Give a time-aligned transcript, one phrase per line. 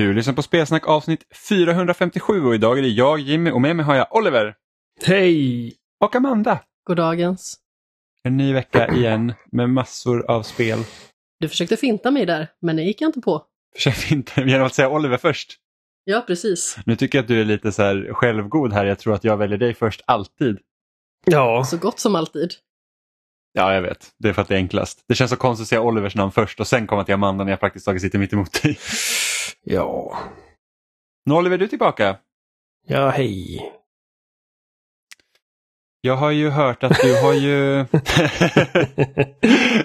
[0.00, 3.84] Du lyssnar på Spelsnack avsnitt 457 och idag är det jag, Jimmy och med mig
[3.86, 4.54] har jag Oliver
[5.04, 5.74] Hej!
[6.04, 6.60] och Amanda.
[6.86, 7.58] Goddagens.
[8.24, 10.78] En ny vecka igen med massor av spel.
[11.40, 13.44] Du försökte finta mig där, men det gick jag inte på.
[13.74, 15.56] Försök inte genom att säga Oliver först.
[16.04, 16.76] Ja, precis.
[16.86, 18.84] Nu tycker jag att du är lite så här självgod här.
[18.84, 20.58] Jag tror att jag väljer dig först alltid.
[21.26, 22.50] Ja, Så gott som alltid.
[23.52, 24.10] Ja, jag vet.
[24.18, 25.04] Det är för att det är enklast.
[25.08, 27.52] Det känns så konstigt att säga Olivers namn först och sen komma till Amanda när
[27.52, 28.78] jag praktiskt taget sitter mitt emot dig.
[29.64, 30.18] Ja,
[31.26, 32.16] Nu Oliver, du tillbaka.
[32.86, 33.72] ja hej.
[36.02, 37.74] Jag har ju hört att du har ju...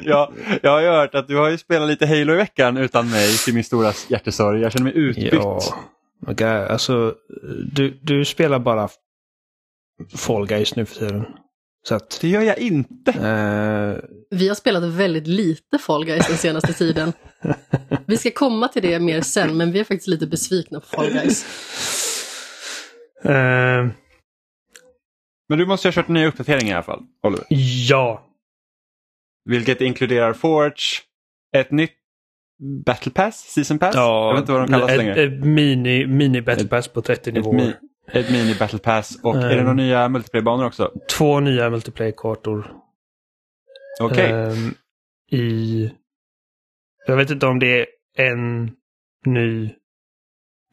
[0.02, 0.32] ja,
[0.64, 3.38] jag har ju hört att du har ju spelat lite Halo i veckan utan mig
[3.38, 4.62] till min stora hjärtesorg.
[4.62, 5.34] Jag känner mig utbytt.
[5.34, 5.60] ja,
[6.28, 7.16] okay, alltså
[7.72, 8.90] du, du spelar bara
[10.16, 11.26] Fall Guys nu för tiden.
[11.88, 13.12] Så att, Det gör jag inte.
[13.12, 17.14] eh, Vi har spelat väldigt lite Fall Guys den senaste tiden.
[18.08, 21.10] Vi ska komma till det mer sen, men vi är faktiskt lite besvikna på Fall
[21.10, 21.46] Guys.
[23.24, 23.88] eh,
[25.50, 27.46] Men du måste ha kört en ny uppdatering i alla fall, Oliver.
[27.90, 28.26] ja,
[29.50, 30.76] Vilket inkluderar Forge,
[31.58, 31.92] ett nytt
[32.86, 33.96] Battle Pass, Season Pass.
[33.96, 35.24] ja jag vet inte vad de kallas ett, längre.
[35.24, 37.56] ett mini, mini battle pass på 30 Ett, nivåer.
[37.56, 37.74] mi,
[38.08, 40.92] ett mini Battle Pass och är det några nya multiplayer-banor också?
[41.18, 42.72] Två nya multiplayer-kartor.
[44.02, 44.32] Okej.
[44.32, 44.74] Ehm,
[45.32, 45.92] I...
[47.08, 47.86] Jag vet inte om det är
[48.32, 48.72] en
[49.26, 49.70] ny...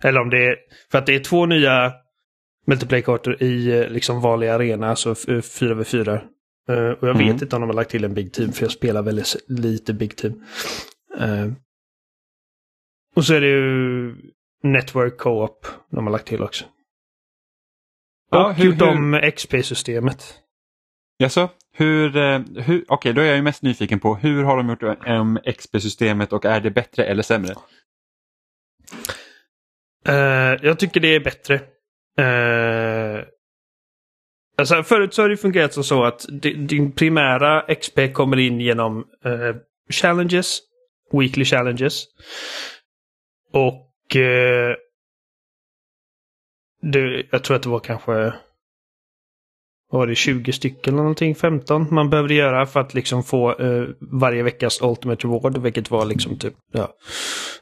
[0.03, 0.57] Eller om det är...
[0.91, 1.93] För att det är två nya
[2.67, 6.11] multiplayer-kartor i eh, liksom vanlig arena, alltså 4v4.
[6.69, 7.27] Eh, och jag Mm.
[7.33, 9.95] vet inte om de har lagt till en Big Team, för jag spelar väldigt lite
[9.95, 10.45] Big Team.
[11.19, 11.55] Ehm,
[13.17, 14.15] och så är det ju
[14.63, 16.65] Network Co-op de har lagt till också.
[18.33, 20.35] Ja, och hur- gjort om XP-systemet.
[21.19, 21.49] Jaså?
[21.75, 24.83] Hur, eh, hur, okej, då är jag ju mest nyfiken på hur har de gjort
[25.07, 27.55] om XP-systemet och är det bättre eller sämre?
[30.07, 31.61] Eh, jag tycker det är bättre.
[32.21, 33.25] Uh,
[34.59, 38.61] alltså förut så har det fungerat som så att di- din primära XP kommer in
[38.61, 39.57] genom eh,
[39.93, 40.59] challenges,
[41.13, 42.05] weekly challenges.
[43.53, 44.75] Och uh,
[46.83, 48.35] det, jag tror att det var kanske
[49.91, 53.89] var det 20 stycken eller någonting, 15 man behövde göra för att liksom få eh,
[54.01, 56.95] varje veckas Ultimate Reward, vilket var liksom typ ja,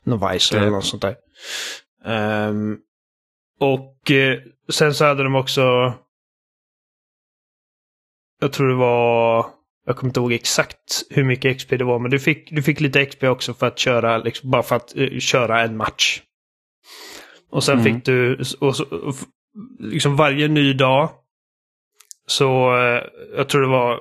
[0.02, 1.16] Novice eller något sånt där.
[2.04, 2.78] Ehm,
[3.60, 4.38] och eh,
[4.68, 5.94] sen så hade de också
[8.40, 9.46] jag tror det var
[9.86, 12.80] jag kommer inte ihåg exakt hur mycket XP det var, men du fick, du fick
[12.80, 16.22] lite XP också för att köra, liksom, bara för att eh, köra en match.
[17.50, 17.84] Och sen Mm.
[17.94, 19.14] fick du, och så, och
[19.78, 21.10] liksom varje ny dag,
[22.26, 23.02] så eh,
[23.36, 24.00] jag tror det var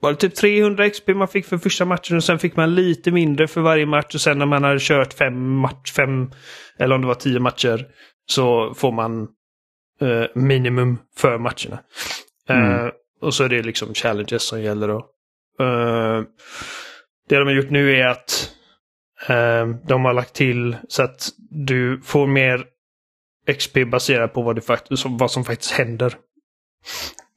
[0.00, 3.10] var det typ 300 XP man fick för första matchen och sen fick man lite
[3.10, 6.30] mindre för varje match och sen när man hade kört fem match, fem
[6.78, 7.86] eller om det var tio matcher
[8.26, 9.22] så får man
[10.00, 11.80] eh, minimum för matcherna.
[12.48, 12.86] Mm.
[12.86, 12.90] Eh,
[13.20, 14.98] och så är det liksom challenges som gäller då.
[15.60, 16.22] Eh,
[17.28, 18.57] det de har gjort nu är att eh,
[19.86, 22.64] de har lagt till så att du får mer
[23.46, 26.14] XP baserat på vad, du fakt- som- vad som faktiskt händer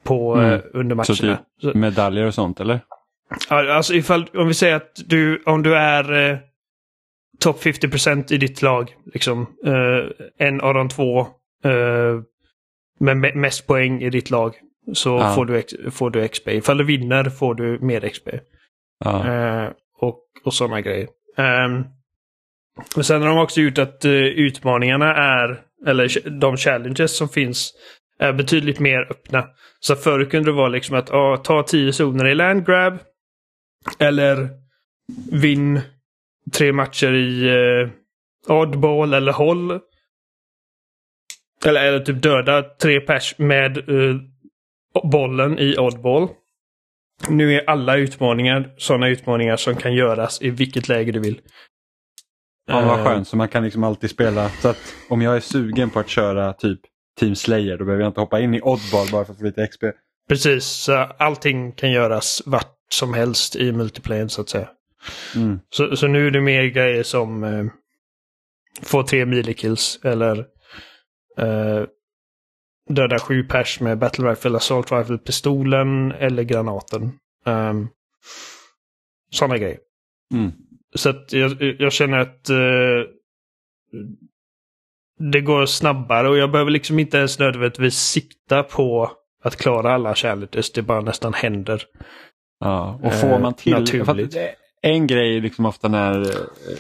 [0.03, 0.53] på, Mm.
[0.53, 1.40] eh, under Så matcherna.
[1.62, 2.80] Så- Medaljer och sånt eller?
[3.50, 6.38] Alltså ifall, om vi säger att du, om du är eh,
[7.40, 11.19] topp 50% i ditt lag, liksom, eh, en av de två
[11.63, 12.22] eh,
[13.00, 14.53] med me- mest poäng i ditt lag,
[14.94, 15.34] så Ja.
[15.36, 16.48] får, du, får du XP.
[16.48, 18.30] Ifall du vinner får du mer XP.
[19.06, 19.28] Ja.
[19.28, 21.08] Eh, och, och sådana grejer.
[21.38, 21.86] Ehm, um,
[22.95, 27.74] och sen har de också gjort att uh, utmaningarna är, eller de challenges som finns,
[28.19, 29.48] är betydligt mer öppna.
[29.80, 33.00] Så förr kunde det vara liksom att ah, ta tio zoner i landgrab.
[34.00, 34.50] Eller
[35.31, 35.81] vinn
[36.54, 37.89] tre matcher i uh,
[38.48, 39.80] oddball eller håll.
[41.66, 44.16] Eller, eller typ döda tre pers med uh,
[45.04, 46.30] bollen i oddball.
[47.29, 51.41] Nu är alla utmaningar sådana utmaningar som kan göras i vilket läge du vill.
[52.68, 54.50] Ja, vad Eh, skönt, så man kan liksom alltid spela.
[54.50, 56.79] Så att om jag är sugen på att köra typ
[57.19, 59.68] Team Slayer då behöver jag inte hoppa in i Oddball bara för att få lite
[59.68, 59.83] XP.
[60.29, 64.69] Precis, så allting kan göras vart som helst i multiplayer så att säga.
[65.35, 65.59] Mm.
[65.69, 67.65] Så, så nu är det mer grejer som eh,
[68.81, 70.38] få tre milikills eller
[71.38, 71.83] eh,
[72.93, 77.11] döda sju pers med battle rifle, assault rifle, pistolen eller granaten.
[77.45, 77.89] Um,
[79.31, 79.77] Sådana grejer.
[80.33, 80.51] Mm.
[80.95, 82.57] Så att jag, jag känner att eh,
[85.31, 89.11] det går snabbare och jag behöver liksom inte ens nödvändigtvis sikta på
[89.43, 90.71] att klara alla challenges.
[90.71, 91.83] Det bara nästan händer.
[92.59, 93.71] Ja, och Eh, får man till...
[93.73, 94.38] naturligt.
[94.81, 96.27] en grej liksom ofta när eh,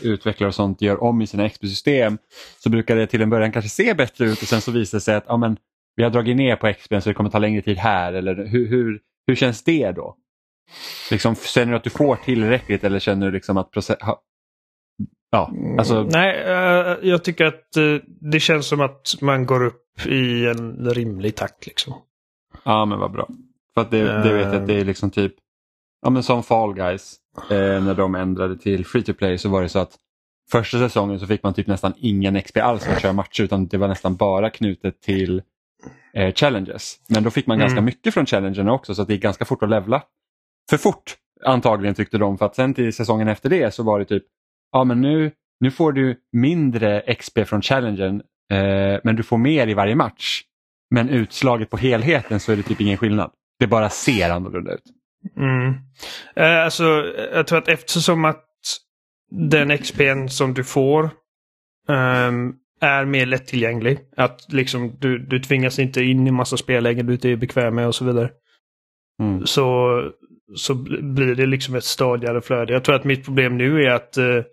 [0.01, 2.17] utvecklare och sånt gör om i sina XP-system
[2.63, 5.01] så brukar det till en början kanske se bättre ut och sen så visar det
[5.01, 5.57] sig att ja, men,
[5.95, 8.13] vi har dragit ner på XP så det kommer ta längre tid här.
[8.13, 10.17] Eller hur, hur, hur känns det då?
[11.11, 13.97] Liksom, känner du att du får tillräckligt eller känner du liksom att process...
[15.31, 16.03] Ja, alltså...
[16.03, 20.89] Nej, uh, jag tycker att uh, det känns som att man går upp i en
[20.89, 21.67] rimlig takt.
[21.67, 21.93] Liksom.
[22.63, 23.27] Ja, men vad bra.
[23.73, 25.33] För att det, det vet jag att det är liksom typ,
[26.01, 27.15] ja men som Fall Guys,
[27.49, 29.95] eh, när de ändrade till free to play så var det så att
[30.51, 33.67] första säsongen så fick man typ nästan ingen XP alls för att köra matcher utan
[33.67, 35.41] det var nästan bara knutet till
[36.13, 36.99] eh, challenges.
[37.09, 37.65] Men då fick man mm.
[37.65, 40.03] ganska mycket från challengerna också så att det gick ganska fort att levla.
[40.69, 41.15] För fort
[41.45, 44.23] antagligen tyckte de för att sen till säsongen efter det så var det typ,
[44.71, 48.21] ja men nu, nu får du mindre XP från challengen
[48.51, 50.41] eh, men du får mer i varje match.
[50.89, 53.31] Men utslaget på helheten så är det typ ingen skillnad.
[53.59, 54.83] Det bara ser annorlunda ut.
[55.37, 55.73] Mm.
[56.35, 56.83] Eh, alltså,
[57.33, 58.45] jag tror att eftersom att
[59.31, 61.09] den XPn som du får
[61.87, 63.99] um, är mer lättillgänglig.
[64.17, 67.87] Att liksom du, du tvingas inte in i massa spellägen du inte är bekväm med
[67.87, 68.29] och så vidare.
[69.21, 69.45] Mm.
[69.45, 70.01] Så,
[70.55, 72.73] så blir det liksom ett stadigare flöde.
[72.73, 74.43] Jag tror att mitt problem nu är att uh,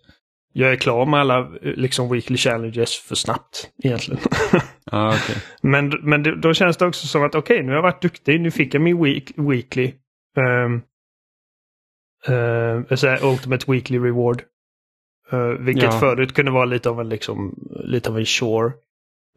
[0.53, 4.21] jag är klar med alla liksom weekly challenges för snabbt egentligen.
[4.91, 5.37] ah, okay.
[5.63, 8.41] Men, men då känns det också som att okej, okay, nu har jag varit duktig,
[8.41, 9.93] nu fick jag min week, weekly.
[10.37, 10.83] Um,
[12.29, 14.43] uh, Ultimate Weekly Reward.
[15.33, 16.01] Uh, vilket ja.
[16.01, 17.55] förut kunde vara lite av en, liksom,
[17.85, 18.73] lite av en shore.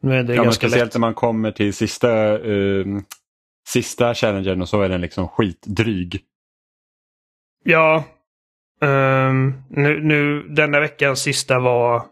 [0.02, 0.94] Nu är det ja, ganska speciellt lätt.
[0.94, 3.00] när man kommer till sista, uh,
[3.68, 6.20] sista challengen och så är den liksom skitdryg.
[7.64, 8.04] Ja.
[8.80, 12.02] Um, nu, nu denna veckans sista var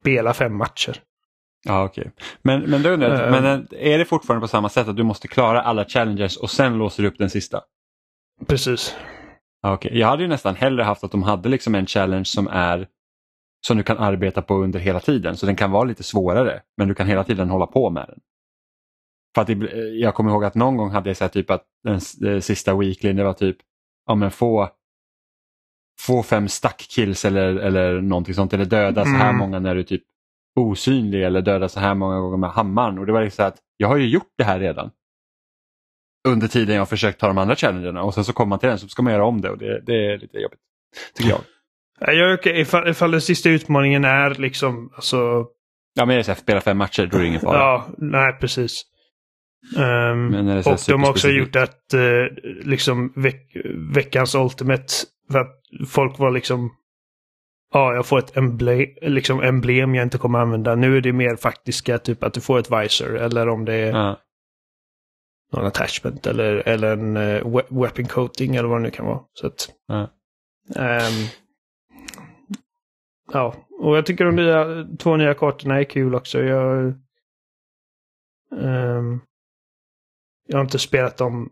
[0.00, 1.02] spela fem matcher.
[1.64, 2.00] Ja, okej.
[2.00, 2.12] Okay.
[2.42, 5.28] Men, men, då undrar uh, men är det fortfarande på samma sätt att du måste
[5.28, 7.60] klara alla challenges och sen låser du upp den sista?
[8.46, 8.96] Precis.
[9.66, 9.98] Okay.
[9.98, 12.88] Jag hade ju nästan hellre haft att de hade liksom en challenge som är
[13.66, 15.36] som du kan arbeta på under hela tiden.
[15.36, 18.20] Så den kan vara lite svårare men du kan hela tiden hålla på med den.
[19.34, 19.54] För att det,
[19.92, 23.12] jag kommer ihåg att någon gång hade jag sett typ att den, den sista weekly
[23.12, 23.56] det var typ
[24.06, 24.68] ja, men få,
[26.00, 29.12] få fem stack kills eller, eller någonting sånt eller döda mm.
[29.12, 29.38] så här mm.
[29.38, 30.02] många när du typ
[30.60, 32.98] osynlig eller döda så här många gånger med hammaren.
[32.98, 34.90] Och det var liksom att jag har ju gjort det här redan
[36.28, 38.78] under tiden jag försökt ta de andra challengerna och sen så kommer man till den
[38.78, 40.60] så ska man göra om det och det, det är lite jobbigt.
[41.16, 41.40] Tycker jag.
[42.16, 45.46] Jag okej ifall, ifall den sista utmaningen är liksom alltså...
[45.94, 47.58] Ja men det är spela fem matcher, då är det ingen fara.
[47.58, 48.82] Ja, nej precis.
[49.76, 52.26] Um, och de har också gjort att uh,
[52.64, 53.56] liksom veck,
[53.94, 54.86] veckans Ultimate,
[55.32, 56.70] för att folk var liksom
[57.74, 60.74] Ja, jag får ett emblem, liksom emblem jag inte kommer använda.
[60.74, 63.92] Nu är det mer faktiska, typ att du får ett visor eller om det är
[63.92, 64.18] ja
[65.52, 69.20] någon attachment eller, eller en uh, weapon coating eller vad det nu kan vara.
[69.32, 70.02] Så att, mm.
[70.76, 71.28] um,
[73.32, 76.42] ja, och jag tycker de nya, två nya kartorna är kul också.
[76.42, 76.94] Jag,
[78.50, 79.20] um,
[80.46, 81.50] jag har inte spelat dem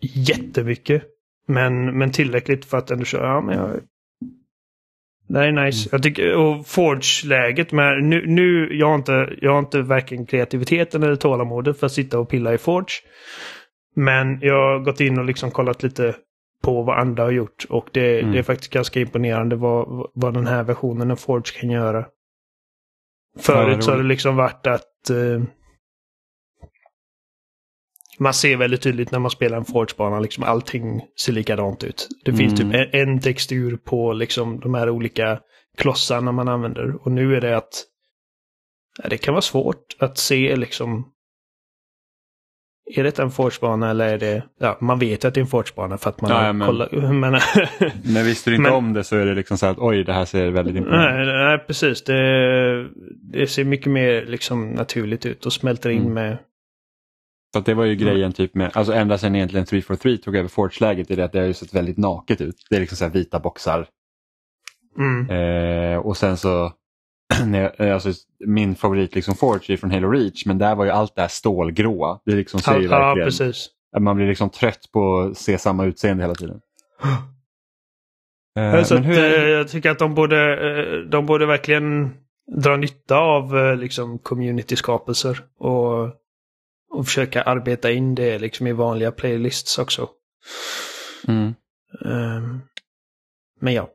[0.00, 1.04] jättemycket.
[1.46, 3.26] Men, men tillräckligt för att ändå köra.
[3.26, 3.80] Ja, men jag,
[5.32, 5.88] det är nice.
[5.92, 11.02] Jag tycker, och Forge-läget med, nu, nu jag, har inte, jag har inte varken kreativiteten
[11.02, 12.94] eller tålamodet för att sitta och pilla i Forge.
[13.96, 16.14] Men jag har gått in och liksom kollat lite
[16.62, 18.32] på vad andra har gjort och det, mm.
[18.32, 22.06] det är faktiskt ganska imponerande vad, vad den här versionen av Forge kan göra.
[23.38, 25.42] Förut ja, så har det liksom varit att uh,
[28.20, 32.08] man ser väldigt tydligt när man spelar en Forge-bana, liksom allting ser likadant ut.
[32.24, 32.84] Det finns typ mm.
[32.84, 35.38] typ en, textur på liksom de här olika
[35.76, 37.06] klossarna man använder.
[37.06, 37.84] Och nu är det att
[39.02, 41.12] ja, det kan vara svårt att se liksom
[42.96, 44.42] är det en Forge-bana eller är det...
[44.60, 46.92] Ja, man vet att det är en Forge-bana för att man ja, men, kollat...
[46.92, 47.20] Men,
[48.04, 50.12] men visste du inte men, om det så är det liksom så att oj, det
[50.12, 51.28] här ser väldigt imponerande ut.
[51.28, 52.04] Nej, nej, precis.
[52.04, 52.88] Det,
[53.32, 56.14] det ser mycket mer liksom naturligt ut och smälter in mm.
[56.14, 56.38] med
[57.52, 61.10] så det var ju grejen typ med, alltså ända sedan egentligen 343 tog över Forge-läget,
[61.10, 62.56] är det att det har ju sett väldigt naket ut.
[62.70, 63.86] Det är liksom så vita boxar.
[64.98, 65.30] Mm.
[65.30, 66.72] Eh, och sen så,
[67.78, 68.12] alltså,
[68.46, 71.28] min favorit liksom Forge är från Halo Reach, men där var ju allt det här
[71.28, 72.20] stålgråa.
[72.24, 73.68] Det liksom ju ja, verkligen, precis.
[73.98, 76.60] Man blir liksom trött på att se samma utseende hela tiden.
[78.58, 79.18] eh, så att, hur...
[79.18, 82.14] Eh, jag tycker att de borde, eh, de borde verkligen
[82.56, 86.19] dra nytta av eh, liksom community-skapelser och
[86.90, 90.10] och försöka arbeta in det liksom i vanliga playlists också.
[91.28, 91.54] Mm.
[92.04, 92.60] Um,
[93.60, 93.90] men ja.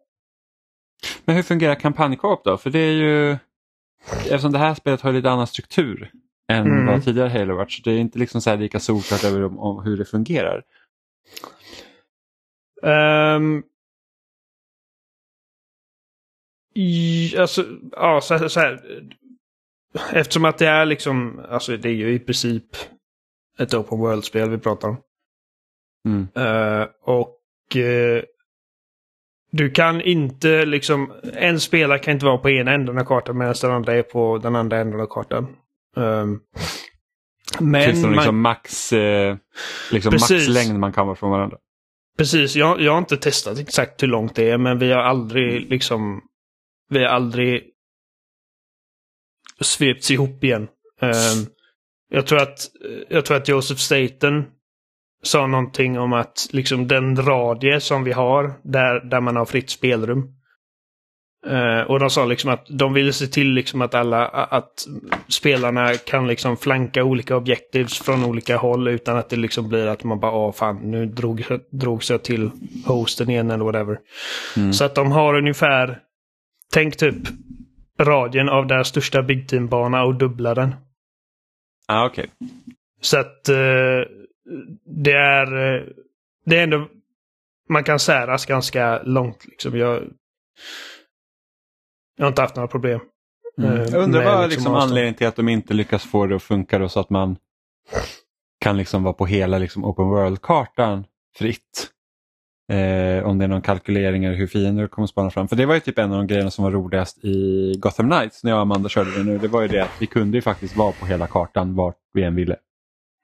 [1.26, 2.58] Men hur fungerar kampanjkoop då?
[2.58, 3.38] För det är ju,
[4.08, 6.12] eftersom det här spelet har lite annan struktur
[6.52, 6.86] än mm.
[6.86, 9.84] vad tidigare Halo varit, så det är inte liksom så lika solklart över om, om
[9.84, 10.64] hur det fungerar.
[12.82, 13.64] Um,
[16.76, 19.02] i, alltså, ja, så, här- så här.
[20.14, 22.66] Eftersom att det är liksom, alltså det är ju i princip
[23.60, 24.98] ett open world-spel vi pratar om.
[26.06, 26.28] Mm.
[26.36, 28.24] Eh, och eh,
[29.52, 33.56] du kan inte liksom, en spelare kan inte vara på ena änden av kartan medan
[33.62, 35.48] den andra är på den andra änden av kartan.
[35.96, 36.42] Um,
[37.60, 39.38] men Finns det någon man, liksom max, eh,
[39.92, 40.48] liksom Precis.
[40.48, 41.58] maxlängd man kan vara från varandra?
[42.18, 45.70] precis, jag, jag har inte testat exakt hur långt det är men vi har aldrig
[45.70, 46.22] liksom,
[46.90, 47.64] vi har aldrig
[49.62, 50.68] svepts ihop igen.
[51.02, 51.48] Um,
[52.10, 52.60] jag tror att,
[53.10, 54.46] jag tror att Joseph Staten
[55.24, 59.70] sa någonting om att liksom den radie som vi har där, där man har fritt
[59.70, 60.32] spelrum.
[61.48, 64.88] Eh, och de sa liksom att de ville se till liksom att alla att
[65.28, 70.04] spelarna kan liksom flanka olika objectives från olika håll utan att det liksom blir att
[70.04, 72.52] man bara åh fan nu drog, drogs jag till
[72.86, 74.00] hosten igen eller whatever.
[74.58, 74.74] Mm.
[74.74, 76.00] Så att de har ungefär
[76.76, 77.16] Tänk typ
[78.00, 80.76] radien av deras största Big Team-bana och dubbla den.
[81.88, 82.30] Ah, okej.
[83.02, 84.02] Så att eh,
[84.86, 85.84] det är eh,
[86.46, 86.88] det är ändå
[87.70, 89.46] man kan säras ganska långt.
[89.46, 89.78] Liksom.
[89.78, 90.04] Jag,
[92.18, 93.00] jag har inte haft några problem.
[93.58, 93.72] Mm.
[93.72, 96.44] eh, Jag undrar vad liksom liksom anledningen till att de inte lyckas få det att
[96.44, 97.38] funka då så att man
[98.60, 101.06] kan liksom vara på hela liksom open world-kartan
[101.38, 101.92] fritt.
[102.68, 105.48] Eh, om det är någon kalkylering eller hur fiender kommer spana fram.
[105.48, 108.44] För det var ju typ en av de grejerna som var roligast i Gotham Knights
[108.44, 109.38] när jag och Amanda körde det nu.
[109.38, 112.24] Det var ju det att vi kunde ju faktiskt vara på hela kartan vart vi
[112.24, 112.56] än ville.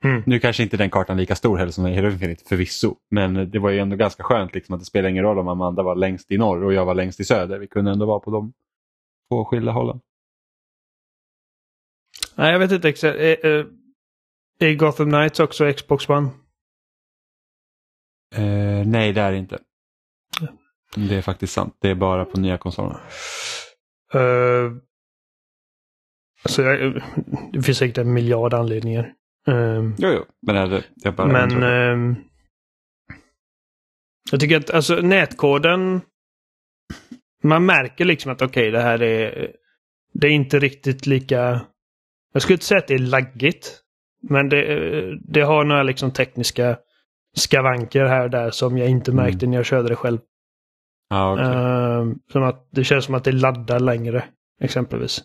[0.03, 0.23] Mm.
[0.25, 2.95] Nu kanske inte den kartan lika stor heller som Halo Infinite förvisso.
[3.11, 5.83] Men det var ju ändå ganska skönt liksom, att det spelar ingen roll om Amanda
[5.83, 7.59] var längst i norr och jag var längst i söder.
[7.59, 8.53] Vi kunde ändå vara på de
[9.29, 9.99] två skilda hållen.
[12.35, 13.17] Nej, jag vet inte exakt.
[13.19, 13.65] Är,
[14.59, 16.29] är Gotham Knights också Xbox One?
[18.35, 19.59] Eh, nej, det är det inte.
[20.95, 21.77] Det är faktiskt sant.
[21.81, 22.97] Det är bara på nya konsoler.
[24.15, 24.77] Uh,
[26.43, 27.03] alltså jag,
[27.53, 29.13] det finns säkert en miljard anledningar.
[29.47, 30.85] Ehm, Jo, jo, men är.
[30.95, 32.15] Jag bara Men ehm,
[34.31, 36.01] jag tycker att alltså nätkoden.
[37.43, 39.51] Man märker liksom att okej, det här är.
[40.13, 41.61] Det är inte riktigt lika.
[42.33, 43.81] Jag skulle inte säga att det är laggigt.
[44.29, 46.77] Men det, det har några liksom tekniska
[47.37, 49.23] skavanker här och där som jag inte Mm.
[49.25, 50.19] märkte när jag körde det själv.
[51.09, 51.45] ja, okej.
[51.45, 54.23] Ehm, som att det känns som att det laddar längre.
[54.61, 55.21] Exempelvis.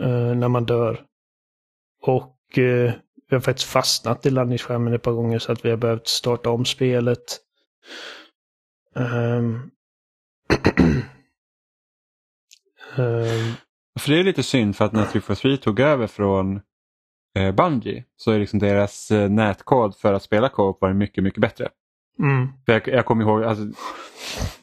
[0.00, 1.04] eh, när man dör.
[2.02, 2.92] Och eh,
[3.28, 6.50] vi har faktiskt fastnat i laddningsskärmen ett par gånger så att vi har behövt starta
[6.50, 7.38] om spelet.
[8.96, 9.70] Ehm.
[12.96, 13.52] Ehm,
[14.00, 16.60] För det är lite synd för att när 343 tog över från
[17.38, 21.40] eh, Bungie så är liksom deras eh, nätkod för att spela co-op var mycket, mycket
[21.40, 21.68] bättre.
[22.18, 23.64] mm, För jag, jag kommer ihåg alltså,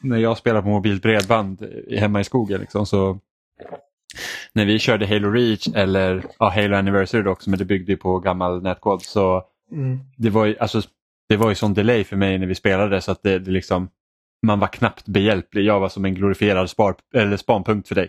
[0.00, 3.18] när jag spelade på mobilt bredband hemma i skogen liksom, så
[4.52, 7.96] när vi körde Halo Reach eller ja, Halo Anniversary då också men det byggde ju
[7.98, 9.42] på gammal nätkod så
[9.72, 10.82] mm, det var ju, alltså,
[11.28, 13.88] det var ju sån delay för mig när vi spelade så att det, det liksom,
[14.46, 15.64] man var knappt behjälplig.
[15.64, 18.08] Jag var som en glorifierad spar, eller spanpunkt för dig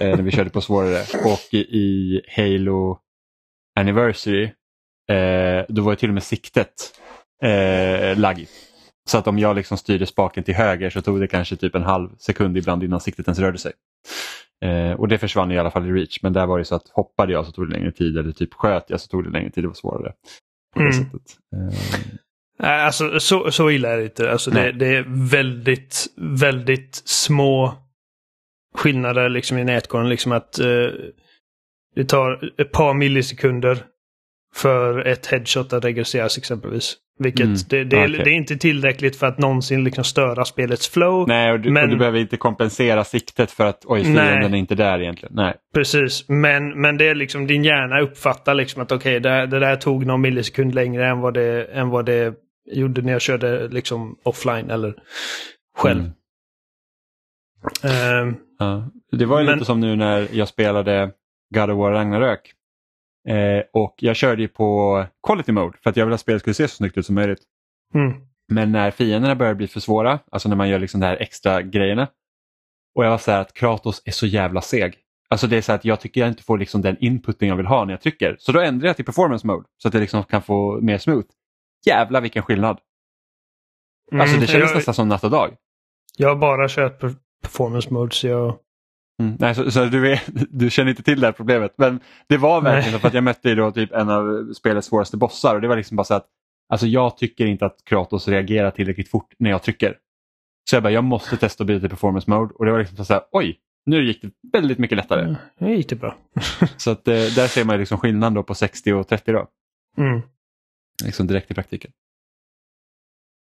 [0.00, 1.02] eh, när vi körde på svårare.
[1.24, 2.98] Och i Halo
[3.80, 4.44] Anniversary
[5.10, 6.74] eh, då var ju till och med siktet
[7.42, 8.52] eh, laggigt.
[9.10, 11.82] Så att om jag liksom styrde spaken till höger så tog det kanske typ en
[11.82, 13.72] halv sekund ibland innan siktet ens rörde sig.
[14.64, 16.88] Eh, och det försvann i alla fall i Reach men där var det så att
[16.88, 19.50] hoppade jag så tog det längre tid eller typ sköt jag så tog det längre
[19.50, 20.12] tid, det var svårare.
[20.74, 20.92] På det Mm.
[21.04, 21.22] sättet.
[21.56, 24.32] Eh, Alltså så, så illa är det inte.
[24.32, 27.74] Alltså, det, det är väldigt, väldigt små
[28.74, 30.08] skillnader liksom i nätkoden.
[30.08, 30.66] Liksom att eh,
[31.94, 33.78] det tar ett par millisekunder
[34.54, 36.96] för ett headshot att registreras exempelvis.
[37.18, 38.20] Vilket Mm, det, det, är, okej.
[38.24, 41.28] det är inte tillräckligt för att någonsin liksom störa spelets flow.
[41.28, 44.44] Nej, och du, Men- och du behöver inte kompensera siktet för att oj, fienden Nej.
[44.50, 45.34] är inte där egentligen.
[45.36, 45.54] Nej.
[45.74, 49.76] Precis, men, men det är liksom din hjärna uppfattar liksom att okej, det, det där
[49.76, 52.34] tog någon millisekund längre än vad det, än vad det
[52.72, 54.94] gjorde när jag körde liksom offline eller
[55.78, 56.00] själv.
[56.00, 56.12] Mm.
[58.28, 58.90] Ehm, Ja.
[59.12, 61.10] Det var ju Men- lite som nu när jag spelade
[61.54, 62.52] God of War Ragnarök.
[63.28, 66.54] Eh, och jag körde ju på quality mode för att jag ville att spelet skulle
[66.54, 67.42] se så snyggt ut som möjligt.
[67.94, 68.12] mm,
[68.48, 71.62] Men när fienderna börjar bli för svåra, alltså när man gör liksom de här extra
[71.62, 72.08] grejerna.
[72.94, 74.94] Och jag var så här att Kratos är så jävla seg.
[75.28, 77.66] Alltså det är så att jag tycker jag inte får liksom den inputen jag vill
[77.66, 78.36] ha när jag trycker.
[78.38, 81.26] Så då ändrar jag till performance mode så att jag liksom kan få mer smooth.
[81.86, 82.78] Jävla vilken skillnad.
[84.12, 85.56] Alltså det mm, kändes jag, nästan som natt och dag.
[86.16, 88.58] jag har bara kört per- performance mode så jag...
[89.22, 89.36] Mm.
[89.40, 91.74] Nej, så, så du, vet, du känner inte till det här problemet.
[91.78, 92.92] Men det var verkligen Nej.
[92.92, 95.68] så för att jag mötte ju då typ en av spelets svåraste bossar och det
[95.68, 96.26] var liksom bara så att
[96.68, 99.98] alltså jag tycker inte att Kratos reagerar tillräckligt fort när jag trycker.
[100.70, 103.04] Så jag bara, jag måste testa att byta till performance mode och det var liksom
[103.04, 105.22] så här, oj, nu gick det väldigt mycket lättare.
[105.22, 106.16] Mm, Nu gick det bra.
[106.76, 109.46] Så att, eh, där ser man liksom skillnaden då på 60 och 30 då.
[109.96, 110.22] Mm.
[111.04, 111.90] Liksom direkt i praktiken.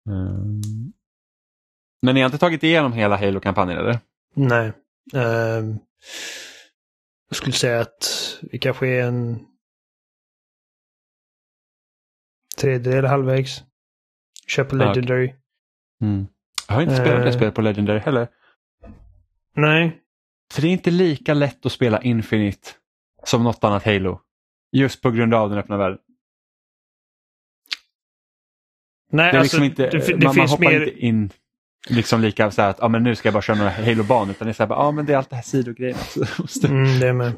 [0.09, 0.61] Mm.
[2.01, 3.99] Men ni har inte tagit igenom hela Halo-kampanjen eller?
[4.33, 4.71] Nej.
[5.13, 5.79] Ehm,
[7.29, 9.39] jag skulle säga att vi kanske är en
[12.57, 13.63] tredjedel halvvägs.
[14.47, 14.75] Kör på.
[14.75, 15.33] Legendary.
[16.01, 16.27] Mm.
[16.67, 17.35] Jag har inte spelat det Eh.
[17.35, 18.27] spelet på Legendary heller.
[19.55, 20.01] Nej.
[20.53, 22.69] För det är inte lika lätt att spela Infinite
[23.23, 24.21] som något annat Halo.
[24.71, 25.99] Just på grund av den öppna världen.
[29.11, 30.81] Nej, Det är alltså, liksom inte, det, det man, man finns hoppar mer...
[30.87, 31.29] inte in
[31.89, 34.31] liksom lika så här att ah, men nu ska jag bara köra några Halo-banor.
[34.31, 37.07] Utan det är så här, ah, men det är allt det här måste- Mm, det
[37.07, 37.31] är med.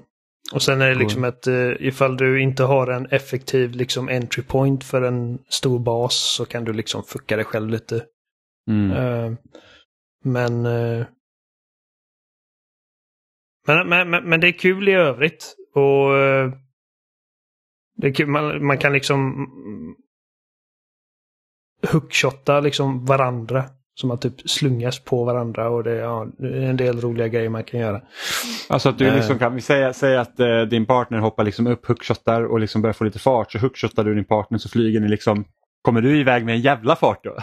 [0.53, 4.43] Och sen är det liksom att uh, ifall du inte har en effektiv liksom entry
[4.43, 8.05] point för en stor bas så kan du liksom fucka dig själv lite.
[8.69, 8.91] Mm.
[8.91, 9.37] Eh,
[10.23, 11.05] men, eh,
[13.67, 15.55] men, men, men, men det är kul i övrigt.
[15.75, 16.51] Och eh,
[17.97, 18.27] det är kul.
[18.27, 19.95] Man, man kan liksom mm,
[21.91, 23.65] hookshotta liksom varandra.
[23.99, 27.63] Så man typ slungas på varandra och det, ja, är en del roliga grejer man
[27.63, 28.01] kan göra.
[28.67, 29.15] Alltså att du Eh.
[29.15, 32.81] liksom kan, vi säger, säger att eh, din partner hoppar liksom upp, hookshottar och liksom
[32.81, 33.51] börjar få lite fart.
[33.51, 35.45] Så hookshottar du din partner så flyger ni liksom.
[35.81, 37.37] Kommer du iväg med en jävla fart då?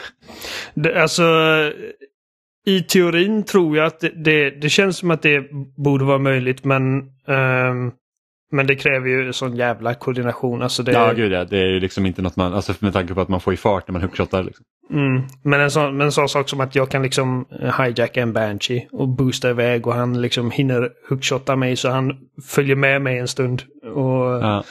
[0.74, 1.22] Det, alltså,
[2.66, 6.64] i teorin tror jag att det, det, det känns som att det borde vara möjligt
[6.64, 7.92] men ehm,
[8.52, 10.62] men det kräver ju sån jävla koordination.
[10.62, 11.44] Alltså det, Ja, gud ja.
[11.44, 13.56] Det är ju liksom inte något man, alltså med tanke på att man får i
[13.56, 14.42] fart när man hookshottar.
[14.42, 14.64] Liksom.
[14.90, 15.22] Mm.
[15.42, 17.46] Men, en sån, men en sån sak som att jag kan liksom
[17.78, 22.12] hijacka en Banshee och boosta iväg och han liksom hinner hookshotta mig så han
[22.48, 23.62] följer med mig en stund.
[23.94, 24.64] Och, Ja.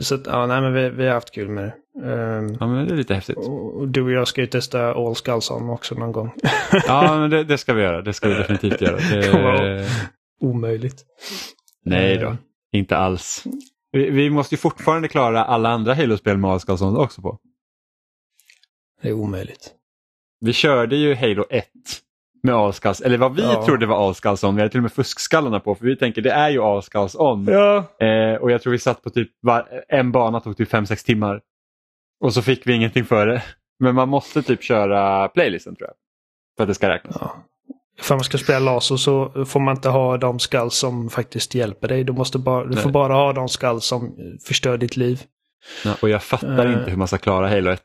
[0.00, 1.74] Så att, ja, nej men vi, vi har haft kul med det.
[2.12, 3.36] Ehm, ja, men det är lite häftigt.
[3.36, 6.32] och du och jag ska ju testa All Skulls on också någon gång.
[6.86, 8.02] Ja, men det, det ska vi göra.
[8.02, 8.96] Det ska vi definitivt göra.
[9.10, 9.86] Det,
[10.40, 11.04] Omöjligt.
[11.84, 12.34] nej då, Eh,
[12.78, 13.44] inte alls.
[13.92, 17.38] Vi, vi måste ju fortfarande klara alla andra Halo-spel med Askarlsson också på.
[19.02, 19.70] Det är omöjligt.
[20.40, 21.66] Vi körde ju Halo 1
[22.42, 23.64] med Askalls, eller vad vi Ja.
[23.66, 24.54] trodde var Askarlsson.
[24.54, 27.44] Vi hade till och med fuskskallarna på för vi tänker det är ju Askarlsson.
[27.44, 31.04] Ja, Eh, och jag tror vi satt på typ var, en bana tog typ 5-6
[31.06, 31.40] timmar.
[32.20, 33.42] Och så fick vi ingenting för det.
[33.78, 35.94] Men man måste typ köra playlisten tror jag.
[36.56, 37.16] För att det ska räknas.
[37.20, 37.36] Ja.
[37.98, 41.88] Ifall man ska spela laser så får man inte ha de skall som faktiskt hjälper
[41.88, 42.04] dig.
[42.04, 45.22] Du, måste bara, du får bara ha de skall som förstör ditt liv.
[45.84, 46.72] Ja, och jag fattar Eh.
[46.72, 47.82] inte hur man ska klara Halo 1.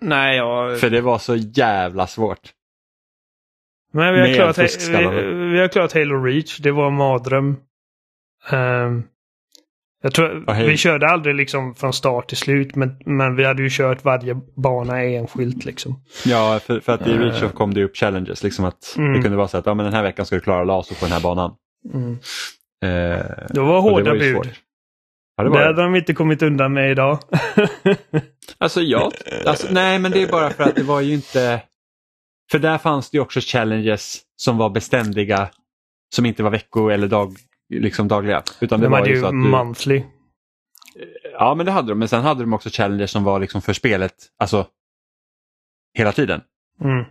[0.00, 0.80] Nej, jag...
[0.80, 2.52] För det var så jävla svårt.
[3.92, 5.22] Men vi har, med klarat, vi,
[5.52, 6.58] vi har klarat Halo Reach.
[6.58, 7.56] Det var en mardröm.
[8.50, 9.02] Ehm,
[10.02, 10.66] jag tror, hej.
[10.68, 14.34] vi körde aldrig liksom från start till slut, men, men vi hade ju kört varje
[14.56, 16.02] bana enskilt liksom.
[16.26, 17.18] Ja, för, för att i Eh.
[17.18, 18.42] Reach så kom det upp challenges.
[18.42, 19.12] Liksom att Mm.
[19.12, 21.04] Det kunde vara så att ja, men den här veckan ska du klara laser på
[21.04, 21.54] den här banan.
[21.94, 22.12] Mm.
[22.84, 24.34] Eh, Det var hårda ju bud.
[24.34, 24.60] svårt.
[25.36, 25.66] Ja, det Det var det.
[25.66, 27.18] hade de inte kommit undan med idag.
[28.60, 29.12] Alltså ja,
[29.46, 31.62] alltså, nej men det är bara för att det var ju inte...
[32.50, 35.48] För där fanns det ju också challenges som var beständiga,
[36.14, 37.36] som inte var vecko eller dag,
[37.68, 38.42] liksom dagliga.
[38.60, 40.02] Utan det de var hade ju så att du, monthly.
[41.32, 43.72] Ja men det hade de, men sen hade de också challenges som var liksom för
[43.72, 44.66] spelet, alltså
[45.94, 46.40] hela tiden.
[46.80, 47.04] Mm.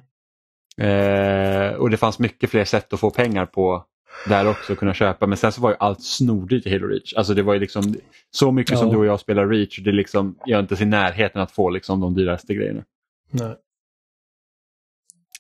[0.82, 3.86] Eh, och det fanns mycket fler sätt att få pengar på
[4.28, 5.28] där också kunna köpa.
[5.28, 7.14] Men sen så var ju allt snordyrt i Halo Reach.
[7.14, 7.96] Alltså det var ju liksom
[8.32, 8.94] så mycket som Ja.
[8.94, 9.80] du och jag spelar Reach.
[9.80, 12.84] Det är liksom, jag är inte i närheten att få liksom de dyraste grejerna.
[13.32, 13.56] Nej.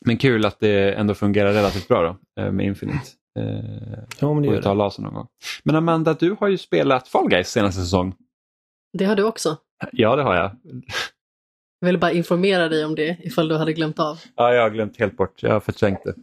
[0.01, 2.01] Men kul att det ändå fungerar relativt bra
[2.35, 3.07] då eh, med Infinite.
[3.37, 5.01] Eh, Ja, men det gör ta det.
[5.01, 5.27] någon gång.
[5.63, 8.15] Men Amanda, du har ju spelat Fall Guys senaste säsong.
[8.93, 9.57] Det har du också.
[9.91, 10.51] Ja, det har jag.
[11.79, 14.19] Jag ville bara informera dig om det ifall du hade glömt av.
[14.35, 15.43] Ja, jag har glömt helt bort.
[15.43, 16.13] Jag har förträngt det.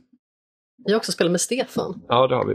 [0.85, 2.03] Vi har också spelat med Stefan.
[2.09, 2.55] Ja, det har vi.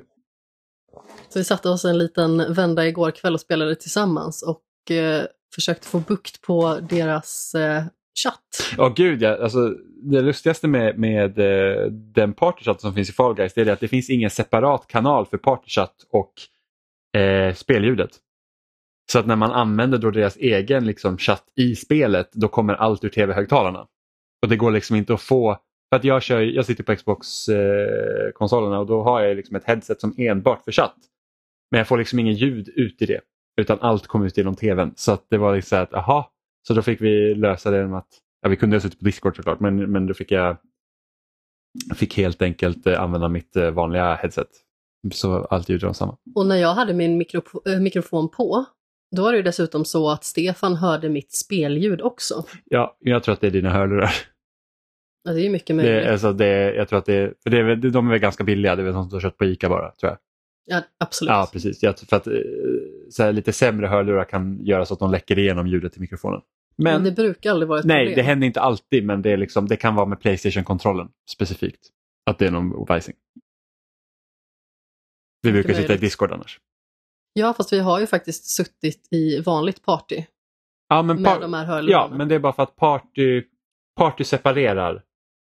[1.30, 5.24] Så vi satte oss en liten vända igår kväll och spelade tillsammans och eh,
[5.56, 7.84] försökte få bukt på deras eh,
[8.24, 8.74] chatt.
[8.78, 9.44] Ja, gud ja.
[9.44, 13.72] Alltså, det lustigaste med, med eh, den partychatt som finns i Fall Guys det är
[13.72, 16.34] att det finns ingen separat kanal för partychatt och
[17.22, 18.12] eh, spelljudet.
[19.12, 23.04] Så att när man använder då deras egen liksom, chatt i spelet då kommer allt
[23.04, 23.88] ur tv-högtalarna.
[24.42, 25.60] Och det går liksom inte att få
[25.90, 29.64] för att jag, kör, jag sitter på Xbox-konsolerna eh, och då har jag liksom ett
[29.64, 30.98] headset som enbart för chatt.
[31.72, 33.22] Men jag får liksom ingen ljud ut i det.
[33.62, 34.94] Utan allt kommer ut genom tvn.
[34.96, 36.32] Så att det var liksom så att, aha.
[36.68, 38.08] Så då fick vi lösa det genom att,
[38.42, 40.58] ja vi kunde ha suttit på Discord såklart, men, men då fick jag
[41.96, 44.48] fick helt enkelt eh, använda mitt eh, vanliga headset.
[45.12, 46.18] Så allt ljud var samma.
[46.36, 48.66] Och när jag hade min mikro- eh, mikrofon på,
[49.16, 52.46] då var det ju dessutom så att Stefan hörde mitt spelljud också.
[52.66, 54.12] Ja, jag tror att det är dina hörlurar.
[55.24, 56.04] Ja, det är ju mycket möjligt.
[56.04, 58.82] Det, alltså det, jag tror att det, för det de är väl ganska billiga, det
[58.82, 60.18] är väl sånt du har köpt på ICA bara tror jag.
[60.66, 61.30] Ja, absolut.
[61.30, 61.84] Ja, precis.
[61.84, 62.28] Jag, för att
[63.10, 66.42] så lite sämre hörlurar kan göra så att de läcker igenom ljudet i mikrofonen.
[66.84, 68.16] Men Men, det brukar aldrig vara ett nej, problem.
[68.16, 71.90] det händer inte alltid, men det, är liksom, det kan vara med Playstation-kontrollen specifikt.
[72.26, 73.16] Att det är någon vajsing.
[75.42, 75.98] Vi brukar sitta i.
[75.98, 76.60] Discord annars.
[77.34, 80.24] Ja, fast vi har ju faktiskt suttit i vanligt party
[80.90, 82.08] Ja, men, med par- de här hörlurarna.
[82.12, 83.44] ja, men det är bara för att Party,
[83.96, 85.04] party separerar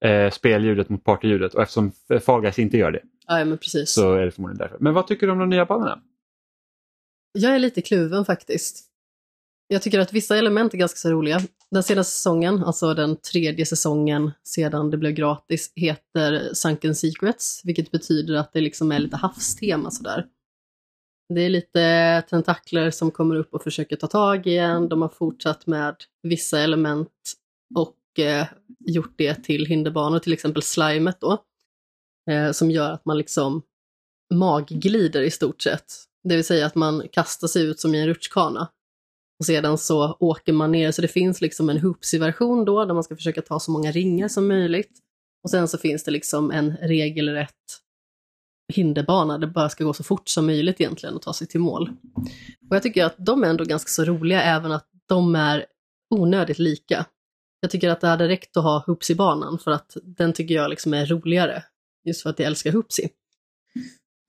[0.05, 1.93] eh, spelljudet mot partyljudet och eftersom
[2.27, 3.91] Fall Guys inte gör det Ja, men precis.
[3.93, 4.79] så är det förmodligen därför.
[4.81, 6.03] Men vad tycker du om de nya banorna?
[7.33, 8.88] Jag är lite kluven faktiskt.
[9.71, 11.41] Jag tycker att vissa element är ganska så roliga.
[11.71, 17.91] Den senaste säsongen, alltså den tredje säsongen sedan det blev gratis, heter Sunken Secrets, vilket
[17.91, 20.27] betyder att det liksom är lite havstema sådär.
[21.35, 24.89] Det är lite tentakler som kommer upp och försöker ta tag i en.
[24.89, 27.13] De har fortsatt med vissa element
[27.75, 28.47] och eh,
[28.79, 31.45] gjort det till hinderbanor, till exempel slimet då.
[32.31, 33.63] Eh, som gör att man liksom
[34.35, 35.95] magglider i stort sett.
[36.25, 38.69] Det vill säga att man kastar sig ut som i en rutschkana.
[39.39, 43.05] Och sedan så åker man ner, så det finns liksom en hoopsy-version då, där man
[43.05, 44.99] ska försöka ta så många ringar som möjligt.
[45.45, 47.55] Och sen så finns det liksom en regelrätt
[48.73, 51.91] hinderbana, det bara ska gå så fort som möjligt egentligen och ta sig till mål.
[52.71, 55.67] Och jag tycker att de är ändå ganska så roliga, även att de är
[56.15, 57.07] onödigt lika.
[57.61, 60.95] Jag tycker att det hade räckt att ha hoopsy-banan, för att den tycker jag liksom
[60.95, 61.65] är roligare.
[62.05, 63.09] Just för att jag älskar hoopsy.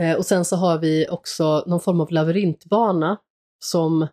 [0.01, 3.17] Eh, och sen så har vi också någon form av labyrintbana
[3.63, 4.07] som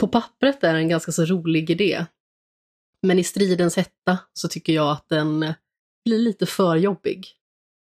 [0.00, 2.06] på pappret är en ganska så rolig idé.
[3.02, 5.54] Men i stridens hetta så tycker jag att den
[6.04, 7.26] blir lite för jobbig.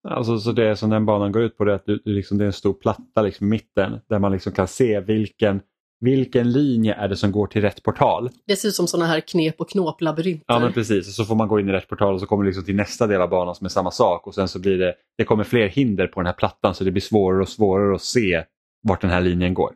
[0.08, 2.44] Alltså, så det som den banan går ut på det är att du, liksom, det
[2.44, 5.62] är en stor platta liksom, i mitten där man liksom kan se vilken,
[6.00, 8.30] vilken linje är det som går till rätt portal.
[8.48, 10.46] Det ser ut som sådana här knep och knåp-labyrinter.
[10.48, 12.50] Ja men precis, så får man gå in i rätt portal och så kommer du
[12.50, 14.96] liksom till nästa del av banan som är samma sak och sen så blir det,
[15.18, 18.02] det kommer fler hinder på den här plattan så det blir svårare och svårare att
[18.02, 18.44] se
[18.88, 19.72] vart den här linjen går.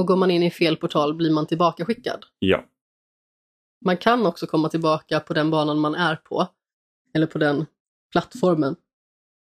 [0.00, 2.24] Och går man in i fel portal blir man tillbaka skickad.
[2.38, 2.64] Ja,
[3.84, 6.48] Man kan också komma tillbaka på den banan man är på,
[7.14, 7.66] eller på den
[8.12, 8.76] plattformen.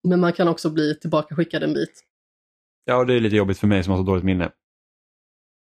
[0.08, 2.04] Men man kan också bli tillbaka skickad en bit.
[2.86, 4.52] ja det är lite jobbigt för mig som har så dåligt minne.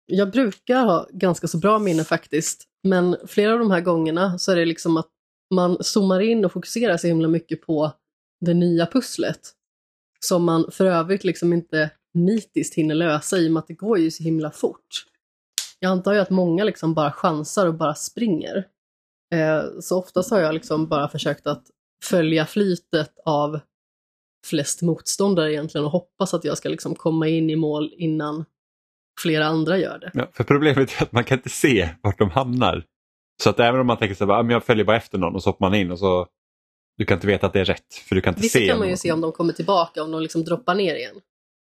[0.06, 4.52] Jag brukar ha ganska så bra minne faktiskt, men flera av de här gångerna så
[4.52, 5.08] är det liksom att
[5.54, 7.92] man zoomar in och fokuserar så himla mycket på
[8.40, 9.40] det nya pusslet.
[10.20, 13.98] Som man för övrigt liksom inte nitiskt hinner lösa i och med att det går
[13.98, 15.04] ju så himla fort.
[15.78, 18.66] Jag antar ju att många liksom bara chansar och bara springer.
[19.34, 21.64] Eh, så oftast har jag liksom bara försökt att
[22.04, 23.60] följa flytet av
[24.46, 28.44] flest motståndare egentligen och hoppas att jag ska liksom komma in i mål innan
[29.20, 30.10] flera andra gör det.
[30.14, 32.84] Ja, för problemet är att man kan inte se vart de hamnar.
[33.42, 35.42] Så att även om man tänker så här, "Ah, jag följer bara efter någon och
[35.42, 36.26] så hoppar man in och så
[36.96, 38.68] du kan inte veta att det är rätt för du kan inte Vissa se.
[38.68, 38.98] kan man ju någon.
[38.98, 41.14] se om de kommer tillbaka, om de liksom droppar ner igen.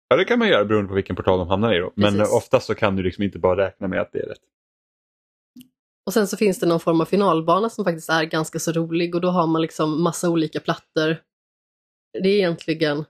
[0.08, 1.92] Ja det kan man göra beroende på vilken portal de hamnar i då.
[1.94, 2.32] Men Precis.
[2.32, 4.38] eh, oftast så kan du liksom inte bara räkna med att det är rätt.
[6.06, 9.14] Och sen så finns det någon form av finalbana som faktiskt är ganska så rolig
[9.14, 11.16] och då har man liksom massa olika plattor.
[12.22, 13.04] Det är egentligen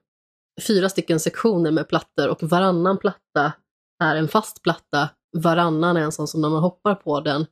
[0.67, 3.53] fyra stycken sektioner med plattor och varannan platta
[4.05, 5.11] är en fast platta.
[5.37, 7.47] Varannan är en sån som när man hoppar på den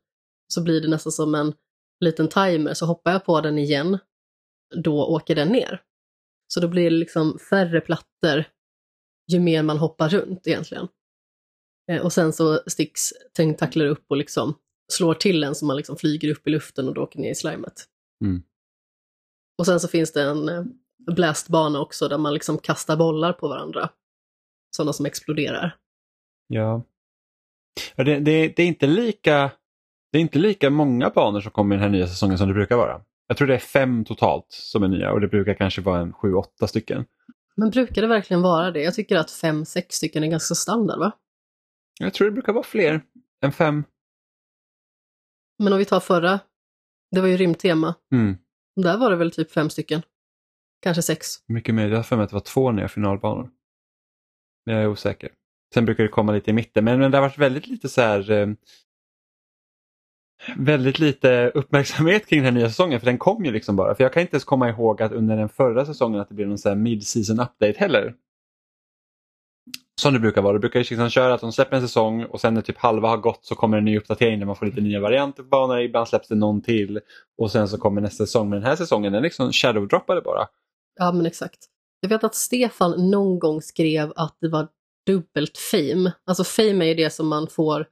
[0.54, 1.54] så blir det nästan som en
[2.00, 2.74] liten timer.
[2.74, 3.98] Så hoppar jag på den igen,
[4.74, 5.82] då åker den ner.
[6.54, 8.44] Så då blir det liksom färre plattor
[9.32, 10.88] ju mer man hoppar runt egentligen.
[11.90, 14.54] Eh, Och sen så sticks tentakler upp och liksom
[14.92, 17.34] slår till en så man liksom flyger upp i luften och då åker ner i
[17.34, 17.84] slimet.
[18.24, 18.42] Mm.
[19.58, 20.64] Och sen så finns det en eh,
[21.12, 23.90] blastbana också där man liksom kastar bollar på varandra.
[24.76, 25.76] Sådana som exploderar.
[26.46, 26.84] Ja.
[27.96, 29.50] ja det, det, det, är inte lika,
[30.12, 32.54] det är inte lika många banor som kommer i den här nya säsongen som det
[32.54, 33.00] brukar vara.
[33.26, 36.12] Jag tror det är fem totalt som är nya och det brukar kanske vara en
[36.12, 37.04] sju, åtta stycken.
[37.56, 38.82] Men brukar det verkligen vara det?
[38.82, 41.12] Jag tycker att fem, sex stycken är ganska standard va?
[42.00, 43.04] Jag tror det brukar vara fler
[43.44, 43.84] än fem.
[45.58, 46.40] Men om vi tar förra,
[47.10, 47.94] det var ju rymdtema.
[48.12, 48.36] Mm.
[48.76, 50.02] Där var det väl typ fem stycken.
[50.82, 51.26] Kanske sex.
[51.46, 51.88] Mycket mer.
[51.88, 53.50] Jag har för mig att det var två nya finalbanor.
[54.66, 55.32] Men jag är osäker.
[55.74, 58.00] Sen brukar det komma lite i mitten men, men det har varit väldigt lite så
[58.00, 58.48] här eh,
[60.56, 63.94] väldigt lite uppmärksamhet kring den här nya säsongen för den kom ju liksom bara.
[63.94, 66.48] För jag kan inte ens komma ihåg att under den förra säsongen att det blev
[66.48, 68.14] någon så här mid-season update heller.
[70.00, 70.52] Som det brukar vara.
[70.52, 73.08] Det brukar ju liksom köra att de släpper en säsong och sen när typ halva
[73.08, 75.80] har gått så kommer en ny uppdatering där man får lite nya varianter på banor.
[75.80, 77.00] Ibland släpps det någon till
[77.38, 78.50] och sen så kommer nästa säsong.
[78.50, 80.46] Men den här säsongen den liksom shadow-droppade bara.
[81.00, 81.58] Ja, men exakt.
[82.00, 84.68] Jag vet att Stefan någon gång skrev att det var
[85.06, 86.12] dubbelt fame.
[86.24, 87.86] Alltså fame är ju det som man får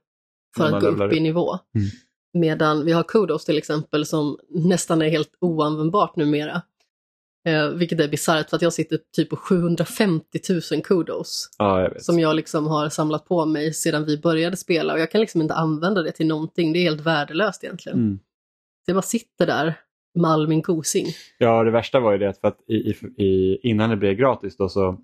[0.55, 1.51] för När att man gå upp i nivå.
[1.75, 1.87] Mm.
[2.33, 6.61] Medan vi har Kudos till exempel som nästan är helt oanvändbart numera.
[7.45, 10.39] Eh, vilket är bisarrt för att jag sitter typ på 750
[10.71, 11.49] 000 kudos.
[11.57, 12.01] Ja, jag.
[12.01, 15.41] Som jag liksom har samlat på mig sedan vi började spela och jag kan liksom
[15.41, 16.73] inte använda det till någonting.
[16.73, 17.97] Det är helt värdelöst egentligen.
[17.97, 18.19] Mm.
[18.85, 19.79] Jag bara sitter där
[20.15, 21.05] med all min kosing.
[21.37, 22.75] Ja, det värsta var ju det för att i,
[23.17, 24.97] i, innan det blev gratis då så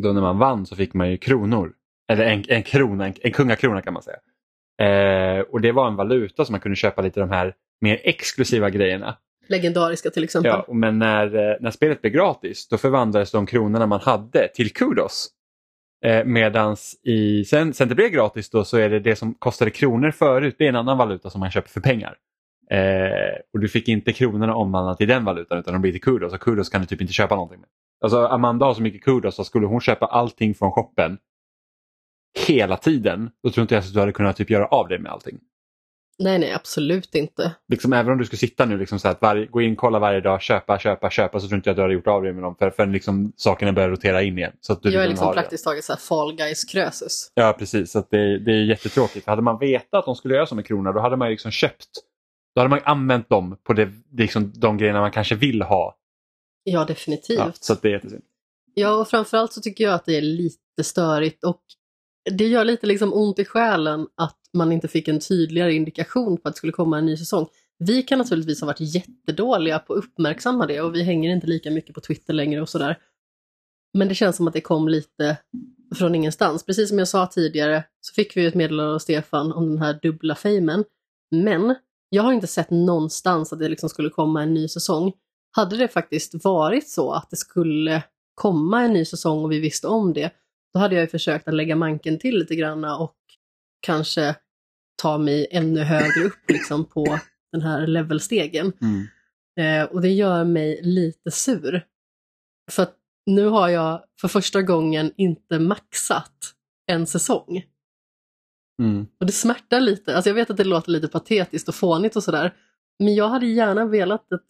[0.00, 1.72] då när man vann så fick man ju kronor.
[2.12, 4.18] Eller en, en krona, en, en kungakrona kan man säga.
[4.80, 8.70] Eh, och det var en valuta som man kunde köpa lite de här mer exklusiva
[8.70, 9.16] grejerna.
[9.48, 10.62] Legendariska till exempel.
[10.66, 14.72] Ja, men när, eh, när spelet blev gratis då förvandlades de kronorna man hade till
[14.72, 15.28] kudos.
[16.04, 19.70] Eh, medans i, sen, sen det blev gratis då så är det det som kostade
[19.70, 22.16] kronor förut, det är en annan valuta som man köper för pengar.
[22.70, 26.32] Eh, och du fick inte kronorna omvandlat till den valutan utan de blir till kudos
[26.32, 27.68] och kudos kan du typ inte köpa någonting med.
[28.00, 31.18] Alltså Amanda har så mycket kudos så skulle hon köpa allting från shoppen
[32.38, 35.12] hela tiden då tror inte jag att du hade kunnat typ göra av det med
[35.12, 35.38] allting.
[36.22, 37.54] Nej, nej, absolut inte.
[37.68, 40.20] Liksom, även om du skulle sitta nu liksom så att varje, gå in, kolla varje
[40.20, 42.42] dag, köpa, köpa, köpa så tror inte jag att du hade gjort av det med
[42.42, 44.52] dem för, för liksom, sakerna börjar rotera in igen.
[44.60, 47.32] Så att du jag är liksom liksom praktiskt taget så här fall guys krösus.
[47.34, 49.26] Ja precis, så det, det är jättetråkigt.
[49.26, 51.50] Hade man vetat att de skulle göra så med krona då hade man ju liksom
[51.50, 51.88] köpt.
[52.54, 55.96] Då hade man använt dem på det, liksom, de grejerna man kanske vill ha.
[56.62, 57.38] Ja, definitivt.
[57.38, 58.22] Ja, så det är jättesynd.
[58.74, 61.62] Ja, och framförallt så tycker jag att det är lite störigt och
[62.30, 66.48] det gör lite liksom ont i själen att man inte fick en tydligare indikation på
[66.48, 67.46] att det skulle komma en ny säsong.
[67.78, 71.70] Vi kan naturligtvis ha varit jättedåliga på att uppmärksamma det och vi hänger inte lika
[71.70, 72.98] mycket på Twitter längre och sådär.
[73.94, 75.36] Men det känns som att det kom lite
[75.94, 76.66] från ingenstans.
[76.66, 79.98] Precis som jag sa tidigare så fick vi ett meddelande av Stefan om den här
[80.02, 80.84] dubbla famen.
[81.30, 81.74] Men
[82.08, 85.12] jag har inte sett någonstans att det liksom skulle komma en ny säsong.
[85.56, 88.02] Hade det faktiskt varit så att det skulle
[88.34, 90.30] komma en ny säsong och vi visste om det,
[90.74, 93.16] då hade jag ju försökt att lägga manken till lite granna och
[93.80, 94.36] kanske
[95.02, 97.18] ta mig ännu högre upp liksom på
[97.52, 98.72] den här levelstegen.
[98.80, 99.06] Mm.
[99.60, 101.86] Eh, och det gör mig lite sur.
[102.70, 106.54] För att nu har jag för första gången inte maxat
[106.86, 107.64] en säsong.
[108.82, 109.06] Mm.
[109.20, 110.16] Och det smärtar lite.
[110.16, 112.54] Alltså jag vet att det låter lite patetiskt och fånigt och sådär.
[112.98, 114.44] Men jag hade gärna velat att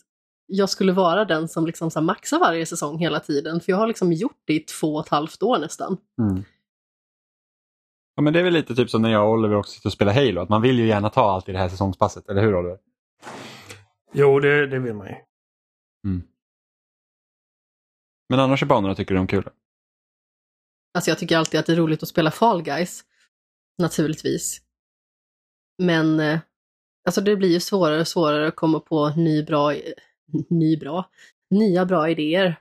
[0.50, 3.60] jag skulle vara den som liksom så här maxar varje säsong hela tiden.
[3.60, 5.96] För jag har liksom gjort det i två och ett halvt år nästan.
[6.18, 6.42] Mm.
[8.14, 9.92] Ja, men det är väl lite typ som när jag och Oliver också sitter och
[9.92, 12.54] spelar Halo, att man vill ju gärna ta allt i det här säsongspasset, eller hur
[12.54, 12.78] Oliver?
[14.12, 15.14] Jo, det, det vill man ju.
[18.30, 19.48] Men annars är banorna tycker du de kul?
[20.94, 23.04] Alltså jag tycker alltid att det är roligt att spela Fall Guys.
[23.78, 24.60] Naturligtvis.
[25.78, 26.38] Men eh,
[27.06, 29.74] alltså det blir ju svårare och svårare att komma på ny bra,
[30.50, 31.04] ny bra,
[31.50, 32.56] nya bra idéer.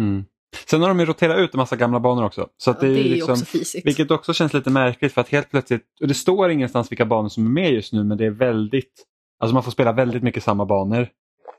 [0.00, 0.24] Mm.
[0.66, 2.48] Sen har de ju roterat ut en massa gamla banor också.
[2.56, 3.86] Så Ja, det, det är är ju liksom, också fisigt.
[3.86, 7.28] Vilket också känns lite märkligt för att helt plötsligt, och det står ingenstans vilka banor
[7.28, 9.04] som är med just nu men det är väldigt,
[9.38, 11.08] alltså man får spela väldigt mycket samma banor.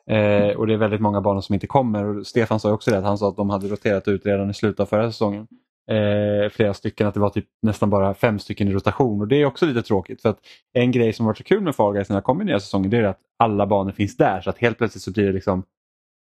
[0.09, 2.05] Eh, och det är väldigt många banor som inte kommer.
[2.05, 4.53] Och Stefan sa också det, att han sa att de hade roterat ut redan i
[4.53, 5.47] slutet av förra säsongen.
[5.91, 9.41] Eh, flera stycken, att det var typ nästan bara fem stycken i rotation och det
[9.41, 10.39] är också lite tråkigt för att
[10.73, 12.97] en grej som varit så kul med Fall Guys när det kommer nya säsonger det
[12.97, 15.63] är att alla banor finns där så att helt plötsligt så blir det liksom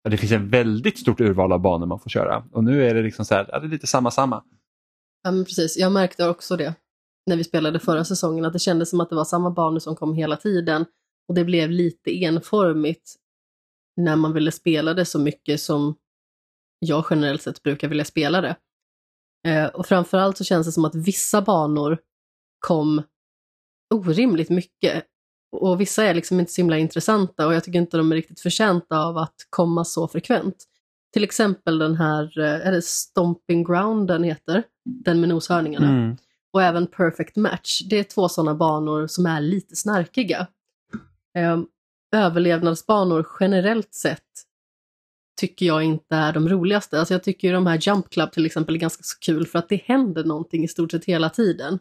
[0.09, 3.01] det finns ett väldigt stort urval av banor man får köra och nu är det
[3.01, 4.43] liksom så här, ja, det är lite samma samma.
[5.23, 5.77] Ja, men precis.
[5.77, 6.73] Jag märkte också det
[7.25, 9.95] när vi spelade förra säsongen, att det kändes som att det var samma banor som
[9.95, 10.85] kom hela tiden.
[11.27, 13.15] Och det blev lite enformigt
[13.97, 15.95] när man ville spela det så mycket som
[16.79, 18.55] jag generellt sett brukar vilja spela det.
[19.47, 21.97] Eh, och framförallt så känns det som att vissa banor
[22.59, 23.03] kom
[23.93, 25.03] orimligt mycket.
[25.51, 28.39] Och vissa är liksom inte så himla intressanta och jag tycker inte de är riktigt
[28.39, 30.55] förtjänta av att komma så frekvent.
[31.13, 34.63] Till exempel den här, eh, är det Stomping Ground den heter?
[34.85, 35.89] Den med noshörningarna.
[35.89, 36.17] Mm.
[36.53, 37.81] Och även Perfect Match.
[37.89, 40.47] Det är två sådana banor som är lite snarkiga.
[41.37, 41.65] Ehm,
[42.15, 44.21] överlevnadsbanor generellt sett
[45.35, 46.99] tycker jag inte är de roligaste.
[46.99, 49.59] Alltså jag tycker ju de här Jump Club till exempel är ganska så kul för
[49.59, 51.79] att det händer någonting i stort sett hela tiden.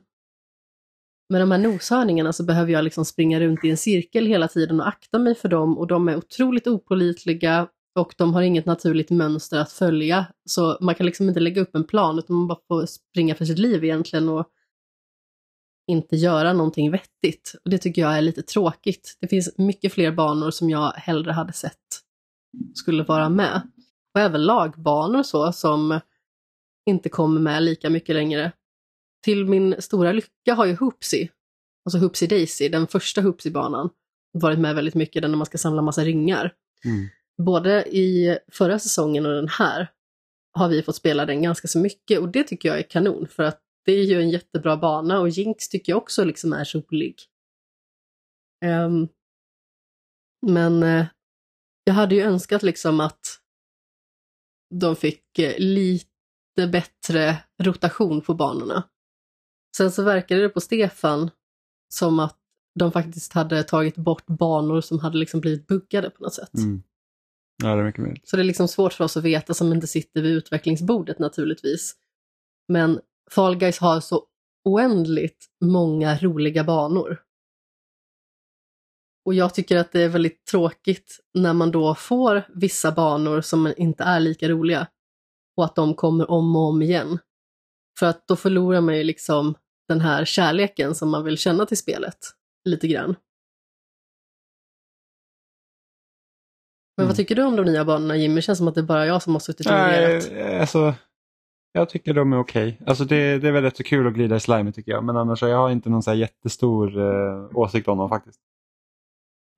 [1.28, 4.80] Med de här noshörningarna så behöver jag liksom springa runt i en cirkel hela tiden
[4.80, 9.10] och akta mig för dem och de är otroligt opolitliga och de har inget naturligt
[9.10, 10.26] mönster att följa.
[10.48, 13.44] Så man kan liksom inte lägga upp en plan utan man bara får springa för
[13.44, 14.48] sitt liv egentligen och
[15.86, 17.54] inte göra någonting vettigt.
[17.64, 19.16] Och det tycker jag är lite tråkigt.
[19.20, 22.01] Det finns mycket fler banor som jag hellre hade sett
[22.74, 23.62] skulle vara med.
[24.14, 26.00] Och även lagbanor så som
[26.86, 28.52] inte kommer med lika mycket längre.
[29.24, 31.28] Till min stora lycka har ju Hoopsie,
[31.84, 33.90] alltså Hoopsie Daisy, den första Hoopsie-banan,
[34.32, 36.54] varit med väldigt mycket, den när man ska samla massa ringar.
[36.84, 37.08] Mm.
[37.42, 39.90] Både i förra säsongen och den här
[40.52, 43.42] har vi fått spela den ganska så mycket och det tycker jag är kanon för
[43.42, 47.16] att det är ju en jättebra bana och Jinx tycker jag också liksom är rolig.
[48.64, 49.08] Ehm,
[50.46, 51.06] men eh,
[51.84, 53.40] jag hade ju önskat liksom att
[54.74, 56.06] de fick eh, lite
[56.72, 58.88] bättre rotation på banorna.
[59.76, 61.30] Sen så verkade det på Stefan
[61.94, 62.38] som att
[62.78, 66.54] de faktiskt hade tagit bort banor som hade liksom blivit buggade på något sätt.
[66.54, 66.82] Mm.
[67.62, 68.28] Ja, det är mycket möjligt.
[68.28, 71.96] Så det är liksom svårt för oss att veta som inte sitter vid utvecklingsbordet naturligtvis.
[72.68, 74.26] Men Fall Guys har så
[74.64, 77.22] oändligt många roliga banor.
[79.24, 83.74] Och jag tycker att det är väldigt tråkigt när man då får vissa banor som
[83.76, 84.87] inte är lika roliga
[85.56, 87.18] och att de kommer om och om igen.
[87.98, 89.54] För att då förlorar man ju liksom
[89.88, 92.18] den här kärleken som man vill känna till spelet
[92.64, 93.16] lite grann.
[96.96, 97.16] Men vad Mm.
[97.16, 98.35] tycker du om de nya banorna Jimmy?
[98.35, 100.61] Det känns som att det är bara jag som har suttit och reagerat.
[100.61, 100.94] Alltså,
[101.72, 102.80] jag tycker de är okej.
[102.87, 105.04] Alltså det, det är väl rätt så kul att glida i slime tycker jag.
[105.04, 108.40] Men annars har jag inte någon så jättestor eh, åsikt om dem faktiskt.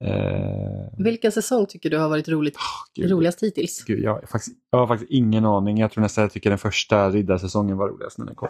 [0.05, 2.57] Eh, Vilken säsong tycker du har varit roligt,
[2.95, 3.85] gud, roligast hittills?
[3.85, 5.79] Gud, jag, har faktiskt, jag har faktiskt ingen aning.
[5.79, 8.49] Jag tror nästan jag tycker den första riddarsäsongen var roligast när den kom.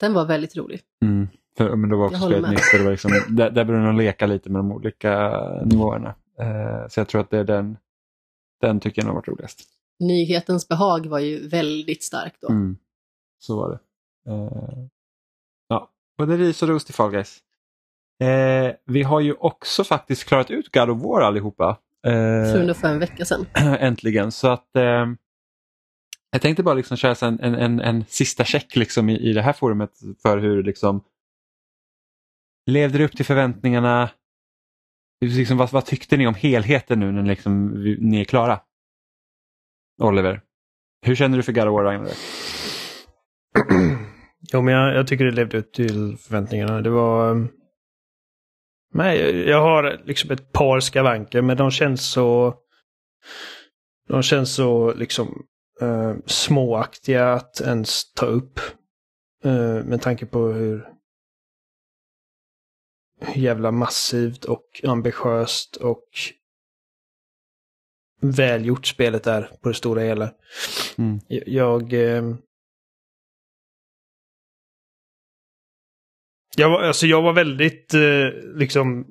[0.00, 0.80] Den var väldigt rolig.
[1.04, 1.28] Mm.
[1.56, 2.50] För, men då var också med.
[2.50, 2.60] nytt.
[2.72, 6.14] Det var liksom, där, där började de leka lite med de olika nivåerna.
[6.40, 7.76] Eh, så jag tror att det är den,
[8.60, 9.60] den tycker jag har varit roligast.
[10.00, 12.48] Nyhetens behag var ju väldigt stark då.
[12.48, 12.76] Mm.
[13.38, 13.80] Så var det.
[14.30, 14.86] Eh,
[15.68, 17.38] ja, både ris och ros till Fall Guys.
[18.20, 21.68] Eh, vi har ju också faktiskt klarat ut God of War allihopa.
[22.06, 22.12] Eh,
[22.52, 23.46] För ungefär en vecka sedan.
[23.80, 24.32] äntligen.
[24.32, 25.06] Så att eh,
[26.30, 29.42] jag tänkte bara liksom köra en, en, en, en sista check liksom i, i det
[29.42, 29.90] här forumet
[30.22, 31.04] för hur liksom
[32.66, 34.10] levde det upp till förväntningarna?
[35.24, 38.60] Liksom, vad, vad tyckte ni om helheten nu när liksom, vi- ni är klara?
[40.02, 40.40] Oliver,
[41.06, 42.16] hur känner du för God of War Ragnarök?
[44.52, 46.80] Jo, men jag, jag tycker det levde upp till förväntningarna.
[46.80, 47.48] Det var...
[48.94, 52.54] Nej, jag- har liksom ett par skavanker, men de känns så...
[54.08, 55.46] De känns så liksom
[55.80, 58.60] eh, småaktiga att ens ta upp.
[59.44, 60.88] Eh, med tanke på hur,
[63.20, 66.04] hur jävla massivt och ambitiöst och
[68.20, 70.34] välgjort spelet är på det stora hela.
[70.98, 71.20] Mm.
[71.28, 71.48] Jag...
[71.48, 72.34] jag eh,
[76.56, 79.06] Jag var, alltså jag var väldigt eh, liksom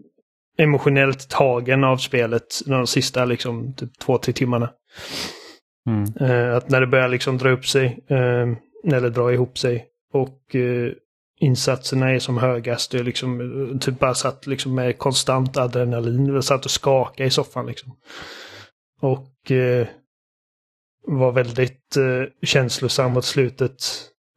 [0.58, 4.70] emotionellt tagen av spelet de sista liksom typ två, tre timmarna.
[5.88, 6.32] Mm.
[6.32, 8.48] Eh, att när det börjar liksom dra upp sig, eh,
[8.96, 10.92] eller dra ihop sig och eh,
[11.40, 12.94] insatserna är som högast.
[12.94, 16.26] Jag liksom eh, typ bara satt liksom med konstant adrenalin.
[16.26, 17.96] Jag satt och skakade i soffan liksom.
[19.02, 19.88] Och eh,
[21.08, 23.84] var väldigt eh, känslosam mot slutet.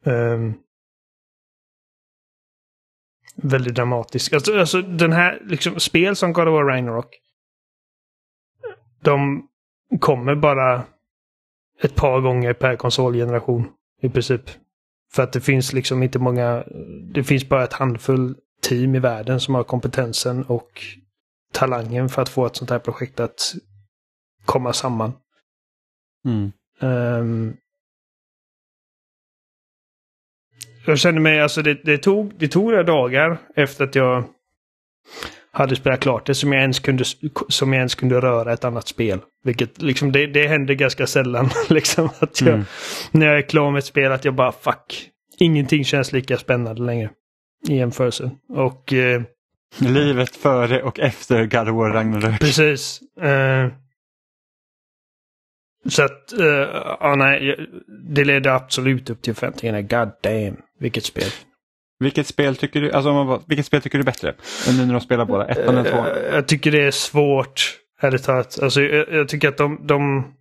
[0.05, 0.53] Ehm,
[3.35, 4.33] väldigt dramatisk.
[4.33, 7.19] Alltså, alltså den här liksom, spel som God of War Ragnarok.
[9.01, 9.47] De
[9.99, 10.83] kommer bara
[11.81, 13.69] ett par gånger per konsolgeneration
[14.01, 14.41] i princip.
[15.13, 16.63] För att det finns liksom inte många,
[17.13, 20.81] det finns bara ett handfull team i världen som har kompetensen och
[21.51, 23.53] talangen för att få ett sånt här projekt att
[24.45, 25.13] komma samman.
[26.25, 26.51] Mm.
[26.79, 27.57] Ehm,
[30.85, 34.23] jag kände mig, alltså det, det, tog, det tog några dagar efter att jag
[35.51, 37.03] hade spelat klart det som jag ens kunde,
[37.49, 39.19] som jag ens kunde röra ett annat spel.
[39.43, 41.49] Vilket liksom, det, det händer ganska sällan.
[41.69, 42.65] liksom, att jag, Mm.
[43.11, 45.09] När jag är klar med ett spel att jag bara fuck.
[45.37, 47.09] Ingenting känns lika spännande längre.
[47.69, 48.31] I jämförelse.
[48.49, 49.21] Och eh,
[49.77, 52.39] Livet före och efter God of War Ragnarök.
[52.39, 52.99] Precis.
[53.21, 53.67] Eh,
[55.89, 56.45] så att, eh,
[56.99, 57.69] ja nej,
[58.13, 59.81] det ledde absolut upp till förväntningarna.
[59.81, 61.29] God damn, vilket spel.
[61.99, 64.35] Vilket spel tycker du, alltså, om man bara- vilket spel tycker du är bättre?
[64.69, 65.45] Än nu när de spelar båda?
[65.47, 66.07] Ettan eller tvåan?
[66.07, 68.59] Eh, jag tycker det är svårt, ärligt talat.
[68.63, 70.33] Alltså, jag, jag tycker att de, de...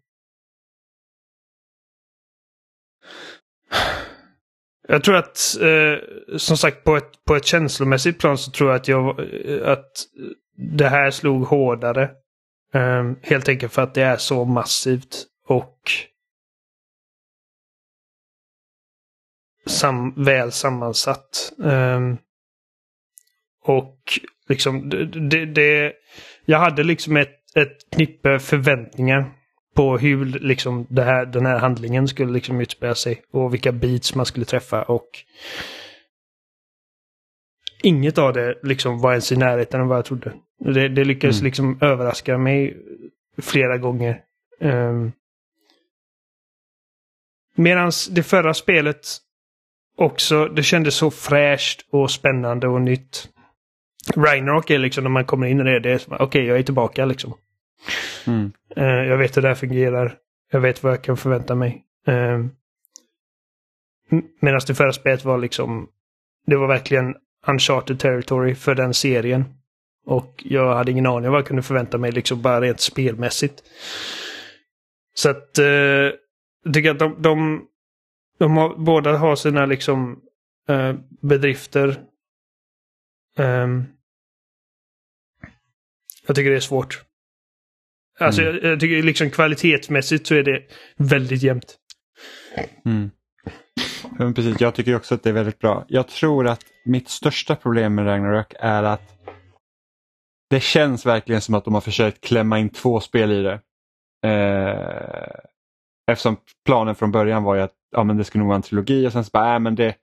[4.88, 8.76] Jag tror att, eh, som sagt, på ett, på ett känslomässigt plan så tror jag
[8.76, 9.18] att, jag,
[9.51, 9.90] eh, att
[10.78, 12.11] det här slog hårdare.
[12.74, 15.90] Eh, helt enkelt för att det är så massivt och
[19.66, 21.53] sam, väl sammansatt.
[21.64, 22.00] Eh,
[23.64, 23.98] och
[24.48, 25.92] liksom, det, det, det,
[26.44, 29.32] jag hade liksom ett, ett knippe förväntningar
[29.74, 34.14] på hur liksom det här, den här handlingen skulle liksom utspela sig och vilka beats
[34.14, 35.09] man skulle träffa och
[37.82, 40.32] inget av det liksom var ens i närheten av vad jag trodde.
[40.59, 41.44] Det, det lyckades Mm.
[41.44, 42.76] liksom överraska mig
[43.42, 44.20] flera gånger.
[44.61, 45.12] Um,
[47.55, 49.18] Medan det förra spelet
[49.96, 53.28] också, det kändes så fräscht och spännande och nytt.
[54.16, 57.05] Ragnarok är liksom när man kommer in i det, det är okej jag är tillbaka
[57.05, 57.34] liksom.
[58.26, 58.53] Mm.
[58.76, 60.14] Eh, jag vet hur det här fungerar.
[60.50, 61.84] Jag vet vad jag kan förvänta mig.
[62.07, 62.38] Eh,
[64.40, 65.88] Medan det förra spelet var liksom,
[66.46, 67.14] det var verkligen
[67.46, 69.44] uncharted territory för den serien.
[70.07, 73.62] Och jag hade ingen aning om vad jag kunde förvänta mig, liksom bara rent spelmässigt.
[75.14, 76.09] Så att, eh,
[76.62, 77.66] jag tycker att de, de,
[78.38, 80.20] de har, båda har sina liksom
[80.68, 82.02] eh, bedrifter.
[83.38, 83.84] Ehm,
[86.26, 87.02] jag tycker det är svårt.
[88.20, 88.54] Alltså Mm.
[88.54, 90.62] jag, jag tycker liksom kvalitetsmässigt så är det
[90.96, 91.76] väldigt jämnt.
[92.84, 93.10] Mm.
[94.18, 95.84] Men precis, jag tycker också att det är väldigt bra.
[95.88, 99.18] Jag tror att mitt största problem med Ragnarök är att
[100.50, 103.60] det känns verkligen som att de har försökt klämma in två spel i det.
[104.28, 105.38] Eh,
[106.12, 106.36] eftersom
[106.66, 109.12] planen från början var ju att ja, men det skulle nog vara en trilogi och
[109.12, 109.94] sen så bara, äh, men det,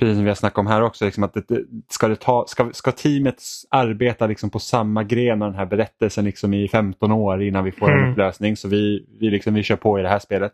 [0.00, 2.44] precis som vi har snackat om här också, liksom att det, det, ska, det ta,
[2.46, 7.12] ska, ska teamet arbeta liksom på samma gren av den här berättelsen liksom i 15
[7.12, 8.10] år innan vi får en Mm.
[8.10, 10.52] upplösning så vi, vi, liksom, vi kör på i det här spelet.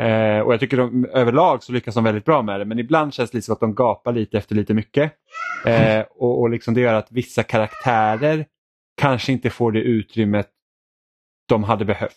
[0.00, 3.14] Eh, och jag tycker de, överlag så lyckas de väldigt bra med det men ibland
[3.14, 5.12] känns det lite som att de gapar lite efter lite mycket.
[5.66, 8.46] Eh, och och liksom det gör att vissa karaktärer
[9.00, 10.48] kanske inte får det utrymmet
[11.48, 12.12] de hade behövt.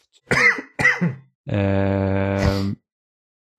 [1.52, 2.64] Eh,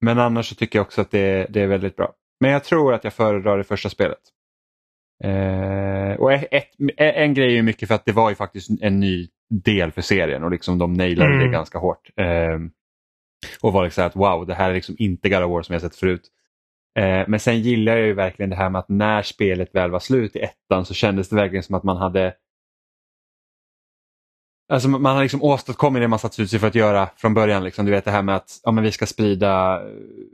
[0.01, 2.13] men annars så tycker jag också att det, det är väldigt bra.
[2.39, 4.19] Men jag tror att jag föredrar det första spelet.
[5.23, 8.69] Eh, och ett, ett, en grej är ju mycket för att det var ju faktiskt
[8.81, 11.45] en ny del för serien och liksom de nailade Mm.
[11.45, 12.09] det ganska hårt.
[12.15, 12.59] Eh,
[13.61, 15.81] och var liksom att wow, det här är liksom inte God of War som jag
[15.81, 16.27] sett förut.
[16.99, 19.99] Eh, men sen gillar jag ju verkligen det här med att när spelet väl var
[19.99, 22.33] slut i ettan så kändes det verkligen som att man hade
[24.69, 27.63] Alltså man har liksom åstadkommit det man satt ut sig för att göra från början.
[27.63, 27.85] Liksom.
[27.85, 29.87] Du vet det här med att ja, men vi ska sprida eh,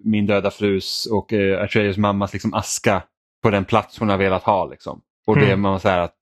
[0.03, 3.03] min döda frus och eh, Atreus mammas liksom aska
[3.43, 4.65] på den plats hon har velat ha.
[4.65, 5.01] Liksom.
[5.27, 5.61] Och det Mm.
[5.61, 6.13] man så här att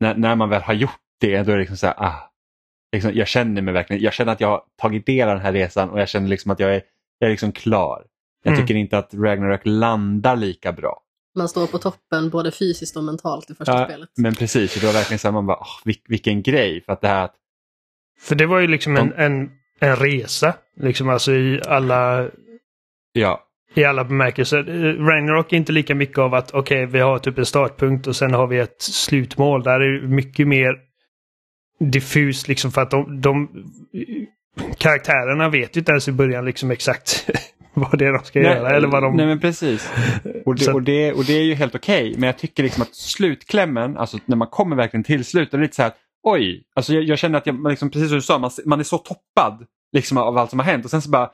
[0.00, 0.90] när, när man väl har gjort
[1.20, 2.30] det då är det liksom så här, ah,
[2.92, 5.52] liksom, jag känner mig verkligen, jag känner att jag har tagit del av den här
[5.52, 6.82] resan och jag känner liksom att jag är,
[7.18, 8.04] jag är liksom klar.
[8.42, 8.66] Jag Mm.
[8.66, 11.02] tycker inte att Ragnarök landar lika bra.
[11.36, 14.08] Man står på toppen både fysiskt och mentalt i första Ja, spelet.
[14.16, 16.80] Men precis, det var verkligen så här, man bara, oh, vil, vilken grej.
[16.80, 17.34] För att det här att
[18.20, 19.50] För det var ju liksom en, en,
[19.80, 20.54] en resa.
[20.80, 22.28] Liksom alltså i alla,
[23.12, 24.62] ja, i alla bemärkelser.
[24.98, 28.34] Ragnarok är inte lika mycket av att okej, vi har typ en startpunkt och sen
[28.34, 29.62] har vi ett slutmål.
[29.62, 30.76] Där är det mycket mer
[31.80, 33.48] diffust liksom för att de, de
[34.78, 37.30] karaktärerna vet ju inte ens i början liksom exakt
[37.74, 39.16] vad det är de ska göra eller vad de...
[39.16, 39.92] Nej men precis.
[40.44, 42.14] Och det, och det, och det är ju helt okej.
[42.18, 45.62] Men jag tycker liksom att slutklämmen, alltså när man kommer verkligen till slutet, det är
[45.62, 45.92] lite så här
[46.26, 48.80] oj, alltså jag, jag känner att jag, man liksom, precis som du sa, man, man
[48.80, 51.30] är så toppad liksom, av allt som har hänt och sen så bara,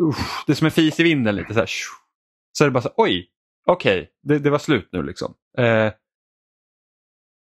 [0.00, 1.68] usch, det är som en fis i vinden lite så här.
[2.52, 3.30] Så är det bara så här, oj,
[3.66, 5.34] okej, det, det var slut nu liksom.
[5.58, 5.92] Eh,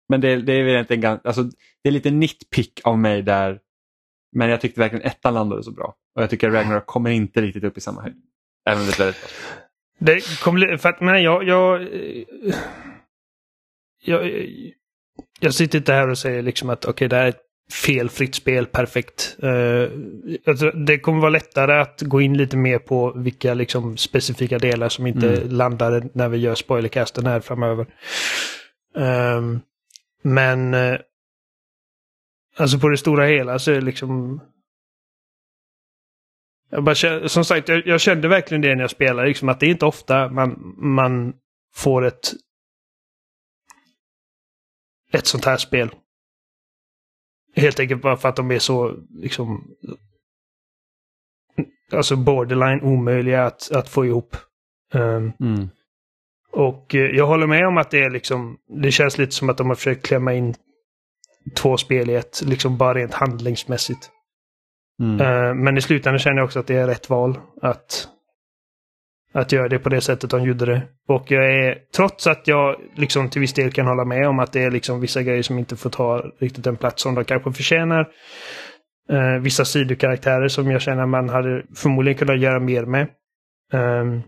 [0.10, 1.44] men det, det är väl egentligen gan- alltså,
[1.84, 3.60] det är lite nitpick av mig där.
[4.36, 5.96] Men jag tyckte verkligen ettan landade så bra.
[6.16, 8.22] Och jag tycker Ragnarok kommer inte riktigt upp i samma höjd.
[8.70, 9.30] Även om det är väldigt bra.
[10.00, 12.56] Det kom, för att, nej, jag, jag, eh,
[14.02, 14.72] jag, eh,
[15.40, 17.42] jag sitter inte här och säger liksom att okej, det här är ett
[17.74, 19.36] felfritt spel, perfekt.
[19.40, 24.90] Tror det kommer vara lättare att gå in lite mer på vilka liksom, specifika delar
[24.90, 25.50] som inte Mm.
[25.50, 27.86] landade när vi gör spoilercasten här framöver.
[28.98, 29.60] Ehm,
[30.24, 31.00] men eh,
[32.58, 34.42] alltså på det stora hela så är det liksom
[36.72, 36.96] jag bara,
[37.30, 39.28] som sagt, jag, jag kände verkligen det när jag spelade.
[39.28, 41.34] Liksom, att det är inte ofta man, man
[41.76, 42.34] får ett
[45.14, 45.90] ett sånt här spel.
[47.56, 49.68] Helt enkelt bara för att de är så liksom
[51.92, 54.36] alltså borderline omöjliga att, att få ihop.
[54.94, 55.70] Ehm, Mm.
[56.52, 59.58] och eh, jag håller med om att det är liksom, det känns lite som att
[59.58, 60.56] de har försökt klämma in
[61.56, 64.10] två spel i ett, liksom bara rent handlingsmässigt.
[65.02, 65.22] Mm.
[65.22, 68.08] Eh, Men i slutändan känner jag också att det är rätt val att,
[69.34, 70.82] att göra det på det sättet de gjorde det.
[71.08, 74.54] Och jag är, trots att jag liksom till viss del kan hålla med om att
[74.54, 77.52] det är liksom vissa grejer som inte får ta riktigt den plats som de kanske
[77.52, 78.08] förtjänar.
[79.10, 83.08] Eh, vissa sidokaraktärer som jag känner man hade förmodligen kunnat göra mer med.
[83.74, 84.22] Um,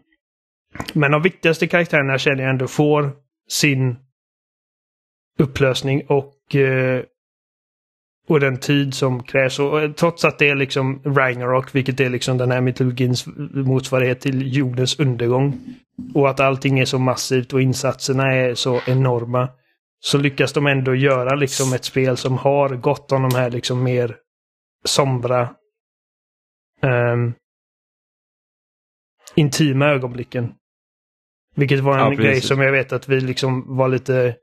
[0.94, 3.12] men de viktigaste karaktärerna känner jag ändå får
[3.50, 3.96] sin
[5.40, 7.04] upplösning och eh,
[8.32, 9.60] och den tid som krävs.
[9.60, 14.22] Och eh, trots att det är liksom Ragnarok, vilket är liksom den här mytologins motsvarighet
[14.22, 15.60] till jordens undergång.
[16.14, 19.50] Och att allting är så massivt och insatserna är så enorma.
[20.00, 23.84] Så lyckas de ändå göra liksom ett spel som har gott om de här liksom
[23.84, 24.16] mer
[24.86, 25.50] sombra
[26.82, 27.34] ehm,
[29.36, 30.54] intima ögonblicken.
[31.56, 34.36] Vilket var en Ja, grej som jag vet att vi liksom var lite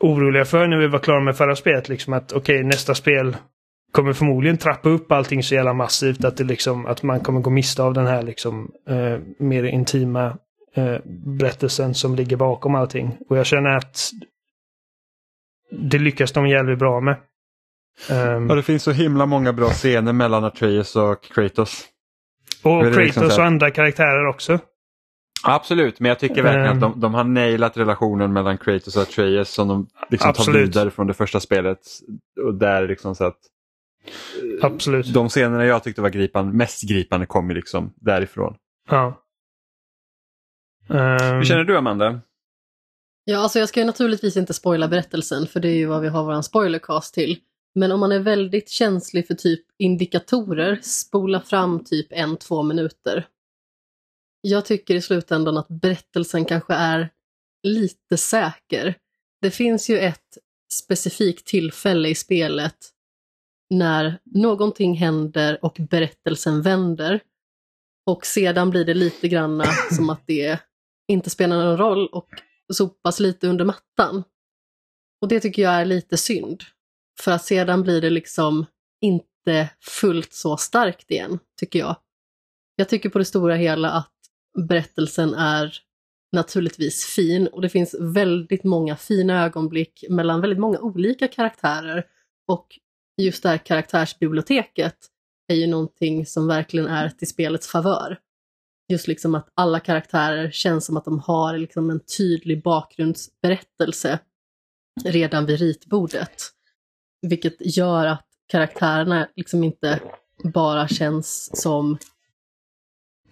[0.00, 1.88] oroliga för när vi var klara med förra spelet.
[1.88, 3.36] Liksom att okej, nästa spel
[3.92, 7.50] kommer förmodligen trappa upp allting så jävla massivt att, det liksom, att man kommer gå
[7.50, 10.36] miste av den här liksom, eh, mer intima
[10.74, 10.96] eh,
[11.38, 13.16] berättelsen som ligger bakom allting.
[13.28, 14.10] Och jag känner att
[15.70, 17.16] det lyckas de jävligt bra med.
[18.10, 21.84] Um, ja, det finns så himla många bra scener mellan Atreus och Kratos.
[22.62, 24.58] Och Kratos liksom och andra karaktärer också.
[25.42, 29.02] Absolut, men jag tycker verkligen um, att de, de, har nailat relationen mellan Kratos och
[29.02, 31.78] Atreus som de liksom tar vidare från det första spelet.
[32.44, 33.38] Och där liksom så att
[34.42, 35.14] eh, Absolut.
[35.14, 38.56] De scenerna jag tyckte var gripan, mest gripande kom ju liksom därifrån.
[38.90, 39.22] Ja.
[40.88, 40.98] Um,
[41.36, 42.20] Hur känner du Amanda?
[43.24, 46.08] Ja, alltså jag ska ju naturligtvis inte spoila berättelsen för det är ju vad vi
[46.08, 47.38] har våran spoilercast till.
[47.74, 53.26] Men om man är väldigt känslig för typ indikatorer, spola fram typ en, två minuter.
[54.40, 57.10] Jag tycker i slutändan att berättelsen kanske är
[57.62, 58.94] lite säker.
[59.40, 60.38] Det finns ju ett
[60.72, 62.76] specifikt tillfälle i spelet
[63.70, 67.20] när någonting händer och berättelsen vänder.
[68.06, 69.64] Och sedan blir det lite granna
[69.96, 70.60] som att det
[71.08, 72.28] inte spelar någon roll och
[72.72, 74.24] sopas lite under mattan.
[75.20, 76.62] Och det tycker jag är lite synd.
[77.20, 78.66] För att sedan blir det liksom
[79.00, 81.96] inte fullt så starkt igen, tycker jag.
[82.76, 84.12] Jag tycker på det stora hela att
[84.58, 85.78] berättelsen är
[86.32, 92.06] naturligtvis fin och det finns väldigt många fina ögonblick mellan väldigt många olika karaktärer
[92.48, 92.78] och
[93.22, 94.96] just det här karaktärsbiblioteket
[95.48, 98.18] är ju någonting som verkligen är till spelets favör.
[98.88, 104.18] Just liksom att alla karaktärer känns som att de har liksom en tydlig bakgrundsberättelse
[105.04, 106.42] redan vid ritbordet.
[107.22, 110.00] Vilket gör att karaktärerna liksom inte
[110.44, 111.98] bara känns som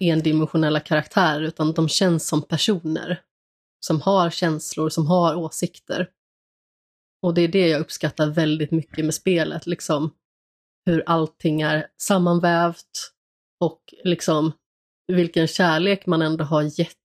[0.01, 3.23] endimensionella karaktärer utan de känns som personer.
[3.81, 6.11] Som har känslor, som har åsikter.
[7.23, 10.15] Och det är det jag uppskattar väldigt mycket med spelet, liksom
[10.87, 13.13] hur allting är sammanvävt
[13.61, 14.53] och liksom
[15.07, 16.97] vilken kärlek man ändå har gett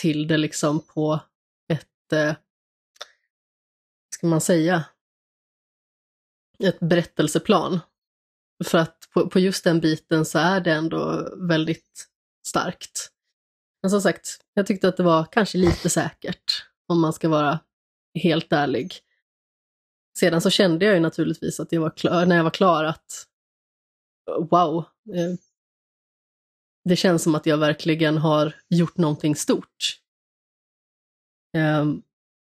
[0.00, 1.20] till det liksom på
[1.72, 2.34] ett, eh,
[4.14, 4.84] ska man säga,
[6.58, 7.80] ett berättelseplan.
[8.64, 12.08] För att på, på just den biten så är det ändå väldigt
[12.46, 13.08] starkt.
[13.82, 17.60] Men som sagt, jag tyckte att det var kanske lite säkert, om man ska vara
[18.14, 18.94] helt ärlig.
[20.18, 23.26] Sedan så kände jag ju naturligtvis att jag var klar, när jag var klar att
[24.50, 24.84] wow,
[25.14, 25.34] eh,
[26.84, 29.98] det känns som att jag verkligen har gjort någonting stort.
[31.56, 32.02] Um,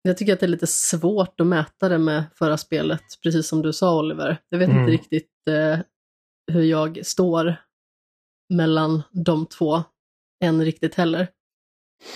[0.01, 3.61] jag tycker att det är lite svårt att mäta det med förra spelet, precis som
[3.61, 4.41] du sa Oliver.
[4.49, 4.79] Jag vet mm.
[4.79, 5.79] inte riktigt uh,
[6.51, 7.55] hur jag står
[8.49, 9.83] mellan de två
[10.43, 11.27] än riktigt heller.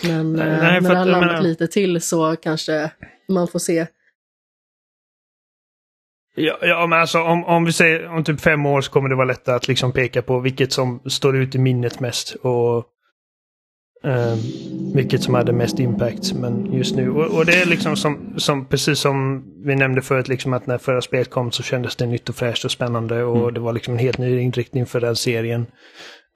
[0.03, 1.41] Men nej, uh, nej, när det har landat menar...
[1.41, 2.91] lite till så kanske
[3.27, 3.87] man får se
[6.35, 9.15] Ja, ja men alltså om, om vi säger om typ fem år så kommer det
[9.15, 12.35] vara lättare att liksom peka på vilket som står ut i minnet mest.
[12.35, 12.85] Och
[14.03, 14.35] eh,
[14.95, 16.33] vilket som hade mest impact.
[16.33, 20.27] Men just nu, och, och, det är liksom som, som, precis som vi nämnde förut,
[20.27, 23.23] liksom att när förra spelet kom så kändes det nytt och fräscht och spännande.
[23.23, 23.53] Och mm.
[23.53, 25.65] det var liksom en helt ny inriktning för den serien.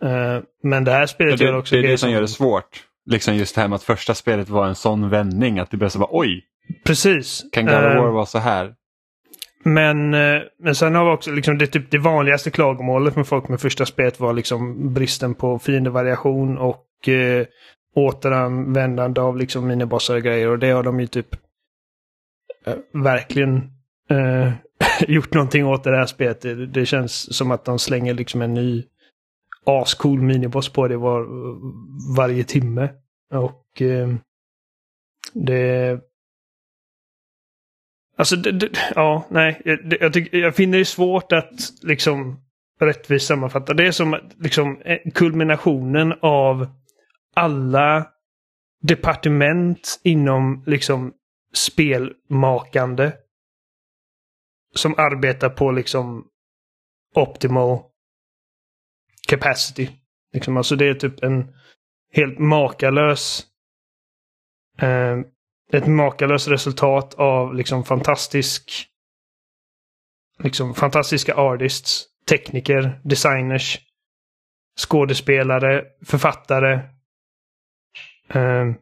[0.03, 2.83] Uh, men det här spelet det, gör också Det är det som gör det svårt.
[3.09, 5.89] Liksom just det här med att första spelet var en sån vändning att det blev
[5.89, 6.43] så bara oj!
[6.85, 7.45] Precis.
[7.51, 8.73] Kan God of War uh, vara så här?
[9.63, 13.47] Men, eh, men sen har vi också liksom det, typ, det vanligaste klagomålet med folk
[13.47, 16.77] med första spelet var liksom bristen på fiendevariation och
[17.09, 17.45] eh,
[17.95, 20.47] återanvändande av liksom minibossar och grejer.
[20.47, 21.35] Och det har de ju typ
[22.65, 23.71] eh, verkligen
[24.09, 24.51] eh,
[25.07, 26.41] gjort någonting åt det här spelet.
[26.41, 28.83] Det, det, känns som att de slänger liksom en ny
[29.65, 31.27] ascool miniboss på det var,
[32.15, 32.89] varje timme.
[33.33, 34.09] Och eh,
[35.33, 35.99] det
[38.15, 39.61] Alltså, det, det, ja, nej.
[39.65, 42.39] Jag, jag, tycker, jag finner det svårt att liksom
[42.79, 43.73] rättvist sammanfatta.
[43.73, 46.67] Det är som liksom eh, kulminationen av
[47.33, 48.07] alla
[48.81, 51.13] departement inom liksom
[51.53, 53.11] spelmakande.
[54.75, 56.27] Som arbetar på liksom
[57.15, 57.79] optimal
[59.27, 59.89] capacity.
[60.33, 61.53] Liksom, alltså det är typ en
[62.11, 63.47] helt makalös
[64.77, 65.19] eh,
[65.73, 68.89] ett makalöst resultat av liksom fantastisk
[70.43, 73.79] liksom fantastiska artists, tekniker, designers,
[74.79, 76.79] skådespelare, författare,
[78.33, 78.73] eh,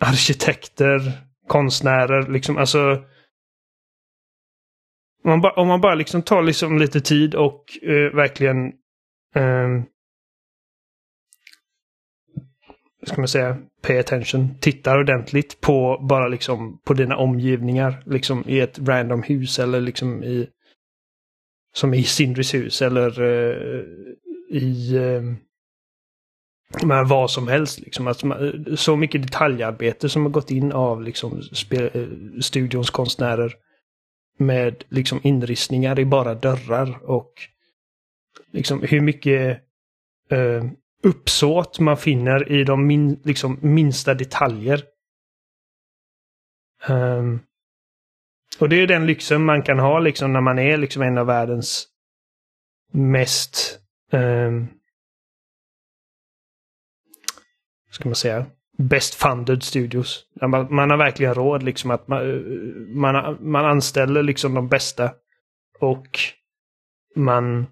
[0.00, 1.00] arkitekter,
[1.48, 2.30] konstnärer.
[2.32, 3.04] Liksom, alltså,
[5.24, 8.66] om man bara, om man bara liksom tar liksom lite tid och eh, verkligen
[9.34, 9.82] eh,
[13.06, 18.02] ska man säga, pay attention, tittar ordentligt på bara liksom på dina omgivningar.
[18.06, 20.48] Liksom i ett random hus eller liksom i
[21.74, 23.84] som i Sindris hus eller eh,
[24.50, 25.22] i eh,
[26.82, 27.80] men vad som helst.
[27.80, 28.06] Liksom.
[28.06, 32.02] Att man, så mycket detaljarbete som har gått in av liksom, eh,
[32.40, 33.54] studions konstnärer.
[34.38, 37.32] Med liksom inristningar i bara dörrar och
[38.52, 39.60] liksom hur mycket
[40.30, 40.64] eh,
[41.02, 44.82] uppsåt man finner i de min, liksom, minsta detaljer.
[46.88, 47.40] Um,
[48.58, 51.26] och det är den lyxen man kan ha liksom när man är liksom en av
[51.26, 51.86] världens
[52.92, 53.80] mest
[54.12, 54.68] um,
[57.92, 58.46] ska man säga,
[58.78, 60.26] best funded studios.
[60.40, 62.20] Man, man har verkligen råd liksom att man,
[63.00, 65.14] man, man anställer liksom de bästa.
[65.78, 66.18] Och
[67.16, 67.66] man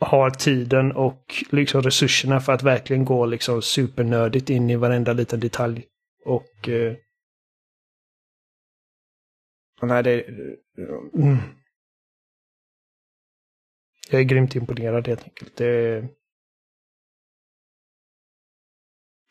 [0.00, 5.40] har tiden och liksom resurserna för att verkligen gå liksom supernördigt in i varenda liten
[5.40, 5.86] detalj.
[6.24, 6.68] Och...
[6.68, 6.96] Eh,
[9.82, 10.24] nej, det...
[11.14, 11.36] Mm.
[14.10, 15.56] Jag är grymt imponerad helt enkelt.
[15.56, 16.04] Det,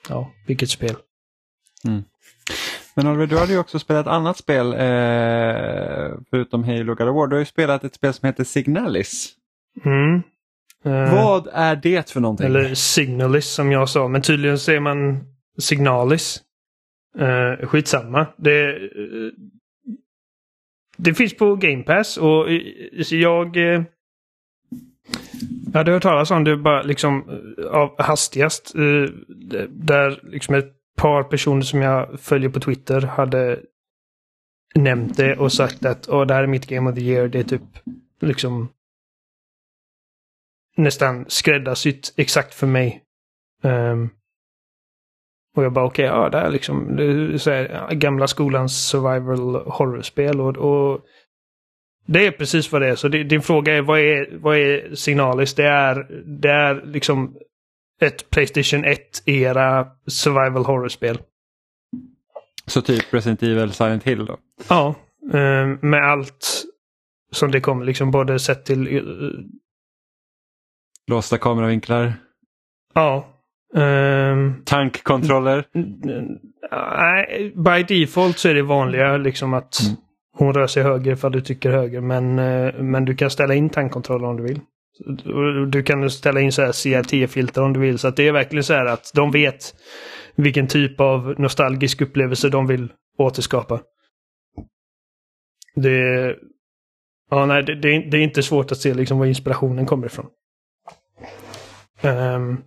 [0.10, 0.96] ja, vilket spel.
[1.88, 2.04] Mm.
[2.96, 7.16] Men Oliver, du hade ju också spelat ett annat spel eh, förutom Halo God of
[7.16, 7.28] War.
[7.28, 9.34] Du har ju spelat ett spel som heter Signalis.
[9.86, 10.22] Mm.
[10.86, 12.46] Eh, Vad är det för någonting?
[12.46, 15.24] Eller Signalis som jag sa, men tydligen säger man
[15.58, 16.42] Signalis.
[17.20, 18.28] Eh, skitsamma.
[18.38, 19.32] Det, eh,
[20.98, 22.46] det finns på Game Pass och
[23.12, 23.58] jag...
[25.08, 28.76] Ja, jag hade hört talas om det bara liksom eh, av hastigast.
[28.76, 29.12] Eh,
[29.70, 33.60] där liksom ett par personer som jag följer på Twitter hade
[34.76, 37.28] nämnt det och sagt att Åh, det här är mitt Game of the Year.
[37.28, 37.62] Det är typ
[38.22, 38.70] liksom
[40.78, 43.04] nästan skräddarsytt exakt för mig.
[43.64, 44.10] Um,
[45.56, 48.88] och jag bara okej, okay, ja det är liksom det är så här, gamla skolans
[48.88, 51.02] survival horrorspel och, och
[52.08, 52.96] det är precis vad det är.
[52.96, 55.54] Så din fråga är vad är, vad är Signalis?
[55.54, 57.36] Det är, det är liksom
[58.02, 61.20] ett Playstation 1-era survival horror-spel.
[62.66, 64.38] Så typ Resident Evil Silent Hill då?
[64.70, 64.96] Ja,
[65.34, 66.64] eh, med allt
[67.32, 67.86] som det kommer.
[67.86, 68.98] Liksom både sett till...
[68.98, 69.02] Eh,
[71.08, 72.14] Låsta kameravinklar?
[72.94, 73.28] Ja.
[73.74, 75.66] Um, Tankkontroller?
[76.72, 79.96] Nej, by default så är det vanliga liksom att mm
[80.38, 82.02] hon rör sig höger ifall du tycker höger.
[82.02, 84.60] Men, eh, men du kan ställa in tankkontrollen om du vill.
[85.70, 88.00] Du kan ställa in så här CRT-filter om du vill.
[88.00, 89.76] Så att det är verkligen så här att de vet
[90.36, 93.80] vilken typ av nostalgisk upplevelse de vill återskapa.
[95.76, 96.36] Det,
[97.30, 100.26] ja, nej, det, det, är inte svårt att se liksom var inspirationen kommer ifrån.
[102.04, 102.64] Um,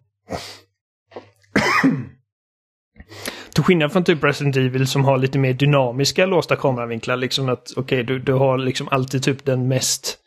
[3.55, 7.16] till skillnad från typ Resident Evil som har lite mer dynamiska låsta kameravinklar.
[7.16, 10.18] Liksom att okej, okay, du, du har liksom alltid typ den mest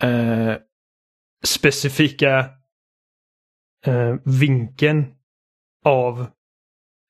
[0.00, 0.54] eh,
[1.44, 2.38] specifika
[3.86, 5.06] eh, vinkeln
[5.84, 6.26] av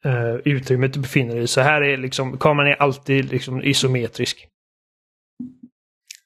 [0.04, 1.46] eh, utrymmet du befinner dig i.
[1.46, 4.48] Så här är liksom, kameran är alltid liksom isometrisk.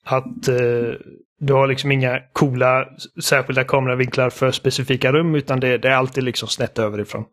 [0.04, 0.94] Att eh,
[1.40, 2.88] du har liksom inga coola
[3.22, 7.24] särskilda kameravinklar för specifika rum utan det, det är alltid liksom snett överifrån.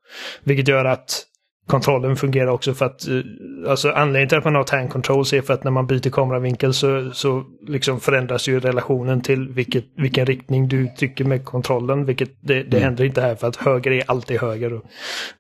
[0.44, 1.26] Vilket gör att
[1.68, 3.22] kontrollen fungerar också för att eh,
[3.68, 6.74] alltså anledningen till att man har tank controls är för att när man byter kameravinkel
[6.74, 12.06] så, så liksom förändras ju relationen till vilket, vilken riktning du trycker med kontrollen.
[12.06, 12.84] Vilket det, det mm.
[12.84, 14.84] händer inte här för att höger är alltid höger och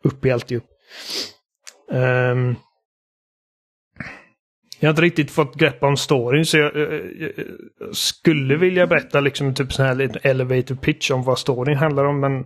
[0.03, 0.65] upp är alltid upp.
[1.91, 2.55] Um,
[4.79, 7.31] jag har inte riktigt fått grepp om storyn så jag, jag, jag
[7.91, 12.45] skulle vilja berätta liksom typ sån här elevator pitch om vad storyn handlar om men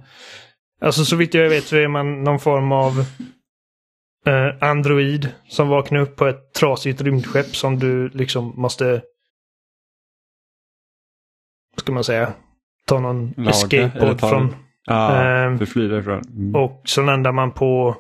[0.81, 3.05] Alltså så vitt jag vet så är man någon form av
[4.25, 9.01] eh, Android som vaknar upp på ett trasigt rymdskepp som du liksom måste...
[11.77, 12.33] Ska man säga?
[12.85, 14.55] Ta någon Laga, escape från.
[14.85, 16.21] Ja, eh, förfly därifrån.
[16.29, 16.55] Mm.
[16.55, 17.97] Och så landar man på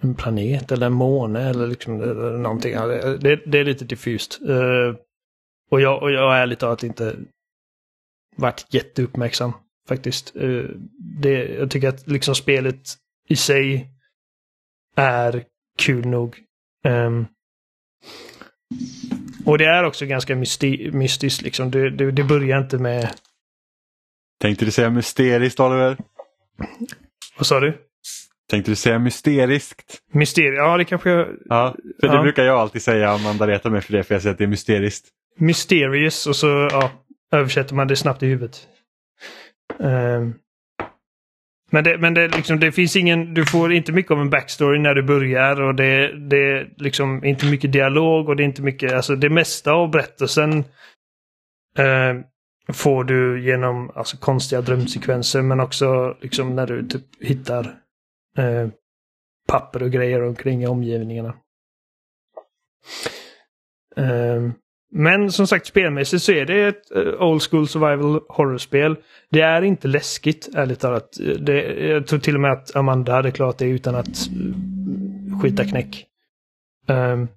[0.00, 2.74] en planet eller en måne eller liksom eller någonting.
[2.74, 4.40] Det, det, är lite diffust.
[4.48, 4.94] Uh,
[5.70, 7.16] och, jag, och jag är ärligt talat inte
[8.36, 9.52] varit jätteuppmärksam
[9.88, 10.36] faktiskt.
[10.36, 10.70] Uh,
[11.20, 12.80] det, jag tycker att liksom spelet
[13.28, 13.90] i sig
[15.00, 15.44] är
[15.78, 16.38] kul nog.
[16.88, 17.26] Um,
[19.44, 21.70] och det är också ganska mysti mystiskt liksom.
[21.70, 23.10] Det, det, det, börjar inte med...
[24.40, 25.96] Tänkte du säga mysteriskt Oliver?
[27.36, 27.78] Vad sa du?
[28.50, 29.98] Tänkte du säga mysteriskt?
[30.12, 31.28] Mysteriskt, ja det kanske jag...
[31.44, 34.22] Ja, för det brukar jag alltid säga om Amanda retar mig för det, för jag
[34.22, 35.08] säger att det är mysteriskt.
[35.36, 36.90] Mysterious och så ja,
[37.32, 38.68] översätter man det snabbt i huvudet.
[39.78, 40.34] Um,
[41.70, 44.78] men, det, men det, liksom, det finns ingen, du får inte mycket av en backstory
[44.78, 48.62] när du börjar och det, det är liksom inte mycket dialog och det är inte
[48.62, 50.58] mycket, alltså det mesta av berättelsen
[51.78, 52.14] eh,
[52.72, 57.64] får du genom alltså, konstiga drömsekvenser men också liksom när du typ hittar
[58.38, 58.68] eh,
[59.48, 61.34] papper och grejer omkring i omgivningarna.
[63.96, 64.50] Eh,
[64.90, 68.96] men som sagt spelmässigt så är det ett eh, old school survival horror-spel.
[69.30, 71.08] Det är inte läskigt, ärligt talat.
[71.38, 75.64] Det, jag tror till och med att Amanda hade klarat det utan att eh, skita
[75.64, 76.06] knäck.
[76.88, 77.28] Um,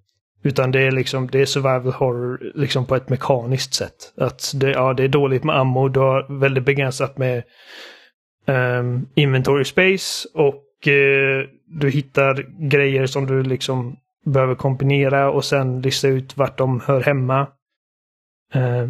[0.43, 4.13] utan det är liksom, det är survival horror liksom på ett mekaniskt sätt.
[4.17, 7.43] Att det, ja, det är dåligt med ammo, du har väldigt begränsat med
[8.47, 15.81] um, inventory space och uh, du hittar grejer som du liksom behöver kombinera och sen
[15.81, 17.47] lista ut vart de hör hemma.
[18.53, 18.87] Eh,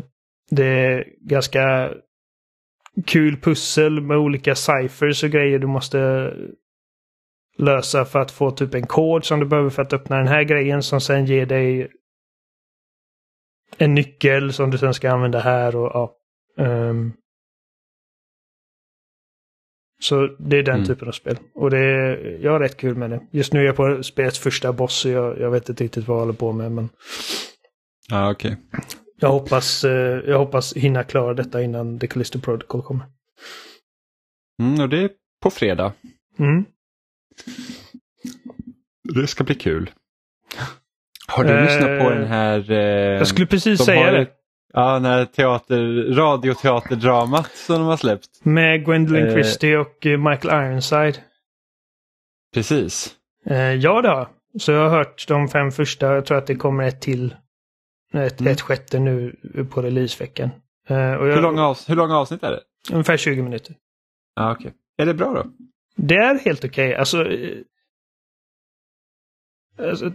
[0.50, 1.94] det är ganska
[3.06, 6.34] kul pussel med olika ciphers och grejer du måste
[7.58, 10.44] lösa för att få typ en kod som du behöver för att öppna den här
[10.44, 11.92] grejen som sen ger dig
[13.78, 16.18] en nyckel som du sen ska använda här och ja.
[16.58, 17.14] Um,
[20.04, 20.88] så det är den mm.
[20.88, 21.38] typen av spel.
[21.54, 23.22] Och det är, jag har rätt kul med det.
[23.32, 26.16] Just nu är jag på spelets första boss så jag, jag vet inte riktigt vad
[26.16, 26.72] jag håller på med.
[26.72, 26.90] Men...
[28.10, 28.52] Ja, okej.
[28.52, 28.82] Okay.
[29.20, 33.06] Jag hoppas, eh, jag hoppas hinna klara detta innan The Callisto Protocol kommer.
[34.62, 35.10] Mm, och det är
[35.44, 35.94] på fredag.
[36.40, 36.66] Mm.
[39.14, 39.92] Det ska bli kul.
[41.28, 42.72] Har du eh, lyssnat på den här...
[42.72, 42.78] Eh,
[43.18, 44.28] jag skulle precis säga det.
[44.76, 48.46] Ja, den här teater, radioteaterdramat som de har släppt.
[48.46, 51.18] Med Gwendolyn eh, Christie och eh, Michael Ironside.
[52.54, 53.16] Precis.
[53.46, 56.14] Eh, ja, det har Så jag har hört de fem första.
[56.14, 57.36] Jag tror att det kommer ett till.
[58.14, 58.54] Ett, mm.
[58.54, 59.36] ett sjätte nu
[59.72, 60.50] på releaseveckan.
[60.88, 62.62] Eh, jag, hur, långa hur långa avsnitt är det?
[62.92, 63.76] Ungefär 20 minuter.
[64.36, 64.68] Ja, okej.
[64.68, 64.78] Okay.
[64.98, 65.46] Är det bra då?
[65.96, 66.88] Det är helt okej.
[66.88, 67.00] Okay.
[67.00, 67.58] Alltså, eh,
[69.90, 70.12] alltså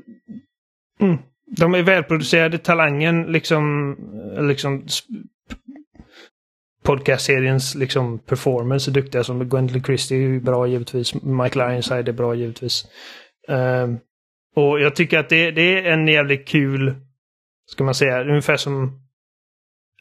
[1.01, 1.19] mm,
[1.57, 2.59] de är välproducerade.
[2.59, 3.97] Talangen liksom,
[4.41, 4.87] liksom
[6.83, 9.25] podcastseriens liksom performance är duktiga.
[9.25, 11.23] Som Gwendolyn Christie är bra givetvis.
[11.23, 12.87] Michael Ironside är bra givetvis.
[13.49, 13.99] Um,
[14.57, 16.95] och jag tycker att det, det, är en jävligt kul,
[17.67, 19.01] ska man säga, ungefär som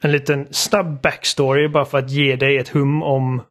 [0.02, 3.42] en liten snabb backstory bara för att ge dig ett hum om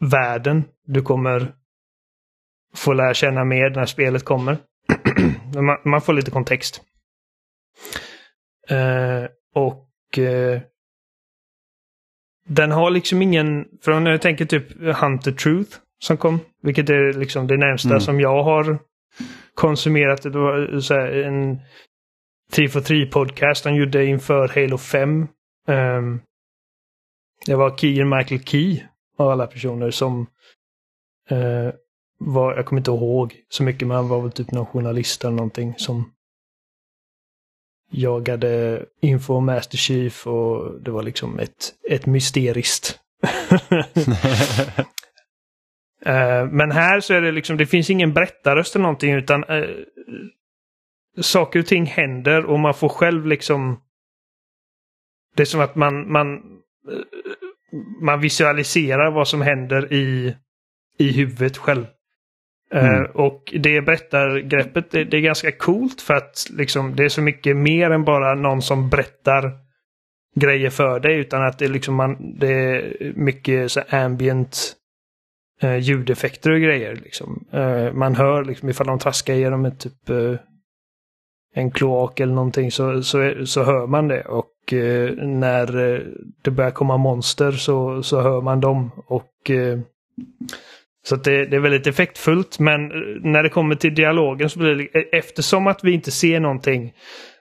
[0.00, 1.52] världen du kommer
[2.76, 4.58] få lära känna mer när spelet kommer.
[5.54, 6.82] man, man, får lite kontext.
[8.70, 10.60] Uh, och uh,
[12.48, 17.12] den har liksom ingen, för om jag tänker typ Hunter Truth som kom, vilket är
[17.12, 18.00] liksom det närmsta mm.
[18.00, 18.78] som jag har
[19.54, 20.22] konsumerat.
[20.22, 21.60] Det var så här, en
[22.52, 25.20] 3 for 3 podcast han gjorde inför Halo 5.
[25.20, 25.28] Um,
[25.68, 26.20] ehm,
[27.46, 28.82] det var Keegan Michael Key
[29.18, 30.20] av alla personer som
[31.32, 31.70] uh,
[32.18, 35.36] var, jag kommer inte ihåg så mycket, men han var väl typ någon journalist eller
[35.36, 36.12] någonting som
[37.90, 42.98] jagade info om Master Chief och det var liksom ett, ett mysteriskt.
[46.06, 49.76] uh, men här så är det liksom, det finns ingen berättarröst eller någonting utan uh,
[51.20, 53.80] saker och ting händer och man får själv liksom
[55.36, 57.02] det är som att man, man, uh,
[58.02, 60.36] man visualiserar vad som händer i,
[60.98, 61.86] i huvudet själv.
[62.72, 63.10] Eh, mm.
[63.14, 67.56] och det berättargreppet, det, det är ganska coolt för att liksom, det är så mycket
[67.56, 69.52] mer än bara någon som berättar
[70.34, 71.18] grejer för dig.
[71.18, 74.72] Utan att det, liksom man, det är mycket så ambient
[75.60, 76.96] eh, ljudeffekter och grejer.
[76.96, 77.44] Liksom.
[77.52, 80.10] Eh, man hör liksom ifall de traskar genom ett typ
[81.54, 84.22] en kloak eller någonting så, så, så hör man det.
[84.22, 84.52] Och
[85.16, 85.66] när
[86.42, 88.90] det börjar komma monster så, så hör man dem.
[89.06, 89.50] Och
[91.08, 92.88] så det, det, är väldigt effektfullt men
[93.22, 96.92] när det kommer till dialogen så blir det eftersom att vi inte ser någonting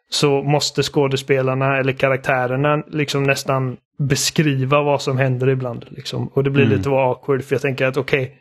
[0.09, 5.85] så måste skådespelarna eller karaktärerna liksom nästan beskriva vad som händer ibland.
[5.89, 6.27] Liksom.
[6.27, 6.77] Och det blir mm.
[6.77, 8.35] lite awkward för jag tänker att okej, okay,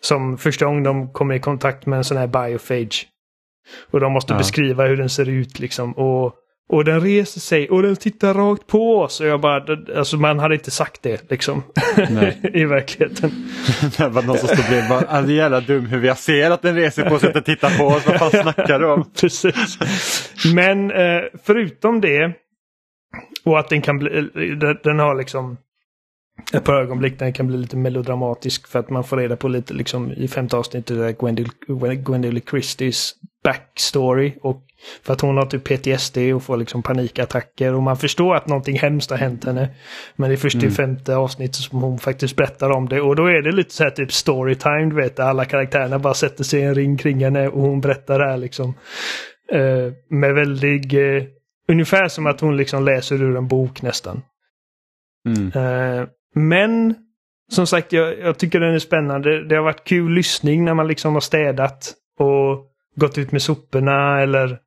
[0.00, 3.06] som första gången de kommer i kontakt med en sån här biofage.
[3.90, 4.38] Och de måste ja.
[4.38, 5.92] beskriva hur den ser ut liksom.
[5.92, 6.34] Och
[6.72, 9.20] och den reser sig och den tittar rakt på oss.
[9.20, 11.62] Och jag bara, alltså man hade inte sagt det liksom.
[12.54, 13.30] I verkligheten.
[13.96, 16.62] det var någon som stod bredvid bara, är alltså, jävla dum hur jag ser att
[16.62, 18.06] den reser på sig och tittar på oss.
[18.06, 19.10] Vad fan snackar du om?
[19.20, 19.78] Precis.
[20.54, 22.32] Men eh, förutom det
[23.44, 25.56] och att den kan bli, eh, den har liksom
[26.52, 29.48] ett par ögonblick där den kan bli lite melodramatisk för att man får reda på
[29.48, 31.18] lite liksom i femte avsnittet
[32.04, 33.14] Gwendolyn Christies
[33.44, 34.62] backstory och
[35.02, 38.78] för att hon har typ PTSD och får liksom panikattacker och man förstår att någonting
[38.78, 39.68] hemskt har hänt henne.
[40.16, 40.68] Men det är först mm.
[40.68, 43.84] i femte avsnittet som hon faktiskt berättar om det och då är det lite så
[43.84, 47.48] här typ storytime, du vet, alla karaktärerna bara sätter sig i en ring kring henne
[47.48, 48.74] och hon berättar det här liksom.
[49.54, 51.22] Uh, med väldigt uh,
[51.68, 54.22] ungefär som att hon liksom läser ur en bok nästan.
[55.26, 55.52] Mm.
[55.54, 56.94] Eh, men
[57.52, 59.48] som sagt, jag, jag tycker den är spännande.
[59.48, 64.20] Det har varit kul lyssning när man liksom har städat och gått ut med soporna
[64.20, 64.58] eller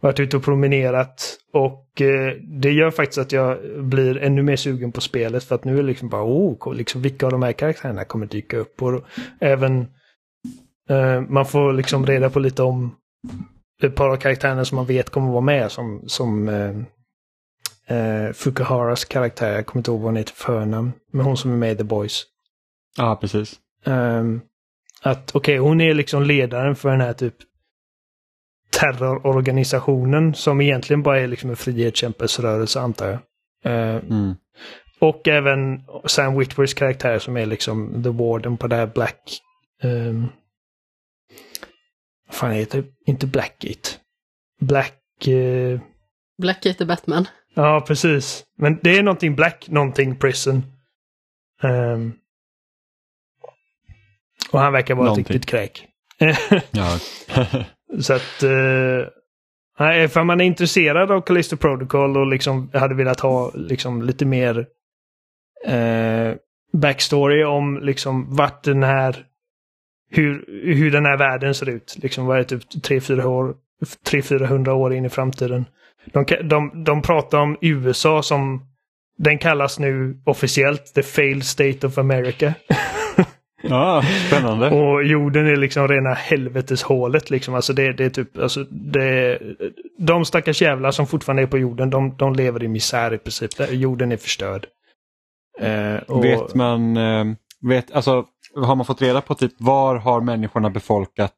[0.00, 1.38] varit ute och promenerat.
[1.52, 5.64] Och eh, det gör faktiskt att jag blir ännu mer sugen på spelet för att
[5.64, 8.82] nu är det liksom bara oh, liksom, vilka av de här karaktärerna kommer dyka upp?
[8.82, 9.02] Och
[9.40, 9.86] även
[10.88, 12.96] eh, man får liksom reda på lite om
[13.82, 16.76] ett par av karaktärerna som man vet kommer vara med som, som eh,
[17.96, 21.52] eh, Fukuharas karaktär, jag kommer inte ihåg vad hon heter för förnamn, men hon som
[21.52, 22.24] är med i The Boys.
[22.96, 23.60] Ja, precis.
[23.84, 24.40] Um,
[25.02, 27.34] att okej, okay, hon är liksom ledaren för den här typ
[28.78, 33.20] terrororganisationen som egentligen bara är liksom en frihetskämpesrörelse antar jag.
[33.72, 34.34] Uh, mm.
[35.00, 39.40] Och även Sam Witwers karaktär som är liksom The Warden på det här Black...
[39.82, 40.28] Um,
[42.26, 42.88] vad fan heter det?
[43.06, 43.90] Inte Blackgate.
[44.60, 45.28] Black...
[45.28, 45.80] Uh...
[46.42, 47.28] Blackgate är Batman.
[47.54, 48.44] Ja, precis.
[48.58, 50.62] Men det är någonting Black, någonting Prison.
[51.62, 52.14] Um,
[54.50, 55.24] och han verkar vara någonting.
[55.24, 55.86] ett riktigt kräk.
[56.70, 56.98] ja.
[58.00, 58.42] Så att...
[58.44, 59.06] Uh,
[59.78, 64.24] nej, för man är intresserad av Callisto Protocol och liksom hade velat ha liksom lite
[64.24, 64.66] mer
[65.66, 66.34] eh,
[66.72, 69.24] backstory om liksom vart den här...
[70.10, 71.96] Hur, hur den här världen ser ut.
[72.02, 73.54] Liksom vad är det, typ 300-400 år,
[74.10, 75.64] 300-400 år in i framtiden.
[76.12, 78.68] De, de, de pratar om USA som
[79.18, 82.54] den kallas nu officiellt the failed state of America.
[83.62, 84.70] ja, spännande.
[84.80, 87.54] Och jorden är liksom rena helveteshålet liksom.
[87.54, 89.38] Alltså det, det är typ, alltså det,
[89.98, 93.50] de stackars jävlar som fortfarande är på jorden, de, de lever i misär i princip.
[93.70, 94.66] Jorden är förstörd.
[95.60, 96.24] Eh, och...
[96.24, 97.24] Vet man, eh,
[97.68, 101.34] vet, alltså har man fått reda på typ var har människorna befolkat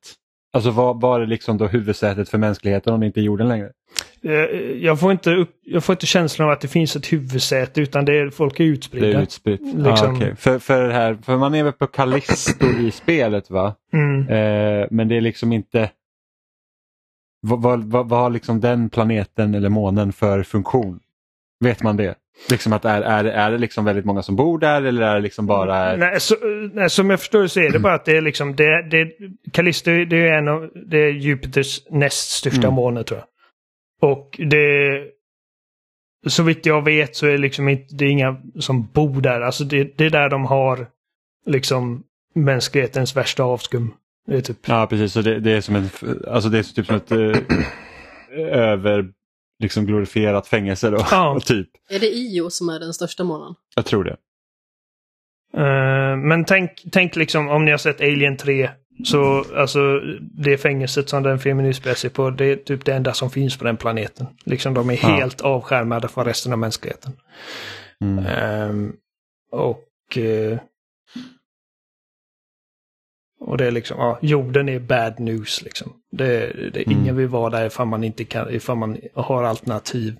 [0.53, 3.71] Alltså vad, vad är liksom då huvudsätet för mänskligheten om det inte är jorden längre?
[4.23, 4.33] Eh,
[4.83, 8.05] jag får, inte upp, jag får inte känslan av att det finns ett huvudsäte utan
[8.05, 9.07] det är, folk är utspridda.
[9.07, 9.61] Det är utspritt.
[9.61, 9.87] Liksom.
[9.87, 10.35] Ah, okay.
[10.35, 13.75] för, för, det här, för man är väl på Callisto i spelet va?
[13.93, 14.29] Mm.
[14.29, 15.91] Eh, men det är liksom inte...
[17.43, 21.01] Vad, vad, vad, vad har liksom den planeten eller månen för funktion?
[21.65, 22.15] Vet man det?
[22.51, 25.21] Liksom att är, är, är det liksom väldigt många som bor där eller är det
[25.21, 25.97] liksom bara...
[25.97, 26.35] Nej, så,
[26.73, 28.57] nej, som jag förstår så är det bara att det är liksom...
[28.57, 29.13] Det, det,
[29.53, 32.75] Callisto det är en av det är Jupiters näst största mm.
[32.75, 33.27] måne tror jag.
[34.01, 35.07] Och det...
[36.27, 39.41] Så vitt jag vet så är det liksom inte, det är inga som bor där.
[39.41, 40.87] Alltså det, det är där de har
[41.47, 42.03] liksom
[42.35, 43.95] mänsklighetens värsta avskum.
[44.27, 44.69] Det är typ...
[44.69, 47.37] Ja precis, så det, det är som ett, alltså det är typ som ett äh,
[48.39, 49.13] över
[49.59, 51.07] liksom glorifierat fängelse då.
[51.11, 51.41] Ja.
[51.45, 51.69] typ.
[51.91, 53.55] Är det IO som är den största månaden?
[53.77, 54.17] Jag tror det.
[55.57, 58.71] Uh, men tänk, tänk liksom om ni har sett Alien 3.
[59.05, 63.13] Så alltså det fängelset som den filmen utspelar sig på, det är typ det enda
[63.13, 64.27] som finns på den planeten.
[64.45, 65.09] Liksom de är ja.
[65.09, 67.13] helt avskärmade från resten av mänskligheten.
[68.05, 68.71] Mm.
[68.71, 68.97] Um,
[69.53, 70.59] och uh,
[73.41, 75.93] och det är liksom, ja, jorden är bad news liksom.
[76.11, 77.01] Det, det mm.
[77.01, 80.17] Ingen vill vara där ifall man inte kan, ifall man har alternativ.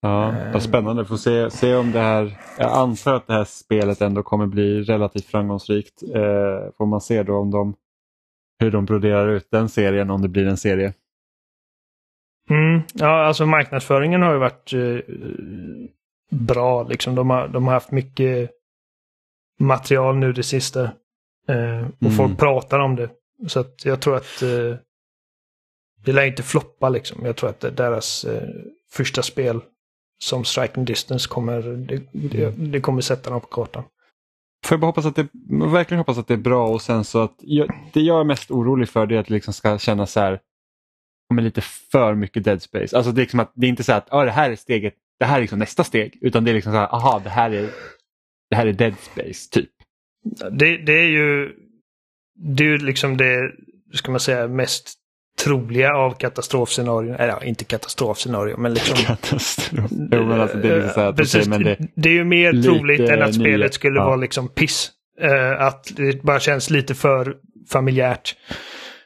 [0.00, 1.04] Ja, vad spännande.
[1.04, 4.82] Får se, se om det här, jag antar att det här spelet ändå kommer bli
[4.82, 6.02] relativt framgångsrikt.
[6.02, 7.74] Eh, får man se då om de,
[8.60, 10.94] hur de broderar ut den serien om det blir en serie.
[12.50, 15.14] Mm, ja, alltså marknadsföringen har ju varit eh,
[16.30, 17.14] bra liksom.
[17.14, 18.50] De har, de har haft mycket
[19.60, 20.82] material nu det sista.
[21.48, 22.16] Eh, och mm.
[22.16, 23.10] folk pratar om det.
[23.46, 24.76] Så att jag tror att eh,
[26.04, 27.26] det lär inte floppa liksom.
[27.26, 28.48] Jag tror att deras eh,
[28.90, 29.60] första spel
[30.24, 32.70] som Striking Distance kommer, det, det, mm.
[32.72, 33.84] det, kommer sätta dem på kartan.
[34.66, 37.22] Får jag bara hoppas att det, verkligen hoppas att det är bra och sen så
[37.22, 40.12] att jag, det jag är mest orolig för det är att det liksom ska kännas
[40.12, 40.40] så här,
[41.34, 42.96] med lite för mycket dead space.
[42.96, 44.94] Alltså det är, liksom att, det är inte så att ah, det här är steget,
[45.18, 47.50] det här är liksom nästa steg, utan det är liksom så här, aha, det här
[47.50, 47.70] är,
[48.50, 49.70] det här är dead space typ.
[50.50, 51.52] Det, det är ju
[52.36, 53.52] det är liksom det,
[53.92, 54.95] ska man säga, mest
[55.44, 57.14] troliga av katastrofscenarion.
[57.14, 58.96] Eller ja, inte katastrofscenario, men liksom...
[58.96, 59.90] Katastrof.
[59.90, 62.62] Jo, men alltså, det, är liksom så här, Precis, men det, det är ju mer
[62.62, 64.04] troligt än att spelet skulle ja.
[64.04, 64.92] vara liksom piss.
[65.22, 67.36] Uh, att det bara känns lite för
[67.72, 68.36] familjärt.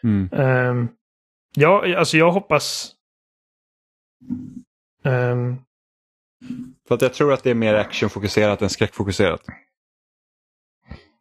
[0.05, 0.29] Mm.
[0.33, 0.89] Um,
[1.57, 2.93] ja, alltså jag hoppas...
[5.05, 5.59] Um,
[6.89, 9.41] för att jag tror att det är mer actionfokuserat än skräckfokuserat.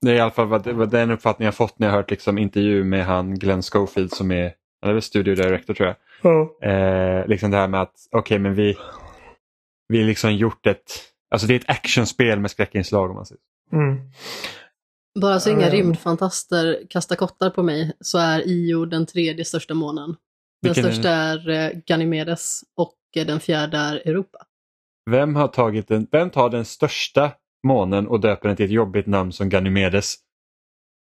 [0.01, 2.37] Det är i alla fall vad, vad den uppfattning jag fått när jag hört liksom
[2.37, 5.95] intervju med han Glenn Schofield som är, han är väl studio director tror jag.
[6.31, 6.47] Mm.
[6.61, 8.77] Eh, liksom det här med att okej okay, men vi,
[9.87, 10.91] vi liksom gjort ett,
[11.31, 13.41] alltså det är ett actionspel med skräckinslag om man säger
[13.73, 14.11] mm.
[15.21, 15.71] Bara så inga uh.
[15.71, 20.15] rymdfantaster kastar kottar på mig så är IO den tredje största månen.
[20.61, 24.45] Den Vilken är största är eh, Ganymedes och eh, den fjärde är Europa.
[25.09, 27.31] Vem, har tagit den, vem tar den största
[27.67, 30.15] månen och döper den till ett jobbigt namn som Ganymedes?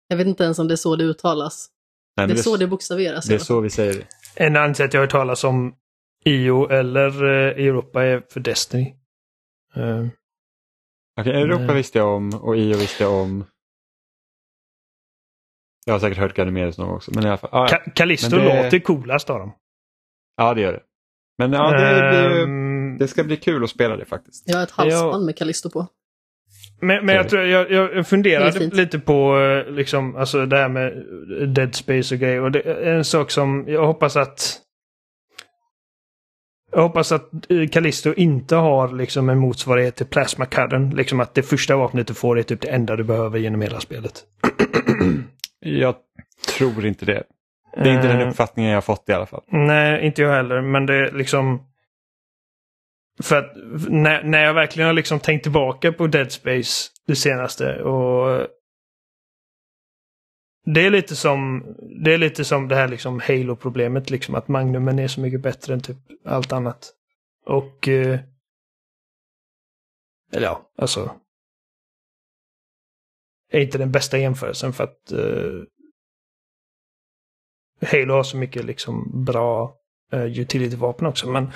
[0.08, 1.68] Jag vet inte ens om det är så det uttalas.
[2.16, 3.24] Nej, det är så det bokstaveras.
[3.26, 4.06] det är så vi säger det.
[4.44, 5.74] En annan sätt jag har hört talas om
[6.24, 8.94] IO eller eh, Europa är för Destiny.
[9.76, 10.06] Eh,
[11.20, 11.76] Okej, Europa Nej.
[11.76, 13.44] visste jag om och IO visste jag om.
[15.86, 17.10] Jag har säkert hört Ganymedes någon gång också.
[17.14, 17.76] Men i alla fall, ja, ja.
[17.78, 19.52] Ka- Callisto Men det- låter coolast av dem.
[20.36, 20.82] ja, det gör det.
[21.38, 24.48] Men ja, det, ju, Ehm, det ska bli kul att spela det faktiskt.
[24.48, 25.86] Jag har ett halsband med Callisto på.
[26.80, 31.04] Men, men jag, tror, jag, jag funderade lite på eh, liksom, alltså det här med
[31.54, 32.40] Dead Space och grejer.
[32.40, 34.56] Och det är en sak som jag hoppas att...
[36.72, 40.90] Jag hoppas att eh, Callisto inte har liksom en motsvarighet till Plasma Cudden.
[40.90, 43.80] Liksom att det första vapnet du får är typ det enda du behöver genom hela
[43.80, 44.22] spelet.
[45.60, 45.94] Jag
[46.56, 47.22] tror inte det.
[47.74, 49.42] Det är inte den Eh, uppfattningen jag har fått i alla fall.
[49.48, 50.60] Nej, inte jag heller.
[50.60, 51.69] Men det är liksom...
[53.22, 53.52] För att
[53.88, 58.46] när, när jag verkligen har liksom tänkt tillbaka på Dead Space det senaste och...
[60.64, 61.64] Det är lite som
[62.04, 65.74] det, är lite som det här liksom Halo-problemet, liksom att Magnumen är så mycket bättre
[65.74, 66.92] än typ allt annat.
[67.46, 67.88] Och...
[67.88, 68.20] Eh,
[70.32, 71.16] eller ja, alltså...
[73.52, 75.62] Är inte den bästa jämförelsen för att eh,
[77.90, 79.76] Halo har så mycket liksom bra
[80.12, 81.30] eh, utility-vapen också.
[81.30, 81.52] Men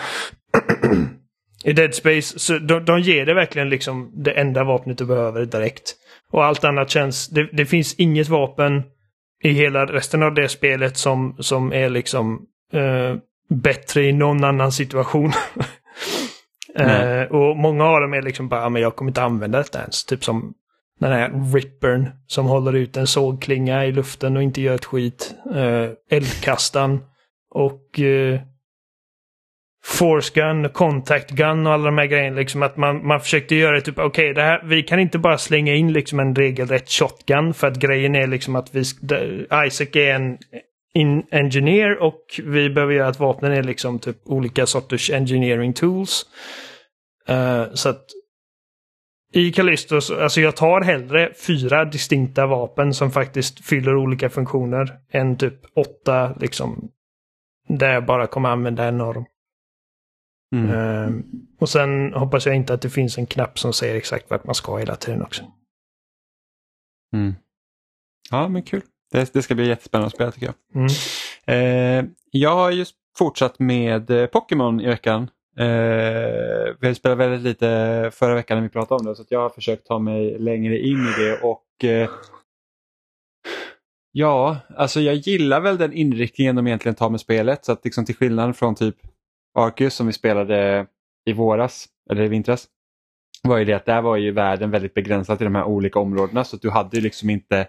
[1.65, 5.45] i Dead Space, så de, de ger det verkligen liksom det enda vapnet du behöver
[5.45, 5.95] direkt.
[6.31, 8.83] Och allt annat känns, det, det finns inget vapen
[9.43, 13.17] i hela resten av det spelet som, som är liksom eh,
[13.49, 15.33] bättre i någon annan situation.
[16.77, 19.81] Eh, och många av dem är liksom bara, "Ja, men jag kommer inte använda detta
[19.81, 20.05] ens.
[20.05, 20.55] Typ som
[21.01, 25.35] den här rippern som håller ut en sågklinga i luften och inte gör ett skit.
[25.55, 27.01] Eh, eldkastan
[27.51, 28.41] och eh,
[29.85, 32.37] force gun, contact gun och alla de här grejerna.
[32.37, 35.75] Liksom att man, man försökte göra typ, okej, det här, vi kan inte bara slänga
[35.75, 38.81] in liksom en regelrätt shotgun för att grejen är liksom att vi,
[39.67, 40.39] Isaac är en
[40.95, 46.27] in engineer och vi behöver göra att vapnen är liksom typ olika sorters engineering tools.
[47.31, 48.05] Uh, så att
[49.33, 55.39] i Callistos, alltså jag tar hellre fyra distinkta vapen som faktiskt fyller olika funktioner än
[55.39, 56.91] typ åtta liksom
[57.69, 59.25] där jag bara kommer använda en av dem.
[60.55, 60.71] Mm.
[60.71, 61.25] Eh,
[61.59, 64.55] och sen hoppas jag inte att det finns en knapp som säger exakt vart man
[64.55, 65.43] ska hela tiden också.
[67.15, 67.35] Mm.
[68.31, 68.83] Ja, men kul.
[69.13, 70.55] Det, det ska bli jättespännande att spela tycker jag.
[70.75, 70.89] Mm.
[71.47, 75.31] Eh, jag har just fortsatt med eh, Pokémon i veckan.
[75.59, 79.51] Eh, vi spelade väldigt lite förra veckan när vi pratade om det så jag har
[79.51, 82.11] försökt ta mig längre in i det och eh,
[84.17, 88.05] Ja, alltså jag gillar väl den inriktningen de egentligen tar med spelet så att liksom
[88.05, 88.97] till skillnad från typ
[89.55, 90.87] Arcus som vi spelade
[91.27, 92.69] i våras eller i vintras
[93.43, 96.45] var ju det att där var ju världen väldigt begränsad till de här olika områdena
[96.45, 97.69] så att du hade ju liksom inte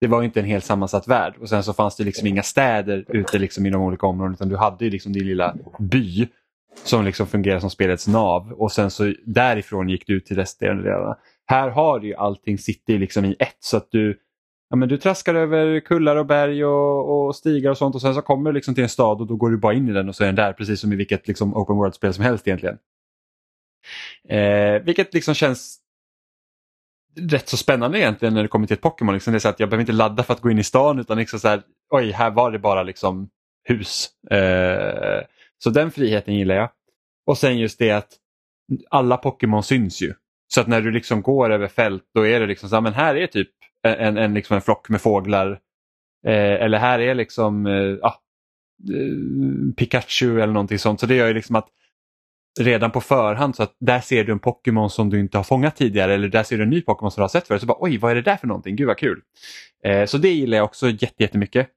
[0.00, 2.42] det var ju inte en helt sammansatt värld och sen så fanns det liksom inga
[2.42, 6.28] städer ute liksom i de olika områdena utan du hade ju liksom din lilla by
[6.84, 10.82] som liksom fungerar som spelets nav och sen så därifrån gick du ut till resterande
[10.82, 11.16] delarna.
[11.46, 14.18] Här har du ju allting sitter liksom i ett så att du
[14.68, 18.14] Ja, men du traskar över kullar och berg och, och stigar och sånt och sen
[18.14, 20.08] så kommer du liksom till en stad och då går du bara in i den
[20.08, 22.78] och så är den där precis som i vilket liksom, open world-spel som helst egentligen.
[24.28, 25.78] Eh, vilket liksom känns
[27.16, 29.14] rätt så spännande egentligen när det kommer till ett Pokémon.
[29.14, 30.98] Liksom det är så att jag behöver inte ladda för att gå in i stan
[30.98, 33.28] utan liksom så här, oj, här var det bara liksom
[33.64, 34.08] hus.
[34.30, 35.22] Eh,
[35.58, 36.70] så den friheten gillar jag.
[37.26, 38.08] Och sen just det att
[38.90, 40.14] alla Pokémon syns ju.
[40.48, 42.94] Så att när du liksom går över fält då är det liksom så här, men
[42.94, 43.50] här är typ
[43.86, 45.50] en, en, liksom en flock med fåglar.
[46.26, 48.20] Eh, eller här är liksom eh, ah,
[48.94, 51.00] eh, Pikachu eller någonting sånt.
[51.00, 51.68] Så det gör ju liksom att
[52.60, 55.76] redan på förhand så att där ser du en Pokémon som du inte har fångat
[55.76, 57.60] tidigare eller där ser du en ny Pokémon som du har sett förut.
[57.60, 58.76] Så bara oj, vad är det där för någonting?
[58.76, 59.20] Gud vad kul.
[59.84, 61.68] Eh, så det gillar jag också jättemycket.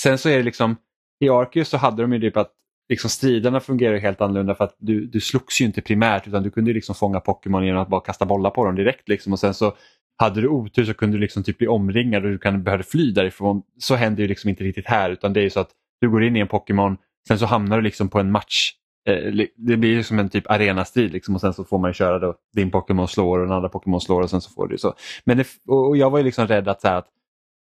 [0.00, 0.76] Sen så är det liksom
[1.20, 2.52] i Arceus så hade de ju typ att
[2.88, 6.50] liksom striderna fungerar helt annorlunda för att du, du slogs ju inte primärt utan du
[6.50, 9.08] kunde liksom fånga Pokémon genom att bara kasta bollar på dem direkt.
[9.08, 9.32] Liksom.
[9.32, 9.76] Och sen så
[10.16, 13.12] hade du otur så kunde du liksom typ bli omringad och du kan behöva fly
[13.12, 13.62] därifrån.
[13.78, 16.36] Så händer ju liksom inte riktigt här utan det är så att du går in
[16.36, 16.96] i en Pokémon,
[17.28, 18.72] sen så hamnar du liksom på en match.
[19.08, 21.94] Eh, Det blir ju som en typ arenastrid liksom, och sen så får man ju
[21.94, 24.78] köra då din Pokémon slår och den andra Pokémon slår och sen så får du
[24.78, 24.94] så.
[25.24, 27.08] Men det, och jag var ju liksom rädd att, så här, att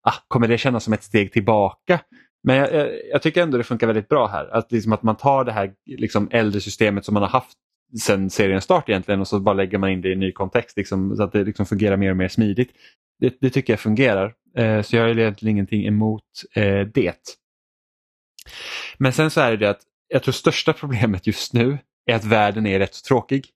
[0.03, 1.99] ah, kommer det kännas som ett steg tillbaka?
[2.43, 4.55] Men jag, jag, jag tycker ändå det funkar väldigt bra här.
[4.57, 7.57] Att, liksom att man tar det här liksom, äldre systemet som man har haft
[7.99, 10.77] sen serien start egentligen och så bara lägger man in det i en ny kontext
[10.77, 12.71] liksom, så att det liksom fungerar mer och mer smidigt.
[13.19, 14.33] Det, det tycker jag fungerar.
[14.57, 16.23] Eh, så jag har egentligen ingenting emot
[16.55, 17.37] eh, det.
[18.97, 22.65] Men sen så är det att jag tror största problemet just nu är att världen
[22.65, 23.49] är rätt så tråkig.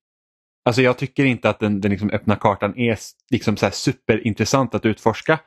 [0.65, 2.97] Alltså jag tycker inte att den, den liksom öppna kartan är
[3.31, 5.39] liksom så superintressant att utforska.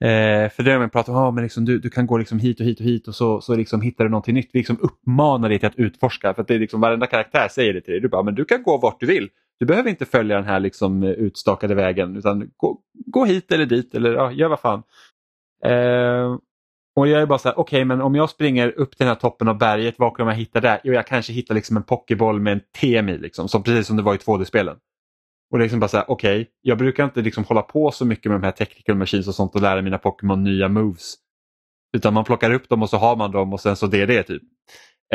[0.00, 2.38] Eh, för det är man pratar om, ah, men liksom du, du kan gå liksom
[2.38, 4.50] hit och hit och hit och så, så liksom hittar du någonting nytt.
[4.52, 7.74] Vi liksom uppmanar dig till att utforska för att det är liksom varenda karaktär säger
[7.74, 8.00] det till dig.
[8.00, 9.28] Du bara, men du kan gå vart du vill.
[9.60, 13.66] Du behöver inte följa den här liksom eh, utstakade vägen utan gå, gå hit eller
[13.66, 14.82] dit eller ja, gör vad fan.
[15.64, 16.36] Eh,
[16.96, 19.08] och jag är bara så här, okej okay, men om jag springer upp till den
[19.08, 20.80] här toppen av berget, vad kommer jag hitta där?
[20.84, 23.96] Jo, jag kanske hittar liksom en pokéboll med en TM i, liksom, som, precis som
[23.96, 24.76] det var i 2D-spelen.
[25.52, 28.30] Och liksom bara så här, okej, okay, jag brukar inte liksom hålla på så mycket
[28.30, 31.14] med de här technical machines och sånt och lära mina Pokémon nya moves.
[31.96, 34.06] Utan man plockar upp dem och så har man dem och sen så det är
[34.06, 34.42] det typ.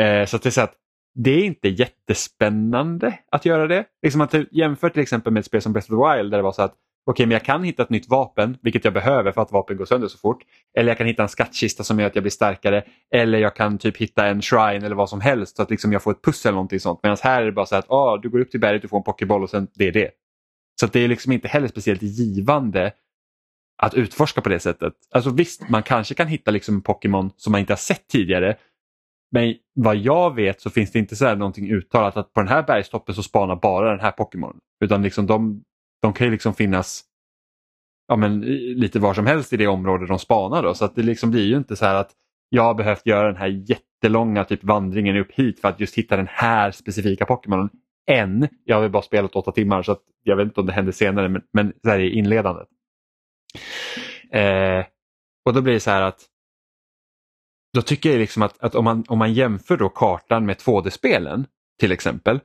[0.00, 0.74] Eh, så att det är så att
[1.14, 3.84] det är inte jättespännande att göra det.
[4.02, 6.42] Liksom att jämför till exempel med ett spel som Breath of the Wild där det
[6.42, 6.74] var så att
[7.10, 9.84] okej, men jag kan hitta ett nytt vapen, vilket jag behöver för att vapen går
[9.84, 10.42] sönder så fort.
[10.78, 12.84] Eller jag kan hitta en skattkista som gör att jag blir starkare.
[13.14, 16.02] Eller jag kan typ hitta en shrine eller vad som helst så att liksom jag
[16.02, 17.00] får ett pussel eller någonting sånt.
[17.02, 18.96] Medan här är det bara så att ah, du går upp till berget, du får
[18.96, 20.10] en pokéboll och sen det är det.
[20.80, 22.92] Så det är liksom inte heller speciellt givande
[23.82, 24.92] att utforska på det sättet.
[25.10, 28.56] Alltså visst, man kanske kan hitta liksom en Pokémon som man inte har sett tidigare.
[29.30, 32.48] Men vad jag vet så finns det inte så här någonting uttalat att på den
[32.48, 34.58] här bergstoppen så spanar bara den här Pokémon.
[34.84, 35.64] Utan liksom de,
[36.02, 37.04] de kan ju liksom finnas
[38.08, 40.62] ja, men, lite var som helst i det område de spanar.
[40.62, 40.74] Då.
[40.74, 42.10] Så att det liksom blir ju inte så här att
[42.48, 46.16] jag har behövt göra den här jättelånga typ vandringen upp hit för att just hitta
[46.16, 47.68] den här specifika Pokémonen.
[48.08, 48.48] Än.
[48.64, 51.28] Jag har bara spelat åtta timmar så att jag vet inte om det händer senare
[51.28, 52.68] men, men så här i inledandet.
[54.32, 54.84] Eh,
[55.44, 56.20] och då blir det så här att
[57.74, 61.46] då tycker jag liksom att, att om, man, om man jämför då kartan med 2D-spelen
[61.80, 62.40] till exempel,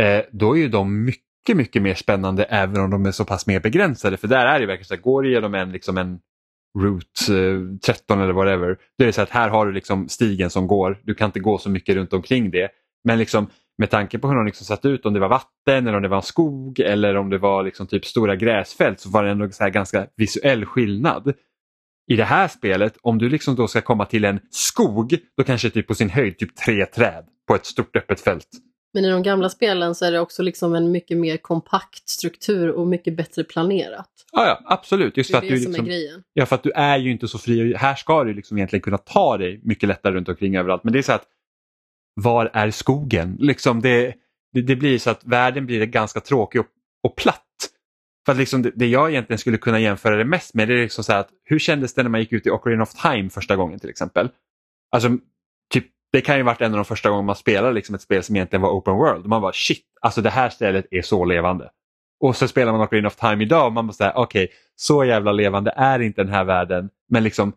[0.00, 3.46] eh, då är ju de mycket mycket, mer spännande även om de är så pass
[3.46, 4.16] mer begränsade.
[4.16, 6.20] För där är det verkligen så att går du genom en, liksom en
[6.78, 10.50] Route eh, 13 eller whatever, då är det så att här har du liksom stigen
[10.50, 11.00] som går.
[11.02, 12.68] Du kan inte gå så mycket runt omkring det.
[13.04, 13.46] Men liksom
[13.80, 16.08] med tanke på hur de liksom satt ut, om det var vatten eller om det
[16.08, 19.50] var en skog eller om det var liksom typ stora gräsfält så var det ändå
[19.50, 21.32] så ganska visuell skillnad.
[22.10, 25.70] I det här spelet, om du liksom då ska komma till en skog, då kanske
[25.70, 28.46] typ på sin höjd typ tre träd på ett stort öppet fält.
[28.94, 32.70] Men i de gamla spelen så är det också liksom en mycket mer kompakt struktur
[32.70, 34.10] och mycket bättre planerat.
[34.32, 35.16] Ja, ja absolut.
[35.16, 36.22] Just det är för det att som du liksom, är grejen.
[36.32, 37.74] Ja, för att du är ju inte så fri.
[37.74, 40.84] Här ska du liksom egentligen kunna ta dig mycket lättare runt omkring överallt.
[40.84, 41.26] Men det är så att
[42.14, 43.36] var är skogen?
[43.40, 44.14] Liksom det,
[44.52, 46.66] det, det blir så att världen blir ganska tråkig och,
[47.02, 47.44] och platt.
[48.26, 50.82] För att liksom det, det, jag egentligen skulle kunna jämföra det mest med det är
[50.82, 53.56] liksom så att hur kändes det när man gick ut i Ocarina of Time första
[53.56, 54.28] gången till exempel?
[54.90, 55.18] Alltså
[55.72, 58.22] typ, det kan ju varit en av de första gångerna man spelar liksom ett spel
[58.22, 59.26] som egentligen var open world.
[59.26, 61.70] Man bara shit, alltså det här stället är så levande.
[62.20, 65.04] Och så spelar man Ocarina of Time idag och man bara säga okej, okay, så
[65.04, 66.90] jävla levande är inte den här världen.
[67.08, 67.52] Men liksom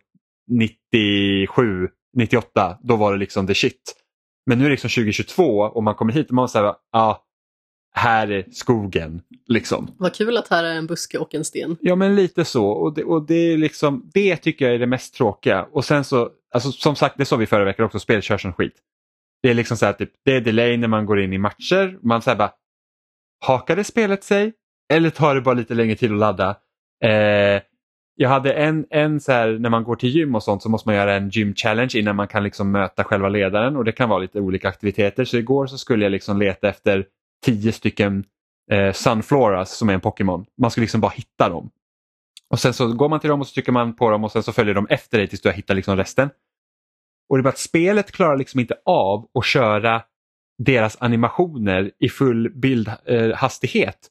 [0.52, 4.03] 97, 98, då var det liksom the shit.
[4.46, 7.24] Men nu är det liksom 2022 och man kommer hit och man säger ja, ah,
[7.96, 9.22] här är skogen.
[9.48, 9.92] Liksom.
[9.98, 11.78] Vad kul att här är en buske och en sten.
[11.82, 14.88] Ja men lite så och det, och det, är liksom, det tycker jag är det
[14.88, 15.68] mest tråkiga.
[15.72, 18.54] Och sen så, alltså, som sagt det sa vi förra veckan också, spelet kör som
[18.54, 18.76] skit.
[19.42, 22.00] Det är liksom så här, typ, det är delay när man går in i matcher.
[22.02, 22.52] Man säger bara,
[23.46, 24.54] hakade spelet sig?
[24.94, 26.50] Eller tar det bara lite längre tid att ladda?
[27.04, 27.62] Eh,
[28.16, 30.90] jag hade en, en så här, när man går till gym och sånt så måste
[30.90, 34.10] man göra en gym challenge innan man kan liksom möta själva ledaren och det kan
[34.10, 35.26] vara lite olika aktiviteter.
[35.26, 37.06] Så igår så skulle jag liksom leta efter
[37.46, 38.26] tio stycken
[38.72, 40.46] eh, Sunfloras som är en Pokémon.
[40.58, 41.70] Man ska liksom bara hitta dem.
[42.50, 44.44] Och sen så går man till dem och så trycker man på dem och sen
[44.44, 46.30] så följer de efter dig tills du har hittat liksom resten.
[47.30, 50.02] Och det är bara att spelet klarar liksom inte av att köra
[50.58, 54.10] deras animationer i full bildhastighet eh,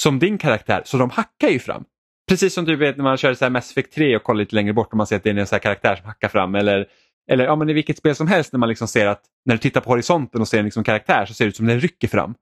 [0.00, 1.84] som din karaktär, så de hackar ju fram.
[2.28, 4.54] Precis som du vet när man kör så här Mass Effect 3 och kollar lite
[4.54, 6.86] längre bort och man ser att det är en så karaktär som hackar fram eller,
[7.30, 9.58] eller ja, men i vilket spel som helst när man liksom ser att när du
[9.58, 12.08] tittar på horisonten och ser en liksom karaktär så ser det ut som den rycker
[12.08, 12.34] fram.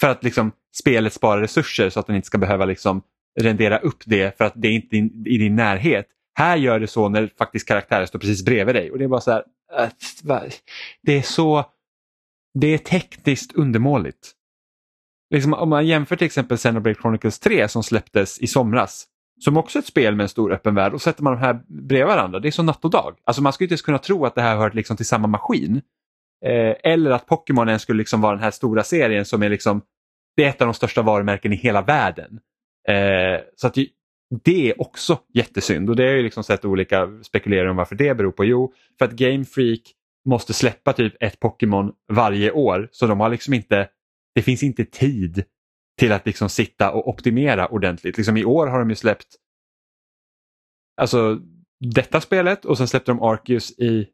[0.00, 3.02] För att liksom spelet sparar resurser så att den inte ska behöva liksom
[3.40, 4.96] rendera upp det för att det är inte
[5.30, 6.06] i din närhet.
[6.34, 9.20] Här gör det så när faktiskt karaktären står precis bredvid dig och det är bara
[9.20, 9.44] så här.
[9.78, 9.88] Äh,
[11.02, 11.64] det är så
[12.54, 14.32] det är tekniskt undermåligt.
[15.32, 19.06] Liksom, om man jämför till exempel Xenoblade Chronicles 3 som släpptes i somras
[19.40, 21.60] som också är ett spel med en stor öppen värld och sätter man de här
[21.68, 23.18] bredvid varandra, det är som natt och dag.
[23.24, 25.82] Alltså man skulle inte ens kunna tro att det här hör liksom till samma maskin.
[26.44, 29.82] Eh, eller att Pokémon ens skulle liksom vara den här stora serien som är liksom
[30.36, 32.40] det är ett av de största varumärken i hela världen.
[32.88, 33.74] Eh, så att
[34.44, 38.14] det är också jättesynd och det har ju liksom sett olika spekuleringar om varför det
[38.14, 38.44] beror på.
[38.44, 39.80] Jo, för att Game Freak
[40.28, 43.88] måste släppa typ ett Pokémon varje år så de har liksom inte,
[44.34, 45.44] det finns inte tid
[45.98, 48.16] till att liksom sitta och optimera ordentligt.
[48.16, 49.36] Liksom I år har de ju släppt
[50.96, 51.40] alltså
[51.80, 54.08] detta spelet och sen släppte de Arceus i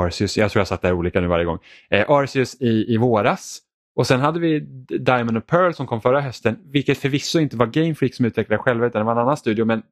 [0.00, 1.58] Arceus, jag tror jag satt där olika nu varje gång.
[1.90, 3.62] Eh, Arceus i, i våras
[3.96, 7.66] och sen hade vi Diamond and Pearl som kom förra hösten, vilket förvisso inte var
[7.66, 9.64] Game Freak som utvecklade själva utan det var en annan studio.
[9.64, 9.82] Men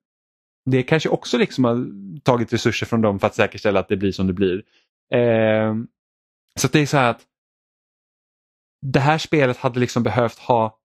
[0.65, 1.87] det kanske också liksom har
[2.21, 4.63] tagit resurser från dem för att säkerställa att det blir som det blir.
[5.13, 5.75] Eh,
[6.59, 7.23] så det är så här att
[8.93, 10.79] det här spelet hade liksom behövt ha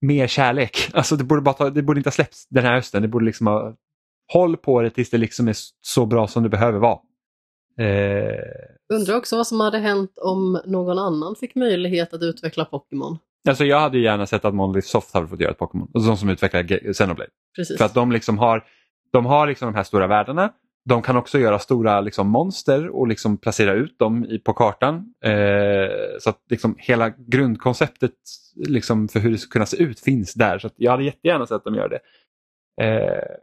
[0.00, 0.90] mer kärlek.
[0.94, 3.02] Alltså det borde, bara ta, det borde inte ha släppts den här hösten.
[3.02, 3.74] Det borde liksom ha,
[4.32, 6.98] håll på det tills det liksom är så bra som det behöver vara.
[7.78, 8.34] Eh,
[8.94, 13.18] Undrar också vad som hade hänt om någon annan fick möjlighet att utveckla Pokémon.
[13.48, 15.90] alltså jag hade gärna sett att Monolith Soft hade fått göra ett Pokémon.
[15.94, 17.30] Alltså de som utvecklar Xenoblade.
[17.56, 17.78] Precis.
[17.78, 18.64] För att de liksom har,
[19.12, 20.52] de har liksom de här stora världarna.
[20.88, 25.14] De kan också göra stora liksom monster och liksom placera ut dem i, på kartan.
[25.24, 25.90] Eh,
[26.20, 28.14] så att liksom hela grundkonceptet
[28.56, 30.58] liksom för hur det ska kunna se ut finns där.
[30.58, 32.00] Så att jag hade jättegärna sett dem göra det.
[32.82, 33.36] Eh,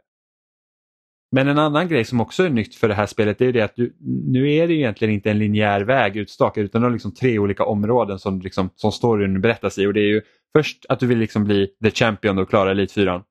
[1.32, 3.60] men en annan grej som också är nytt för det här spelet är ju det
[3.60, 3.96] att du,
[4.26, 7.64] nu är det egentligen inte en linjär väg utstakad utan det är liksom tre olika
[7.64, 9.86] områden som, liksom, som storyn berättas i.
[9.86, 10.22] Och det är ju
[10.56, 13.22] först att du vill liksom bli the champion och klara Elitfyran.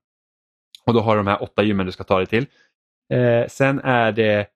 [0.85, 2.45] Och då har du de här åtta gymmen du ska ta dig till.
[3.13, 4.47] Eh, sen är det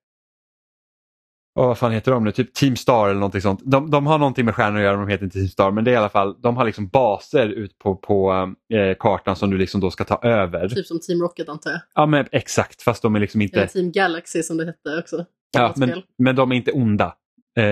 [1.60, 2.32] Åh, vad fan heter de nu?
[2.32, 3.62] Typ Team Star eller någonting sånt.
[3.64, 5.72] De, de har någonting med stjärnor att göra, de heter inte Team Star.
[5.72, 9.36] Men det är i alla fall, de har liksom baser ut på, på eh, kartan
[9.36, 10.70] som du liksom då ska ta över.
[10.70, 11.80] Typ som Team Rocket antar jag.
[11.96, 13.58] Ja men exakt, fast de är liksom inte...
[13.58, 15.26] Eller Team Galaxy som det hette också.
[15.52, 17.06] Ja, men, men de är inte onda.
[17.06, 17.64] Eh,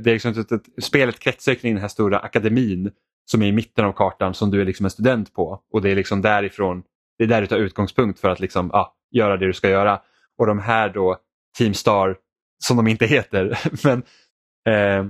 [0.00, 2.90] det är liksom ett, ett, spelet kretsar kring den här stora akademin
[3.30, 5.62] som är i mitten av kartan som du är liksom en student på.
[5.72, 6.82] Och det är liksom därifrån,
[7.18, 10.00] det är där du tar utgångspunkt för att liksom, ah, göra det du ska göra.
[10.38, 11.16] Och de här då,
[11.58, 12.16] Team Star,
[12.64, 14.02] som de inte heter, men
[14.74, 15.06] eh,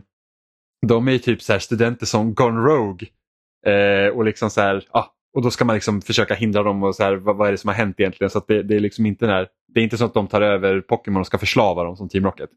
[0.86, 3.08] de är ju typ så här studenter som gone rogue.
[3.66, 6.94] Eh, och liksom så här, ah, och då ska man liksom försöka hindra dem och
[6.94, 8.30] så här, vad, vad är det som har hänt egentligen.
[8.30, 10.40] Så att det, det är liksom inte när, det är inte så att de tar
[10.40, 12.50] över Pokémon och ska förslava dem som Team Rocket.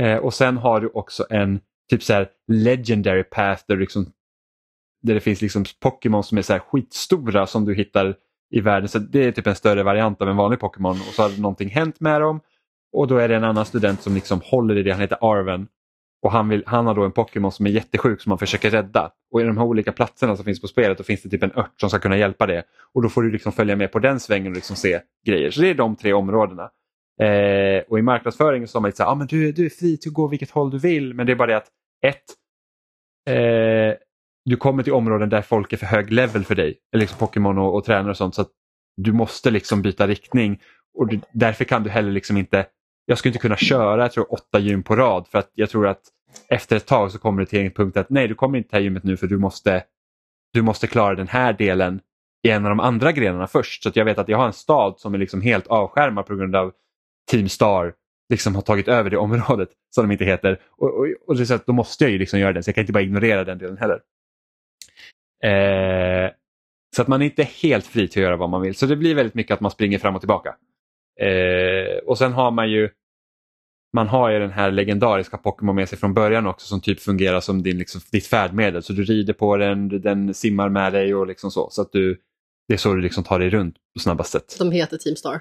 [0.00, 1.60] Eh, och sen har du också en
[1.90, 4.12] typ så här legendary path där, liksom,
[5.02, 8.16] där det finns liksom Pokémon som är så här skitstora som du hittar
[8.54, 8.88] i världen.
[8.88, 11.68] Så det är typ en större variant av en vanlig Pokémon och så har någonting
[11.68, 12.40] hänt med dem.
[12.92, 15.66] Och då är det en annan student som liksom håller i det, han heter Arven.
[16.22, 19.10] Och han, vill, han har då en Pokémon som är jättesjuk som han försöker rädda.
[19.32, 21.52] Och i de här olika platserna som finns på spelet då finns det typ en
[21.54, 22.62] ört som ska kunna hjälpa det.
[22.92, 25.50] Och då får du liksom följa med på den svängen och liksom se grejer.
[25.50, 26.70] Så det är de tre områdena.
[27.20, 29.70] Eh, och i marknadsföringen så sa man lite så här, ah, men du, du är
[29.70, 31.14] fri till att gå vilket håll du vill.
[31.14, 31.68] Men det är bara det att
[32.06, 32.24] ett,
[33.30, 33.94] eh,
[34.44, 36.78] du kommer till områden där folk är för hög level för dig.
[36.96, 38.34] Liksom Pokémon och, och tränare och sånt.
[38.34, 38.50] Så att
[38.96, 40.60] du måste liksom byta riktning.
[40.98, 42.66] Och du, därför kan du heller liksom inte,
[43.06, 45.28] jag skulle inte kunna köra jag tror, åtta gym på rad.
[45.28, 46.00] För att jag tror att
[46.48, 48.76] efter ett tag så kommer det till en punkt att nej du kommer inte till
[48.76, 49.84] det här gymmet nu för du måste,
[50.52, 52.00] du måste klara den här delen
[52.46, 53.82] i en av de andra grenarna först.
[53.82, 56.34] Så att jag vet att jag har en stad som är liksom helt avskärmad på
[56.36, 56.72] grund av
[57.30, 57.94] Team Star
[58.28, 60.60] liksom har tagit över det området som de inte heter.
[60.70, 62.74] Och, och, och det så att då måste jag ju liksom göra den så jag
[62.74, 64.00] kan inte bara ignorera den delen heller.
[65.44, 66.30] Eh,
[66.96, 68.74] så att man är inte helt fri till att göra vad man vill.
[68.74, 70.56] Så det blir väldigt mycket att man springer fram och tillbaka.
[71.20, 72.90] Eh, och sen har man ju
[73.94, 77.40] man har ju den här legendariska Pokémon med sig från början också som typ fungerar
[77.40, 78.82] som din, liksom, ditt färdmedel.
[78.82, 81.70] Så du rider på den, den simmar med dig och liksom så.
[81.70, 82.20] så att du,
[82.68, 84.56] det är så du liksom tar dig runt på snabbast sätt.
[84.58, 85.40] De heter Team Star.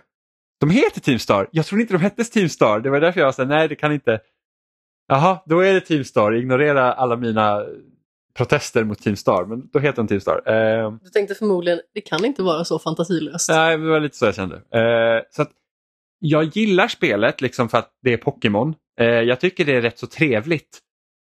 [0.59, 1.49] De heter Team Star.
[1.51, 2.79] Jag trodde inte de hette Team Star.
[2.79, 4.19] Det var därför jag sa nej det kan inte.
[5.07, 6.31] Jaha, då är det Team Star.
[6.31, 7.65] Ignorera alla mina
[8.37, 9.45] protester mot Team Star.
[9.45, 10.41] Men då heter de Team Star.
[10.45, 13.49] Eh, Du tänkte förmodligen, det kan inte vara så fantasilöst.
[13.49, 14.55] nej, det var lite så jag kände.
[14.55, 15.51] Eh, så att
[16.19, 18.75] jag gillar spelet liksom för att det är Pokémon.
[18.99, 20.79] Eh, jag tycker det är rätt så trevligt.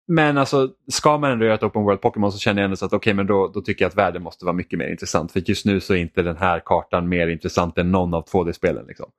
[0.10, 2.86] Men alltså, ska man ändå göra ett Open World Pokémon så känner jag ändå så
[2.86, 5.32] att okej, men då, då tycker jag att världen måste vara mycket mer intressant.
[5.32, 8.86] För just nu så är inte den här kartan mer intressant än någon av 2D-spelen.
[8.88, 9.10] Liksom.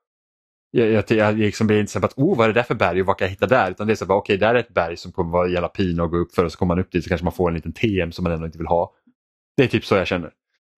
[0.71, 3.01] Jag, jag, jag liksom blir inte så att oh, vad är det där för berg
[3.01, 3.71] och vad kan jag hitta där?
[3.71, 6.01] Utan det är så att okej, där är ett berg som kommer vara jävla pin
[6.01, 7.55] och gå upp för och så kommer man upp dit så kanske man får en
[7.55, 8.93] liten TM som man ändå inte vill ha.
[9.57, 10.33] Det är typ så jag känner.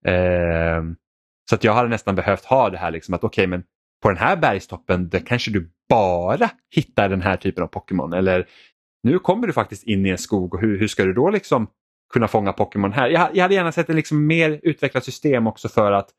[0.07, 0.83] Eh,
[1.51, 3.63] så att jag hade nästan behövt ha det här liksom att okej, men
[4.03, 8.13] på den här bergstoppen där kanske du bara hittar den här typen av Pokémon.
[8.13, 8.47] Eller
[9.03, 11.67] nu kommer du faktiskt in i en skog och hur, hur ska du då liksom
[12.13, 13.09] kunna fånga Pokémon här?
[13.09, 16.11] Jag, jag hade gärna sett ett liksom mer utvecklat system också för att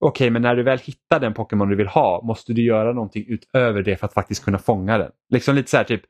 [0.00, 3.24] okej, men när du väl hittar den Pokémon du vill ha måste du göra någonting
[3.28, 5.10] utöver det för att faktiskt kunna fånga den.
[5.32, 6.02] Liksom lite så här typ,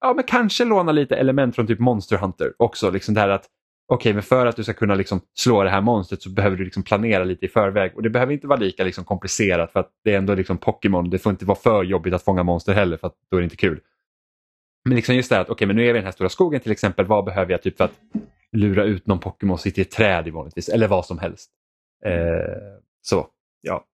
[0.00, 2.90] ja men kanske låna lite element från typ Monster Hunter också.
[2.90, 3.48] Liksom det här att
[3.88, 6.64] okej, men för att du ska kunna liksom slå det här monstret så behöver du
[6.64, 7.92] liksom planera lite i förväg.
[7.96, 11.10] Och det behöver inte vara lika liksom komplicerat för att det är ändå liksom Pokémon.
[11.10, 13.44] Det får inte vara för jobbigt att fånga monster heller för att då är det
[13.44, 13.80] inte kul.
[14.84, 16.28] Men liksom just det här att okej, men nu är vi i den här stora
[16.28, 17.06] skogen till exempel.
[17.06, 18.00] Vad behöver jag typ för att
[18.52, 21.50] lura ut någon Pokémon sitter i ett träd i vanligtvis eller vad som helst.
[22.04, 23.26] Eh, så,
[23.60, 23.84] ja.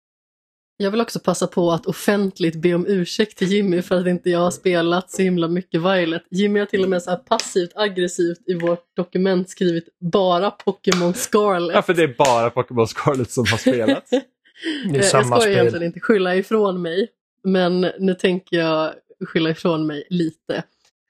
[0.77, 4.31] Jag vill också passa på att offentligt be om ursäkt till Jimmy för att inte
[4.31, 6.23] jag har spelat så himla mycket Violet.
[6.31, 11.15] Jimmy har till och med så här passivt aggressivt i vårt dokument skrivit bara Pokémon
[11.15, 11.75] Scarlet.
[11.75, 14.11] Ja, för det är bara Pokémon Scarlet som har spelats.
[14.11, 15.61] Det är Eh, jag samma ska ju spel.
[15.61, 17.09] egentligen inte skylla ifrån mig,
[17.45, 18.93] men nu tänker jag
[19.27, 20.65] skylla ifrån mig lite.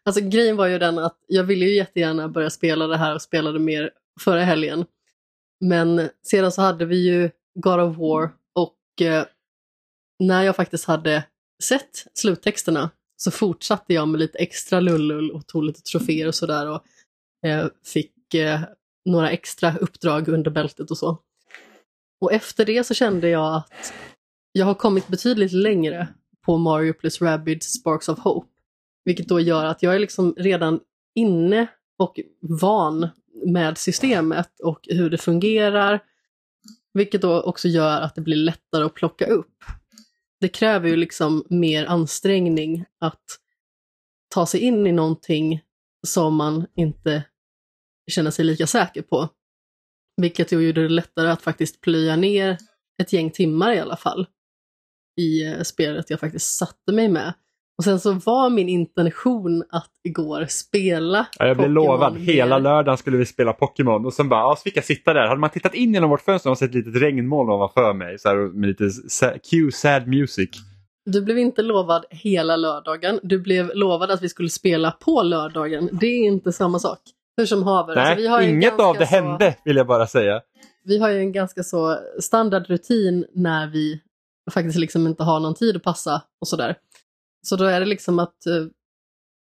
[0.05, 3.23] Alltså grejen var ju den att jag ville ju jättegärna börja spela det här och
[3.23, 3.91] spelade mer
[4.21, 4.85] förra helgen.
[5.61, 9.25] Men sedan så hade vi ju God of War och eh,
[10.19, 11.25] när jag faktiskt hade
[11.63, 16.69] sett sluttexterna så fortsatte jag med lite extra lullull och tog lite troféer och sådär
[16.71, 16.83] och
[17.49, 18.61] eh, fick eh,
[19.05, 21.19] några extra uppdrag under bältet och så.
[22.21, 23.93] Och efter det så kände jag att
[24.53, 26.09] jag har kommit betydligt längre
[26.47, 28.47] på Mario plus Rabbids Sparks of Hope.
[29.05, 30.81] Vilket då gör att jag är liksom redan
[31.15, 31.67] inne
[31.99, 33.09] och van
[33.47, 36.01] med systemet och hur det fungerar.
[36.93, 39.65] Vilket då också gör att det blir lättare att plocka upp.
[40.41, 43.25] Det kräver ju liksom mer ansträngning att
[44.35, 45.61] ta sig in i någonting
[46.07, 47.25] som man inte
[48.11, 49.29] känner sig lika säker på.
[50.17, 52.59] Vilket ju gjorde det lättare att faktiskt plöja ner
[53.03, 54.27] ett gäng timmar i alla fall
[55.21, 57.35] i eh, spelet jag faktiskt satte mig med.
[57.81, 62.97] Och sen så var min intention att igår spela Ja, jag blev lovad, hela lördagen
[62.99, 65.27] skulle vi spela Pokémon och sen bara, ja, så fick jag sitta där.
[65.27, 68.29] Hade man tittat in genom vårt fönster och sett ett litet regnmoln ovanför mig så
[68.29, 70.51] här, med lite sa- cue sad music.
[71.05, 75.89] Du blev inte lovad hela lördagen, du blev lovad att vi skulle spela på lördagen.
[75.93, 76.99] Det är inte samma sak.
[77.37, 77.95] Hur som haver.
[77.95, 80.41] Nej, Alltså, vi har inget av det så- hände vill jag bara säga.
[80.85, 84.01] Vi har ju en ganska så standardrutin när vi
[84.51, 86.77] faktiskt liksom inte har någon tid att passa och sådär.
[87.43, 88.67] Så då är det liksom att eh,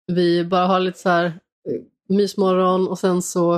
[0.07, 1.33] vi bara har lite så här eh,
[2.09, 3.55] mysmorgon och sen så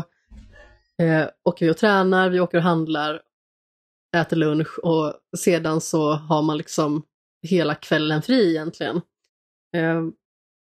[1.02, 3.22] eh, åker vi och tränar, vi åker och handlar,
[4.18, 7.04] äter lunch och sedan så har man liksom
[7.48, 9.02] hela kvällen fri egentligen.
[9.76, 10.00] Eh,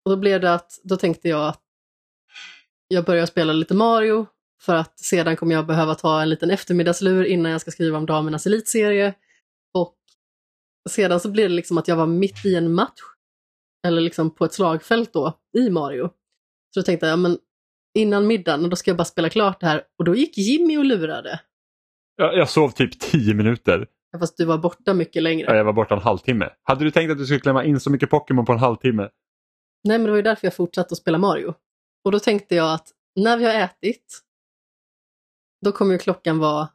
[0.04, 1.62] och då blev det att, då tänkte jag att
[2.88, 4.26] jag börjar spela lite Mario
[4.60, 8.06] för att sedan kommer jag behöva ta en liten eftermiddagslur innan jag ska skriva om
[8.06, 9.14] damernas elitserie.
[9.74, 9.96] Och
[10.88, 13.00] sedan så blev det liksom att jag var mitt i en match,
[13.86, 16.08] eller liksom på ett slagfält då, i Mario.
[16.74, 17.38] Så då tänkte jag, ja, men
[17.98, 19.82] innan middagen, då ska jag bara spela klart det här.
[19.98, 21.40] Och då gick Jimmy och lurade.
[22.16, 23.86] Jag, jag sov typ 10 minuter.
[24.18, 25.46] Fast du var borta mycket längre.
[25.50, 26.48] Ja, jag var borta en halvtimme.
[26.62, 29.02] Hade du tänkt att du skulle klämma in så mycket Pokémon på en halvtimme?
[29.84, 31.54] Nej, men det var ju därför jag fortsatte att spela Mario.
[32.04, 32.88] Och då tänkte jag att
[33.20, 34.20] när vi har ätit,
[35.64, 36.68] då kommer ju klockan vara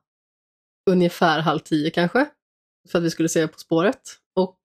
[0.90, 2.26] ungefär halv tio kanske,
[2.92, 4.02] för att vi skulle se På spåret.
[4.36, 4.60] Och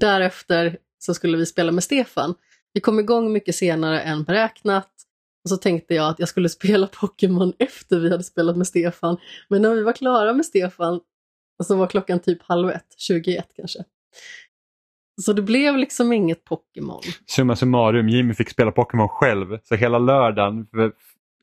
[0.00, 2.34] därefter så skulle vi spela med Stefan.
[2.72, 4.90] Vi kom igång mycket senare än beräknat.
[5.44, 9.16] Och så tänkte jag att jag skulle spela Pokémon efter vi hade spelat med Stefan.
[9.48, 11.00] Men när vi var klara med Stefan
[11.64, 13.78] så var klockan typ halv ett, 21 kanske.
[15.22, 17.00] Så det blev liksom inget Pokémon.
[17.26, 19.58] Summa summarum, Jimmy fick spela Pokémon själv.
[19.64, 20.66] Så hela lördagen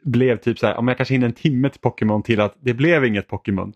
[0.03, 2.73] blev typ så här, om jag kanske hinner en timme till Pokémon till att det
[2.73, 3.73] blev inget Pokémon.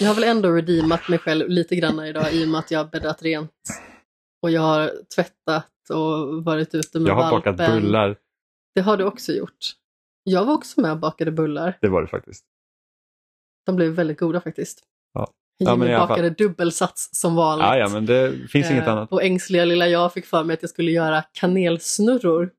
[0.00, 2.90] Jag har väl ändå redeemat mig själv lite grann idag i och med att jag
[2.90, 3.52] bäddat rent.
[4.42, 7.56] Och jag har tvättat och varit ute med Jag har valpen.
[7.56, 8.16] bakat bullar.
[8.74, 9.58] Det har du också gjort.
[10.24, 11.78] Jag var också med och bakade bullar.
[11.80, 12.44] Det var det faktiskt.
[13.66, 14.82] De blev väldigt goda faktiskt.
[15.12, 15.32] Ja.
[15.58, 16.08] Ja, Jimmy men i alla fall.
[16.08, 17.64] bakade dubbelsats som vanligt.
[17.66, 19.12] Ja, ja, men det finns inget Eh, annat.
[19.12, 22.50] Och ängsliga lilla jag fick för mig att jag skulle göra kanelsnurror.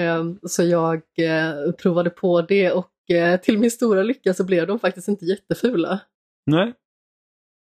[0.00, 4.66] Eh, Så jag eh, provade på det och eh, till min stora lycka så blev
[4.66, 6.00] de faktiskt inte jättefula.
[6.46, 6.74] Nej.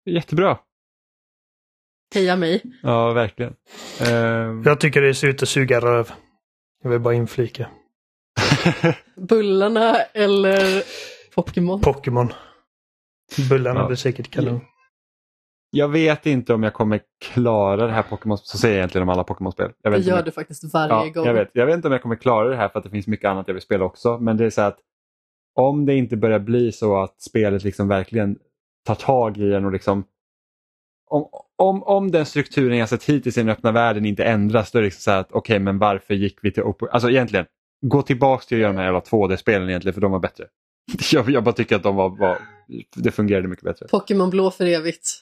[0.10, 0.60] Jättebra.
[2.16, 2.62] Heja mig!
[2.84, 3.56] Ja, verkligen.
[4.02, 6.12] Eh, Jag tycker det ser ut att suga röv.
[6.84, 7.68] Jag vill bara inflika.
[9.16, 10.84] Bullarna eller
[11.36, 11.82] Pokémon?
[11.82, 12.34] Pokémon.
[13.50, 13.88] Bullarna Ja.
[13.88, 14.60] blir säkert kanon.
[15.70, 17.00] jag vet inte om jag kommer
[17.34, 18.38] klara det här Pokémon.
[18.38, 19.72] Så säger jag egentligen om alla Pokémon-spel.
[19.82, 21.26] Jag om gör jag- du faktiskt varje Ja, gång.
[21.26, 21.50] jag vet.
[21.54, 23.48] Jag vet inte om jag kommer klara det här för att det finns mycket annat
[23.48, 24.18] jag vill spela också.
[24.18, 24.80] Men det är så att
[25.56, 28.38] om det inte börjar bli så att spelet liksom verkligen
[28.86, 30.04] tar tag i en och liksom
[31.08, 34.78] om, om, om den strukturen jag sett hittills i den öppna världen inte ändras då
[34.78, 36.88] är det liksom så här att okej men varför gick vi till open...
[36.92, 37.46] Alltså egentligen,
[37.86, 40.46] gå tillbaks till att göra de här jävla 2D-spelen egentligen för de var bättre.
[41.12, 42.38] Jag, jag bara tycker att de var, var
[42.96, 43.88] det fungerade mycket bättre.
[43.88, 45.22] Pokémon blå för evigt.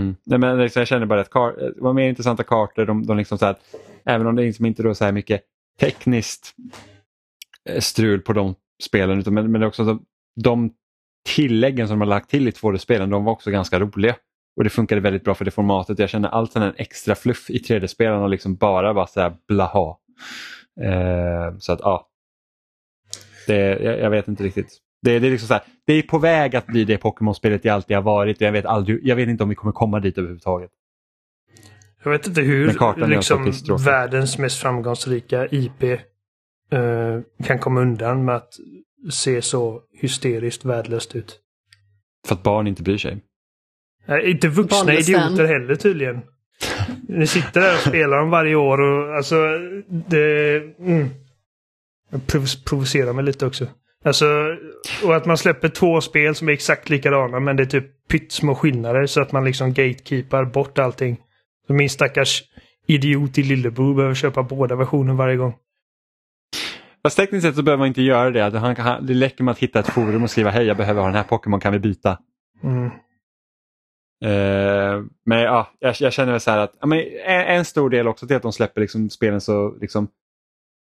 [0.00, 0.16] Mm.
[0.24, 2.86] Nej, men liksom, jag känner bara att kar- det var mer intressanta kartor.
[2.86, 3.56] De, de liksom så här,
[4.04, 5.42] även om det liksom inte är så här mycket
[5.80, 6.54] tekniskt
[7.68, 9.18] eh, strul på de spelen.
[9.18, 10.04] Utan, men, men också de,
[10.42, 10.72] de
[11.28, 14.16] tilläggen som de har lagt till i 2D-spelen, de var också ganska roliga.
[14.60, 15.98] Och det funkade väldigt bra för det formatet.
[15.98, 19.96] Jag känner allt här extra fluff i 3D-spelen och liksom bara var så här blaha.
[20.80, 22.08] Eh, så att ja.
[23.46, 24.78] Det, jag, jag vet inte riktigt.
[25.02, 27.68] Det, det, är liksom så här, det är på väg att bli det Pokémon-spelet det
[27.68, 28.40] alltid har varit.
[28.40, 30.70] Jag vet, aldrig, jag vet inte om vi kommer komma dit överhuvudtaget.
[32.04, 32.66] Jag vet inte hur
[33.06, 38.52] liksom, världens mest framgångsrika IP eh, kan komma undan med att
[39.10, 41.40] se så hysteriskt värdelöst ut.
[42.26, 43.20] För att barn inte bryr sig.
[44.10, 46.20] Nej, inte vuxna Vanlig idioter heller tydligen.
[47.08, 49.36] Ni sitter där och spelar dem varje år och alltså
[49.88, 50.56] det...
[50.78, 51.08] Mm.
[52.10, 53.66] Jag prov- provocerar mig lite också.
[54.04, 54.26] Alltså,
[55.04, 58.54] och att man släpper två spel som är exakt likadana men det är typ pyttesmå
[58.54, 61.16] skillnader så att man liksom gatekeepar bort allting.
[61.66, 62.42] Så min stackars
[62.86, 65.54] idiot i Lillebo behöver köpa båda versioner varje gång.
[67.02, 68.58] Fast tekniskt sett så behöver man inte göra det.
[68.58, 71.08] Han, han, det räcker med att hitta ett forum och skriva hej jag behöver ha
[71.08, 72.18] den här Pokémon, kan vi byta?
[72.62, 72.90] Mm.
[74.24, 77.90] Eh, men ja, jag, jag känner väl så här att ja, men en, en stor
[77.90, 80.08] del också till att de släpper liksom spelen så liksom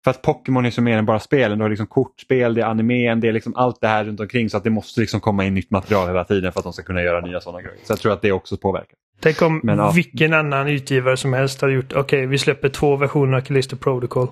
[0.04, 1.58] för att Pokémon är så mer än bara spelen.
[1.58, 4.50] Du har liksom kortspel, det är animen, det är liksom allt det här runt omkring
[4.50, 6.84] så att det måste liksom komma in nytt material hela tiden för att de ska
[6.84, 7.78] kunna göra nya sådana grejer.
[7.84, 8.98] Så jag tror att det också påverkar.
[9.20, 9.92] Tänk om Men, ja.
[9.92, 14.28] vilken annan utgivare som helst hade gjort okej, vi släpper två versioner av Callisto Protocol.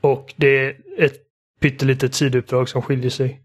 [0.00, 1.16] Och det är ett
[1.60, 3.40] pyttelitet sidouppdrag som skiljer sig.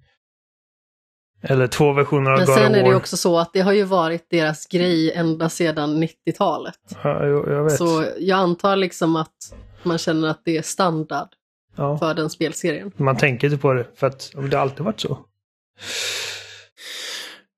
[1.41, 3.84] Eller två versioner av Men God sen är det också så att det har ju
[3.84, 6.76] varit deras grej ända sedan 90-talet.
[7.03, 7.77] Ja, jag vet.
[7.77, 9.35] Så jag antar liksom att
[9.84, 11.27] man känner att det är standard
[11.76, 11.97] ja.
[11.97, 12.91] för den spelserien.
[12.95, 15.18] Man tänker inte på det för att det har alltid varit så.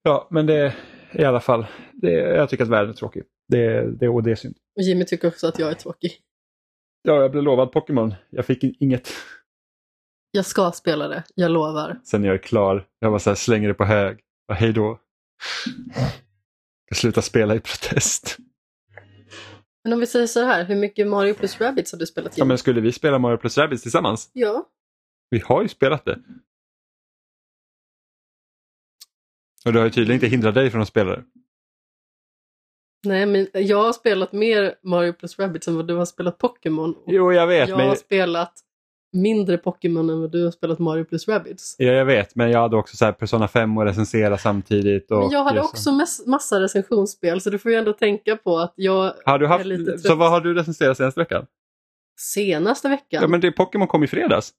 [0.03, 0.73] Ja, men det
[1.13, 3.23] i alla fall, det, jag tycker att världen är tråkig.
[3.47, 4.55] Det, det, och det är synd.
[4.75, 6.11] Och Jimmy tycker också att jag är tråkig.
[7.03, 8.15] Ja, jag blev lovad Pokémon.
[8.29, 9.09] Jag fick inget
[10.35, 11.99] Jag ska spela det, jag lovar.
[12.03, 12.87] sen jag är klar.
[12.99, 14.19] Jag bara här, slänger det på hög.
[14.47, 14.99] Och hej då.
[16.89, 18.37] Jag slutar spela i protest.
[19.83, 22.45] Men om vi säger så här, hur mycket Mario plus Rabbids har du spelat Ja,
[22.45, 24.29] men skulle vi spela Mario plus Rabbids tillsammans?
[24.33, 24.69] Ja.
[25.29, 26.19] Vi har ju spelat det.
[29.65, 31.23] Och det har ju tydligen inte hindrat dig från att spela det.
[33.03, 36.95] Nej, men jag har spelat mer Mario plus Rabbids än vad du har spelat Pokémon.
[37.07, 37.69] Jo, jag vet.
[37.69, 37.87] jag men...
[37.87, 38.53] har spelat
[39.13, 41.75] mindre Pokémon än vad du har spelat Mario plus Rabbids.
[41.77, 45.11] Ja, jag vet, men jag hade också så Persona 5 och recensera samtidigt.
[45.11, 48.57] Och Men jag hade också mass- massa recensionsspel så du får ju ändå tänka på
[48.59, 49.65] att jag Har du är haft...
[49.65, 50.01] lite trött.
[50.01, 51.45] Så vad har du recenserat senaste veckan?
[52.19, 53.21] senaste veckan.
[53.21, 54.51] Ja, men det Pokémon kom i fredags.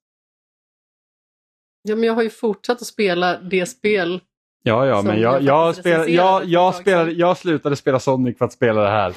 [1.83, 4.21] Ja, men jag har ju fortsatt att spela det spel.
[4.63, 8.45] Ja, ja, men jag jag, jag, recenserade jag, jag, spelade, jag slutade spela Sonic för
[8.45, 9.15] att spela det här.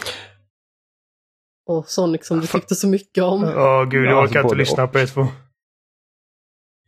[1.68, 3.44] Och Sonic som du tyckte så mycket om.
[3.44, 5.28] Åh gud, Ja, jag orkar inte lyssna på er två.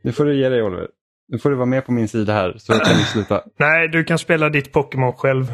[0.02, 0.88] Nu får du ge dig Oliver.
[1.28, 3.44] Nu får du vara med på min sida här så kan vi sluta.
[3.60, 5.54] Nej, du kan spela ditt Pokémon själv.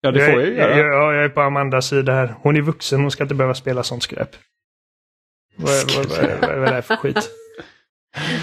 [0.00, 0.78] Ja, det får jag ju göra.
[0.78, 2.34] Ja, jag är på Amandas sida här.
[2.42, 4.30] Hon är vuxen, hon ska inte behöva spela sånt skräp.
[5.56, 7.30] Vad, vad, vad, vad, vad är det här för skit?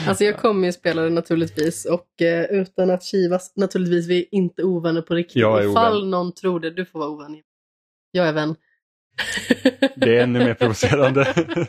[0.08, 4.26] Alltså jag kommer ju spela det naturligtvis och eh, utan att kivas, naturligtvis vi är
[4.36, 5.36] inte ovänner på riktigt.
[5.36, 6.10] Jag är Ifall ovän.
[6.10, 7.42] någon tror det, du får vara ovän.
[8.12, 8.56] Jag är vän.
[9.96, 11.28] Det är ännu mer provocerande.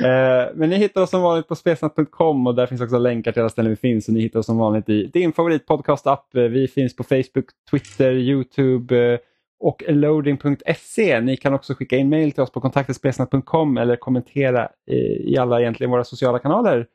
[0.00, 3.42] Eh, Men ni hittar oss som vanligt på spelsnack.com och där finns också länkar till
[3.42, 4.08] alla ställen vi finns.
[4.08, 6.34] Och ni hittar oss som vanligt i din favoritpodcast-app.
[6.36, 9.18] Eh, Vi finns på Facebook, Twitter, Youtube eh,
[9.60, 11.20] och loading.se.
[11.20, 14.96] Ni kan också skicka in mail till oss på kontaktetspelsnack.com eller kommentera eh,
[15.32, 16.86] i alla egentligen våra sociala kanaler.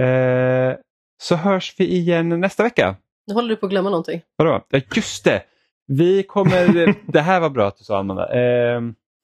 [0.00, 0.74] Eh,
[1.22, 2.96] Så hörs vi igen nästa vecka.
[3.26, 4.20] Nu håller du på att glömma någonting.
[4.36, 4.60] Vadå?
[4.70, 5.42] Ja, just det!
[5.86, 6.94] Vi kommer...
[7.12, 8.32] det här var bra att du sa Amanda.
[8.32, 8.80] Eh,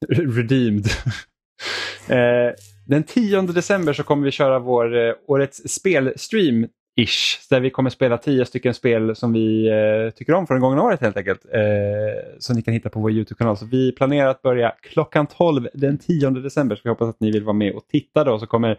[0.09, 0.87] redeemed.
[2.09, 2.55] eh,
[2.87, 6.67] den 10 december så kommer vi köra vår eh, årets spelstream
[6.97, 10.61] ish där vi kommer spela 10 stycken spel som vi eh, tycker om från det
[10.61, 11.45] gångna året helt enkelt.
[11.53, 13.57] Eh, som ni kan hitta på vår Youtube-kanal.
[13.57, 17.31] Så vi planerar att börja klockan 12 den 10 december så vi hoppas att ni
[17.31, 18.39] vill vara med och titta då.
[18.39, 18.79] Så kommer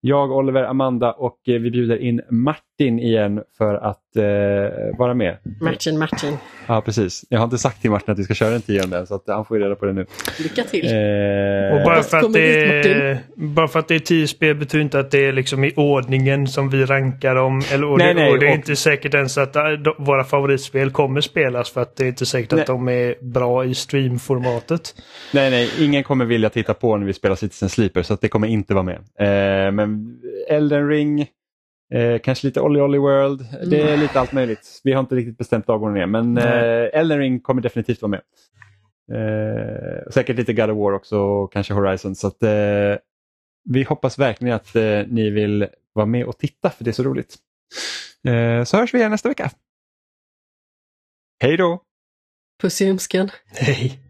[0.00, 5.36] jag, Oliver, Amanda och eh, vi bjuder in Martin igen för att eh, vara med.
[5.60, 6.36] Matchen, matchen.
[6.66, 7.24] Ja, precis.
[7.28, 9.24] Jag har inte sagt till Martin att vi ska köra en tionde än så att
[9.26, 10.06] han får ju reda på det nu.
[10.42, 10.86] Lycka till.
[10.86, 14.82] Eh, Och bara för, att det är, bara för att det är tio spel betyder
[14.84, 17.62] inte att det är liksom i ordningen som vi rankar dem.
[17.72, 20.24] Eller, och Nej, det, nej, och det är och- inte säkert ens att de, våra
[20.24, 22.60] favoritspel kommer spelas för att det är inte säkert Nej.
[22.60, 24.94] att de är bra i streamformatet.
[25.34, 28.28] Nej, nej, ingen kommer vilja titta på när vi spelar Citizen Sleeper så att det
[28.28, 28.96] kommer inte vara med.
[29.20, 30.18] Eh, men
[30.50, 31.26] Elden Ring,
[31.94, 34.80] eh, kanske lite Olly Olly World, det är lite allt möjligt.
[34.84, 36.44] Vi har inte riktigt bestämt dagordningen men Nej.
[36.44, 38.20] eh, Elden Ring kommer definitivt vara med.
[39.12, 42.14] Eh, säkert lite God of War också och kanske Horizon.
[42.16, 42.96] Så att, eh,
[43.64, 47.02] vi hoppas verkligen att eh, ni vill vara med och titta för det är så
[47.02, 47.36] roligt.
[48.28, 49.50] Eh, så hörs vi igen nästa vecka.
[51.42, 51.82] Hej då!
[52.62, 53.30] Puss i ömskan.
[53.60, 54.00] Nej.